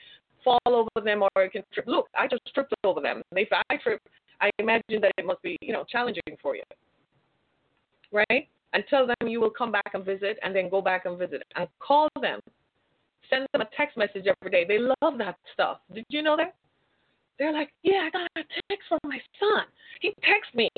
fall 0.44 0.60
over 0.68 1.04
them 1.04 1.24
or 1.24 1.44
you 1.44 1.50
can 1.50 1.64
trip. 1.74 1.88
Look, 1.88 2.08
I 2.18 2.28
just 2.28 2.42
tripped 2.54 2.74
over 2.84 3.02
them. 3.02 3.22
If 3.32 3.50
I 3.52 3.78
trip, 3.78 4.02
I 4.42 4.52
imagine 4.60 5.02
that 5.02 5.12
it 5.18 5.26
must 5.26 5.42
be 5.42 5.58
you 5.62 5.74
know 5.74 5.86
challenging 5.90 6.38
for 6.42 6.56
you, 6.56 6.64
right? 8.12 8.48
And 8.74 8.84
tell 8.90 9.08
them 9.08 9.28
you 9.28 9.40
will 9.40 9.50
come 9.50 9.72
back 9.72 9.92
and 9.94 10.04
visit, 10.06 10.38
and 10.44 10.56
then 10.56 10.70
go 10.70 10.82
back 10.82 11.06
and 11.06 11.18
visit, 11.18 11.44
and 11.56 11.68
call 11.80 12.10
them 12.22 12.40
send 13.30 13.48
them 13.54 13.62
a 13.62 13.70
text 13.76 13.98
message 13.98 14.26
every 14.28 14.52
day. 14.52 14.66
They 14.68 14.80
love 14.80 15.18
that 15.18 15.38
stuff. 15.54 15.80
Did 15.94 16.06
you 16.10 16.22
know 16.22 16.36
that? 16.38 16.56
They're 17.38 17.54
like, 17.54 17.72
yeah, 17.84 18.08
I 18.08 18.10
got 18.12 18.30
a 18.38 18.44
text 18.70 18.88
from 18.88 19.00
my 19.04 19.20
son. 19.40 19.66
He 20.02 20.14
texted 20.24 20.56
me. 20.56 20.70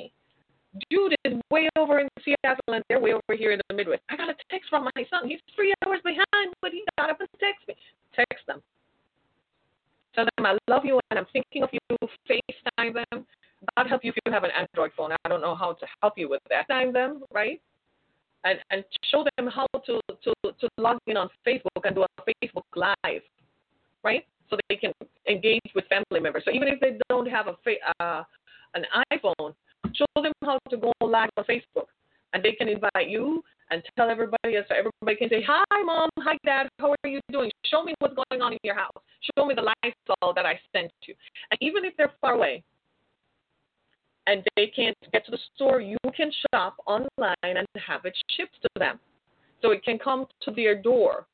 Jude 0.92 1.16
is 1.26 1.34
way 1.50 1.70
over 1.78 2.00
in 2.00 2.08
Seattle 2.24 2.74
and 2.74 2.84
they're 2.90 3.00
way 3.00 3.14
over 3.14 3.38
here 3.38 3.52
in 3.52 3.60
the 3.70 3.76
Midwest. 3.76 4.02
I 4.10 4.18
got 4.18 4.30
a 4.30 4.36
text 4.52 4.70
from 4.70 4.84
my 4.96 5.06
son. 5.10 5.28
He's 5.28 5.40
three 5.56 5.74
hours 5.86 6.00
behind, 6.04 6.54
but 6.62 6.72
he 6.72 6.84
got 6.98 7.10
up 7.10 7.20
and 7.20 7.30
text 7.40 7.68
me. 7.68 7.76
Text 8.14 8.46
them. 8.48 8.62
Tell 10.14 10.26
them 10.26 10.46
I 10.46 10.58
love 10.70 10.86
you 10.86 11.00
and 11.10 11.20
I'm 11.20 11.28
thinking 11.32 11.64
of 11.64 11.70
you. 11.72 11.80
FaceTime 12.30 12.94
them. 12.94 13.26
God 13.76 13.88
help 13.88 14.04
you 14.04 14.12
if 14.12 14.18
you 14.26 14.32
have 14.32 14.44
an 14.44 14.52
Android 14.58 14.92
phone. 14.96 15.12
I 15.26 15.30
don't 15.30 15.42
know 15.42 15.56
how 15.56 15.74
to 15.74 15.86
help 16.02 16.14
you 16.18 16.30
with 16.30 16.42
that. 16.50 16.68
Time 16.68 16.94
them, 16.94 17.24
right? 17.34 17.62
And, 18.48 18.60
and 18.72 18.84
show 19.12 19.26
them 19.38 19.48
how 19.48 19.68
to, 19.86 20.00
to, 20.24 20.34
to 20.44 20.70
log 20.78 20.98
in 21.08 21.18
on 21.18 21.30
Facebook 21.46 21.84
and 21.84 21.96
do 21.96 22.04
a 22.04 22.46
Facebook 22.46 22.64
Live, 22.76 23.22
right? 24.04 24.26
So 24.50 24.58
they 24.70 24.76
can 24.78 24.94
engage 25.28 25.72
with 25.76 25.86
family 25.88 26.22
members. 26.22 26.44
So 26.46 26.52
even 26.52 26.68
if 26.70 26.80
they 26.80 26.98
don't 27.10 27.28
have 27.28 27.48
a 27.48 28.04
uh, 28.04 28.24
an 28.74 28.86
iPhone, 29.12 29.54
show 29.94 30.06
them 30.16 30.32
how 30.44 30.58
to 30.70 30.78
go 30.78 30.94
live 31.02 31.30
on 31.38 31.44
Facebook, 31.44 31.88
and 32.34 32.44
they 32.44 32.54
can 32.54 32.70
invite 32.70 33.10
you 33.10 33.44
and 33.72 33.84
tell 33.98 34.10
everybody 34.10 34.56
so 34.68 34.76
everybody 34.76 35.18
can 35.18 35.30
say, 35.30 35.44
"Hi, 35.46 35.84
mom. 35.84 36.10
Hi, 36.20 36.38
dad. 36.46 36.70
How 36.80 36.92
are 36.92 37.10
you 37.10 37.20
doing? 37.32 37.52
Show 37.66 37.84
me 37.84 37.94
what's 38.00 38.16
going 38.16 38.42
on 38.42 38.54
in 38.54 38.60
your 38.64 38.76
house. 38.76 39.02
Show 39.38 39.46
me 39.46 39.56
the 39.56 39.64
lifestyle 39.64 40.34
that 40.34 40.46
I 40.46 40.60
sent 40.74 40.92
you." 41.08 41.16
And 41.52 41.58
even 41.62 41.84
if 41.84 41.98
they're 41.98 42.14
far 42.22 42.34
away, 42.34 42.64
and 44.28 44.44
they 44.56 44.68
can't 44.68 44.96
get 45.14 45.26
to 45.26 45.32
the 45.32 45.40
store, 45.56 45.82
you 45.82 45.98
can 46.16 46.32
shop 46.54 46.76
online 46.86 47.36
and 47.44 47.66
have 47.86 48.06
it 48.06 48.16
shipped 48.36 48.62
to 48.62 48.70
them. 48.78 49.00
So 49.62 49.72
it 49.72 49.84
can 49.84 49.98
come 49.98 50.28
to 50.44 50.52
their 50.52 50.80
door 50.80 51.26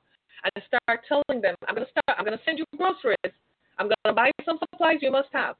and 0.44 0.64
start 0.68 1.02
telling 1.08 1.42
them, 1.42 1.56
I'm 1.68 1.76
gonna 1.76 1.88
start 1.90 2.18
I'm 2.18 2.24
gonna 2.24 2.40
send 2.46 2.60
you 2.60 2.66
groceries. 2.78 3.18
I'm 3.80 3.90
gonna 3.90 4.16
buy 4.16 4.32
some 4.46 4.60
supplies 4.60 5.00
you 5.02 5.12
must 5.12 5.30
have. 5.34 5.56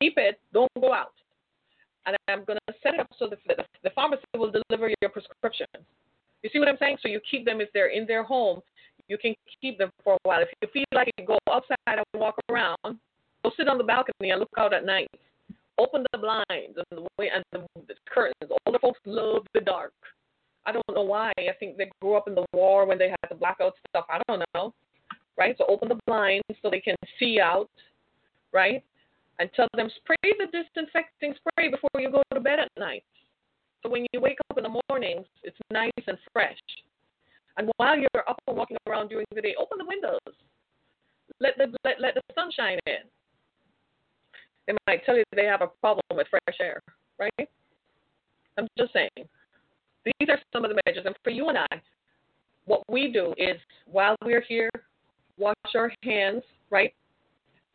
Keep 0.00 0.18
it, 0.18 0.38
don't 0.52 0.70
go 0.80 0.92
out. 0.92 1.14
And 2.06 2.16
I'm 2.28 2.44
gonna 2.44 2.60
set 2.82 2.94
it 2.94 3.00
up 3.00 3.08
so 3.18 3.28
the, 3.28 3.36
the, 3.82 3.90
pharmacy 3.90 4.22
will 4.36 4.52
deliver 4.52 4.92
your 5.00 5.10
prescriptions. 5.10 5.84
You 6.42 6.50
see 6.52 6.58
what 6.58 6.68
I'm 6.68 6.76
saying? 6.78 6.98
So 7.02 7.08
you 7.08 7.20
keep 7.30 7.44
them 7.44 7.60
if 7.60 7.68
they're 7.72 7.88
in 7.88 8.06
their 8.06 8.22
home, 8.22 8.60
you 9.08 9.18
can 9.18 9.34
keep 9.60 9.78
them 9.78 9.90
for 10.04 10.14
a 10.14 10.18
while. 10.22 10.42
If 10.42 10.48
you 10.62 10.68
feel 10.72 10.84
like 10.94 11.10
you 11.18 11.26
go 11.26 11.38
outside 11.50 11.76
and 11.86 12.04
walk 12.14 12.36
around, 12.50 12.76
go 12.84 13.50
sit 13.56 13.68
on 13.68 13.78
the 13.78 13.84
balcony 13.84 14.30
and 14.30 14.40
look 14.40 14.50
out 14.56 14.72
at 14.72 14.84
night 14.84 15.08
open 15.78 16.04
the 16.12 16.18
blinds 16.18 16.76
and 16.76 16.84
the 16.90 17.06
way 17.18 17.30
and 17.34 17.44
the, 17.52 17.64
the 17.86 17.94
curtains. 18.12 18.50
Older 18.66 18.78
folks 18.78 19.00
love 19.06 19.46
the 19.54 19.60
dark. 19.60 19.92
I 20.66 20.72
don't 20.72 20.84
know 20.94 21.02
why. 21.02 21.32
I 21.38 21.52
think 21.58 21.76
they 21.76 21.90
grew 22.00 22.16
up 22.16 22.28
in 22.28 22.34
the 22.34 22.44
war 22.52 22.86
when 22.86 22.98
they 22.98 23.08
had 23.08 23.28
the 23.28 23.36
blackout 23.36 23.74
stuff. 23.88 24.04
I 24.10 24.20
don't 24.28 24.42
know. 24.54 24.74
Right? 25.36 25.54
So 25.56 25.64
open 25.68 25.88
the 25.88 25.98
blinds 26.06 26.44
so 26.62 26.68
they 26.70 26.80
can 26.80 26.96
see 27.18 27.40
out. 27.40 27.70
Right? 28.52 28.82
And 29.38 29.48
tell 29.54 29.68
them 29.76 29.88
spray 29.96 30.32
the 30.38 30.46
disinfecting 30.46 31.34
spray 31.36 31.70
before 31.70 32.00
you 32.00 32.10
go 32.10 32.22
to 32.34 32.40
bed 32.40 32.58
at 32.58 32.68
night. 32.76 33.04
So 33.82 33.88
when 33.88 34.04
you 34.12 34.20
wake 34.20 34.38
up 34.50 34.58
in 34.58 34.64
the 34.64 34.80
mornings, 34.90 35.26
it's 35.44 35.56
nice 35.70 35.90
and 36.06 36.18
fresh. 36.32 36.58
And 37.56 37.70
while 37.76 37.96
you're 37.96 38.28
up 38.28 38.38
and 38.48 38.56
walking 38.56 38.76
around 38.88 39.08
during 39.08 39.26
the 39.34 39.40
day, 39.40 39.54
open 39.58 39.78
the 39.78 39.84
windows. 39.84 40.18
Let 41.40 41.56
the 41.56 41.72
let, 41.84 42.00
let 42.00 42.14
the 42.14 42.22
sunshine 42.34 42.78
in 42.86 43.06
they 44.68 44.74
might 44.86 45.04
tell 45.04 45.16
you 45.16 45.24
they 45.34 45.46
have 45.46 45.62
a 45.62 45.68
problem 45.80 46.04
with 46.12 46.26
fresh 46.28 46.58
air, 46.60 46.82
right? 47.18 47.48
I'm 48.58 48.68
just 48.76 48.92
saying. 48.92 49.08
These 50.04 50.28
are 50.28 50.38
some 50.52 50.64
of 50.64 50.70
the 50.70 50.80
measures. 50.86 51.04
And 51.06 51.16
for 51.24 51.30
you 51.30 51.48
and 51.48 51.56
I, 51.58 51.82
what 52.66 52.82
we 52.88 53.10
do 53.10 53.34
is 53.38 53.56
while 53.86 54.14
we're 54.22 54.42
here, 54.42 54.70
wash 55.38 55.54
our 55.74 55.90
hands, 56.02 56.42
right? 56.70 56.92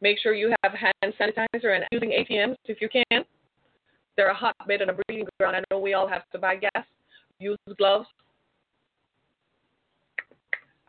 Make 0.02 0.20
sure 0.20 0.36
you 0.36 0.54
have 0.64 0.74
hand 0.74 1.14
sanitizer 1.20 1.76
and 1.76 1.84
using 1.92 2.12
ATMs 2.12 2.56
if 2.66 2.80
you 2.80 2.90
can. 2.90 3.24
They're 4.16 4.30
a 4.30 4.36
hotbed 4.36 4.82
and 4.82 4.92
a 4.92 4.94
breeding 4.94 5.26
ground. 5.40 5.56
I 5.56 5.64
know 5.72 5.80
we 5.80 5.96
all 5.96 6.08
have 6.08 6.30
to 6.34 6.38
buy 6.38 6.58
gas. 6.58 6.86
Use 7.40 7.58
gloves. 7.78 8.06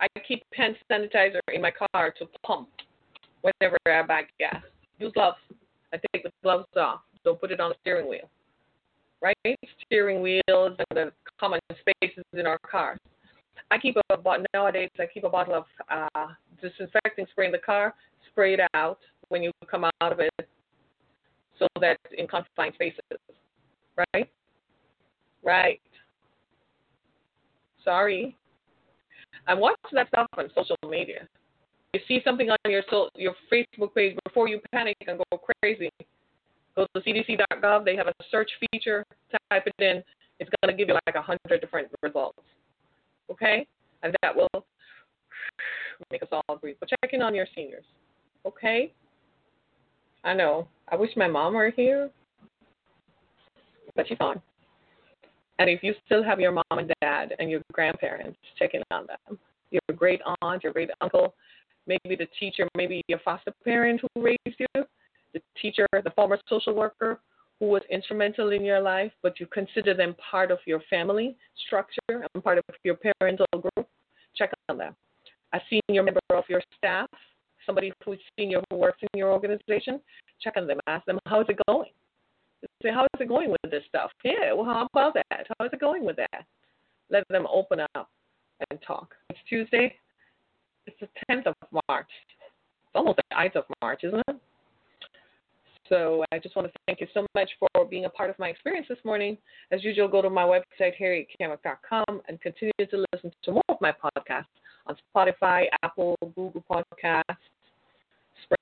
I 0.00 0.06
keep 0.28 0.42
hand 0.52 0.76
sanitizer 0.90 1.40
in 1.52 1.62
my 1.62 1.70
car 1.70 2.12
to 2.18 2.26
pump 2.44 2.68
whenever 3.40 3.78
I 3.86 4.02
buy 4.02 4.22
gas. 4.38 4.62
Use 4.98 5.12
gloves. 5.12 5.38
I 5.94 6.00
take 6.12 6.24
the 6.24 6.30
gloves 6.42 6.66
off. 6.76 7.00
Don't 7.24 7.40
put 7.40 7.52
it 7.52 7.60
on 7.60 7.70
the 7.70 7.76
steering 7.80 8.08
wheel. 8.08 8.28
Right? 9.22 9.36
Steering 9.86 10.20
wheels 10.20 10.42
and 10.50 10.76
the 10.90 11.12
common 11.38 11.60
spaces 11.80 12.24
in 12.32 12.46
our 12.46 12.58
cars. 12.68 12.98
I 13.70 13.78
keep 13.78 13.96
a 14.10 14.16
bottle 14.16 14.44
nowadays. 14.52 14.90
I 14.98 15.06
keep 15.06 15.24
a 15.24 15.30
bottle 15.30 15.54
of 15.54 15.64
uh, 15.90 16.26
disinfecting 16.60 17.26
spray 17.30 17.46
in 17.46 17.52
the 17.52 17.58
car. 17.58 17.94
Spray 18.30 18.54
it 18.54 18.60
out 18.74 18.98
when 19.28 19.42
you 19.42 19.52
come 19.70 19.84
out 19.84 20.12
of 20.12 20.20
it, 20.20 20.48
so 21.58 21.66
that 21.80 21.96
in 22.16 22.26
confined 22.26 22.74
spaces. 22.74 23.00
Right? 24.12 24.28
Right. 25.42 25.80
Sorry. 27.84 28.36
And 29.46 29.60
watch 29.60 29.76
that 29.92 30.08
stuff 30.08 30.26
on 30.36 30.50
social 30.54 30.76
media. 30.88 31.28
You 31.94 32.00
see 32.08 32.20
something 32.24 32.50
on 32.50 32.58
your 32.68 32.82
so, 32.90 33.08
your 33.14 33.34
Facebook 33.52 33.94
page 33.94 34.18
before 34.24 34.48
you 34.48 34.60
panic 34.72 34.96
and 35.06 35.20
go 35.30 35.40
crazy. 35.62 35.90
Go 36.74 36.88
to 36.92 37.00
CDC.gov. 37.00 37.84
They 37.84 37.94
have 37.94 38.08
a 38.08 38.12
search 38.32 38.50
feature. 38.72 39.04
Type 39.48 39.62
it 39.66 39.74
in. 39.78 40.02
It's 40.40 40.50
going 40.60 40.74
to 40.74 40.76
give 40.76 40.88
you 40.88 40.98
like 41.06 41.14
a 41.14 41.22
hundred 41.22 41.60
different 41.60 41.88
results. 42.02 42.40
Okay, 43.30 43.64
and 44.02 44.12
that 44.22 44.34
will 44.34 44.64
make 46.10 46.20
us 46.20 46.28
all 46.32 46.56
breathe. 46.56 46.74
But 46.80 46.88
check 46.88 47.12
in 47.12 47.22
on 47.22 47.32
your 47.32 47.46
seniors. 47.54 47.84
Okay. 48.44 48.92
I 50.24 50.34
know. 50.34 50.66
I 50.88 50.96
wish 50.96 51.10
my 51.16 51.28
mom 51.28 51.54
were 51.54 51.70
here, 51.70 52.10
but 53.94 54.08
she's 54.08 54.18
gone. 54.18 54.42
And 55.60 55.70
if 55.70 55.84
you 55.84 55.94
still 56.06 56.24
have 56.24 56.40
your 56.40 56.50
mom 56.50 56.64
and 56.72 56.92
dad 57.00 57.34
and 57.38 57.48
your 57.48 57.60
grandparents, 57.72 58.38
check 58.58 58.74
in 58.74 58.82
on 58.90 59.06
them. 59.06 59.38
Your 59.70 59.96
great 59.96 60.20
aunt, 60.42 60.64
your 60.64 60.72
great 60.72 60.90
uncle, 61.00 61.34
maybe 61.86 62.16
the 62.16 62.28
teacher, 62.38 62.68
maybe 62.76 63.02
your 63.08 63.20
foster 63.24 63.52
parent 63.64 64.00
who 64.00 64.22
raised 64.22 64.58
you, 64.58 64.84
the 65.32 65.40
teacher, 65.60 65.86
the 65.92 66.10
former 66.10 66.38
social 66.48 66.74
worker 66.74 67.20
who 67.60 67.66
was 67.66 67.82
instrumental 67.90 68.50
in 68.50 68.64
your 68.64 68.80
life, 68.80 69.12
but 69.22 69.38
you 69.38 69.46
consider 69.46 69.94
them 69.94 70.14
part 70.30 70.50
of 70.50 70.58
your 70.66 70.80
family 70.90 71.36
structure 71.66 72.00
and 72.08 72.44
part 72.44 72.58
of 72.58 72.64
your 72.82 72.96
parental 73.20 73.46
group. 73.52 73.86
Check 74.34 74.52
on 74.68 74.78
them. 74.78 74.94
A 75.52 75.60
senior 75.70 76.02
member 76.02 76.20
of 76.30 76.44
your 76.48 76.62
staff, 76.76 77.08
somebody 77.64 77.92
who's 78.04 78.18
senior 78.38 78.60
who 78.70 78.76
works 78.76 78.98
in 79.02 79.18
your 79.18 79.30
organization, 79.30 80.00
check 80.40 80.54
on 80.56 80.66
them. 80.66 80.78
Ask 80.86 81.04
them, 81.06 81.18
how 81.26 81.40
is 81.40 81.46
it 81.48 81.58
going? 81.68 81.90
Say, 82.82 82.90
how 82.90 83.04
is 83.04 83.20
it 83.20 83.28
going 83.28 83.50
with 83.50 83.70
this 83.70 83.82
stuff? 83.88 84.10
Yeah, 84.24 84.52
well, 84.52 84.64
how 84.64 84.88
about 84.92 85.14
that? 85.14 85.46
How 85.58 85.66
is 85.66 85.70
it 85.72 85.80
going 85.80 86.04
with 86.04 86.16
that? 86.16 86.44
Let 87.10 87.24
them 87.28 87.46
open 87.52 87.80
up 87.94 88.10
and 88.70 88.80
talk. 88.86 89.14
It's 89.30 89.38
Tuesday. 89.48 89.94
It's 90.86 90.96
the 91.00 91.08
10th 91.30 91.46
of 91.46 91.54
March. 91.88 92.08
It's 92.38 92.94
almost 92.94 93.16
the 93.16 93.36
9th 93.36 93.56
of 93.56 93.64
March, 93.82 94.04
isn't 94.04 94.22
it? 94.28 94.36
So 95.88 96.24
I 96.32 96.38
just 96.38 96.56
want 96.56 96.66
to 96.68 96.74
thank 96.86 97.00
you 97.00 97.06
so 97.12 97.26
much 97.34 97.50
for 97.58 97.84
being 97.84 98.06
a 98.06 98.08
part 98.08 98.30
of 98.30 98.38
my 98.38 98.48
experience 98.48 98.86
this 98.88 98.98
morning. 99.04 99.36
As 99.70 99.84
usual, 99.84 100.08
go 100.08 100.22
to 100.22 100.30
my 100.30 100.42
website, 100.44 100.92
harrietkamek.com, 100.98 102.22
and 102.28 102.40
continue 102.40 102.72
to 102.78 103.04
listen 103.12 103.30
to 103.42 103.52
more 103.52 103.62
of 103.68 103.76
my 103.80 103.92
podcasts 103.92 104.46
on 104.86 104.96
Spotify, 105.14 105.64
Apple, 105.82 106.16
Google 106.34 106.64
Podcasts, 106.70 107.22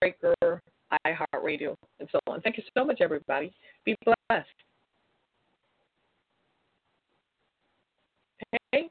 Spreaker, 0.04 0.60
iHeartRadio, 1.06 1.74
and 2.00 2.08
so 2.10 2.18
on. 2.26 2.40
Thank 2.40 2.56
you 2.56 2.64
so 2.76 2.84
much, 2.84 3.00
everybody. 3.00 3.52
Be 3.84 3.96
blessed. 4.04 4.48
Hey. 8.72 8.90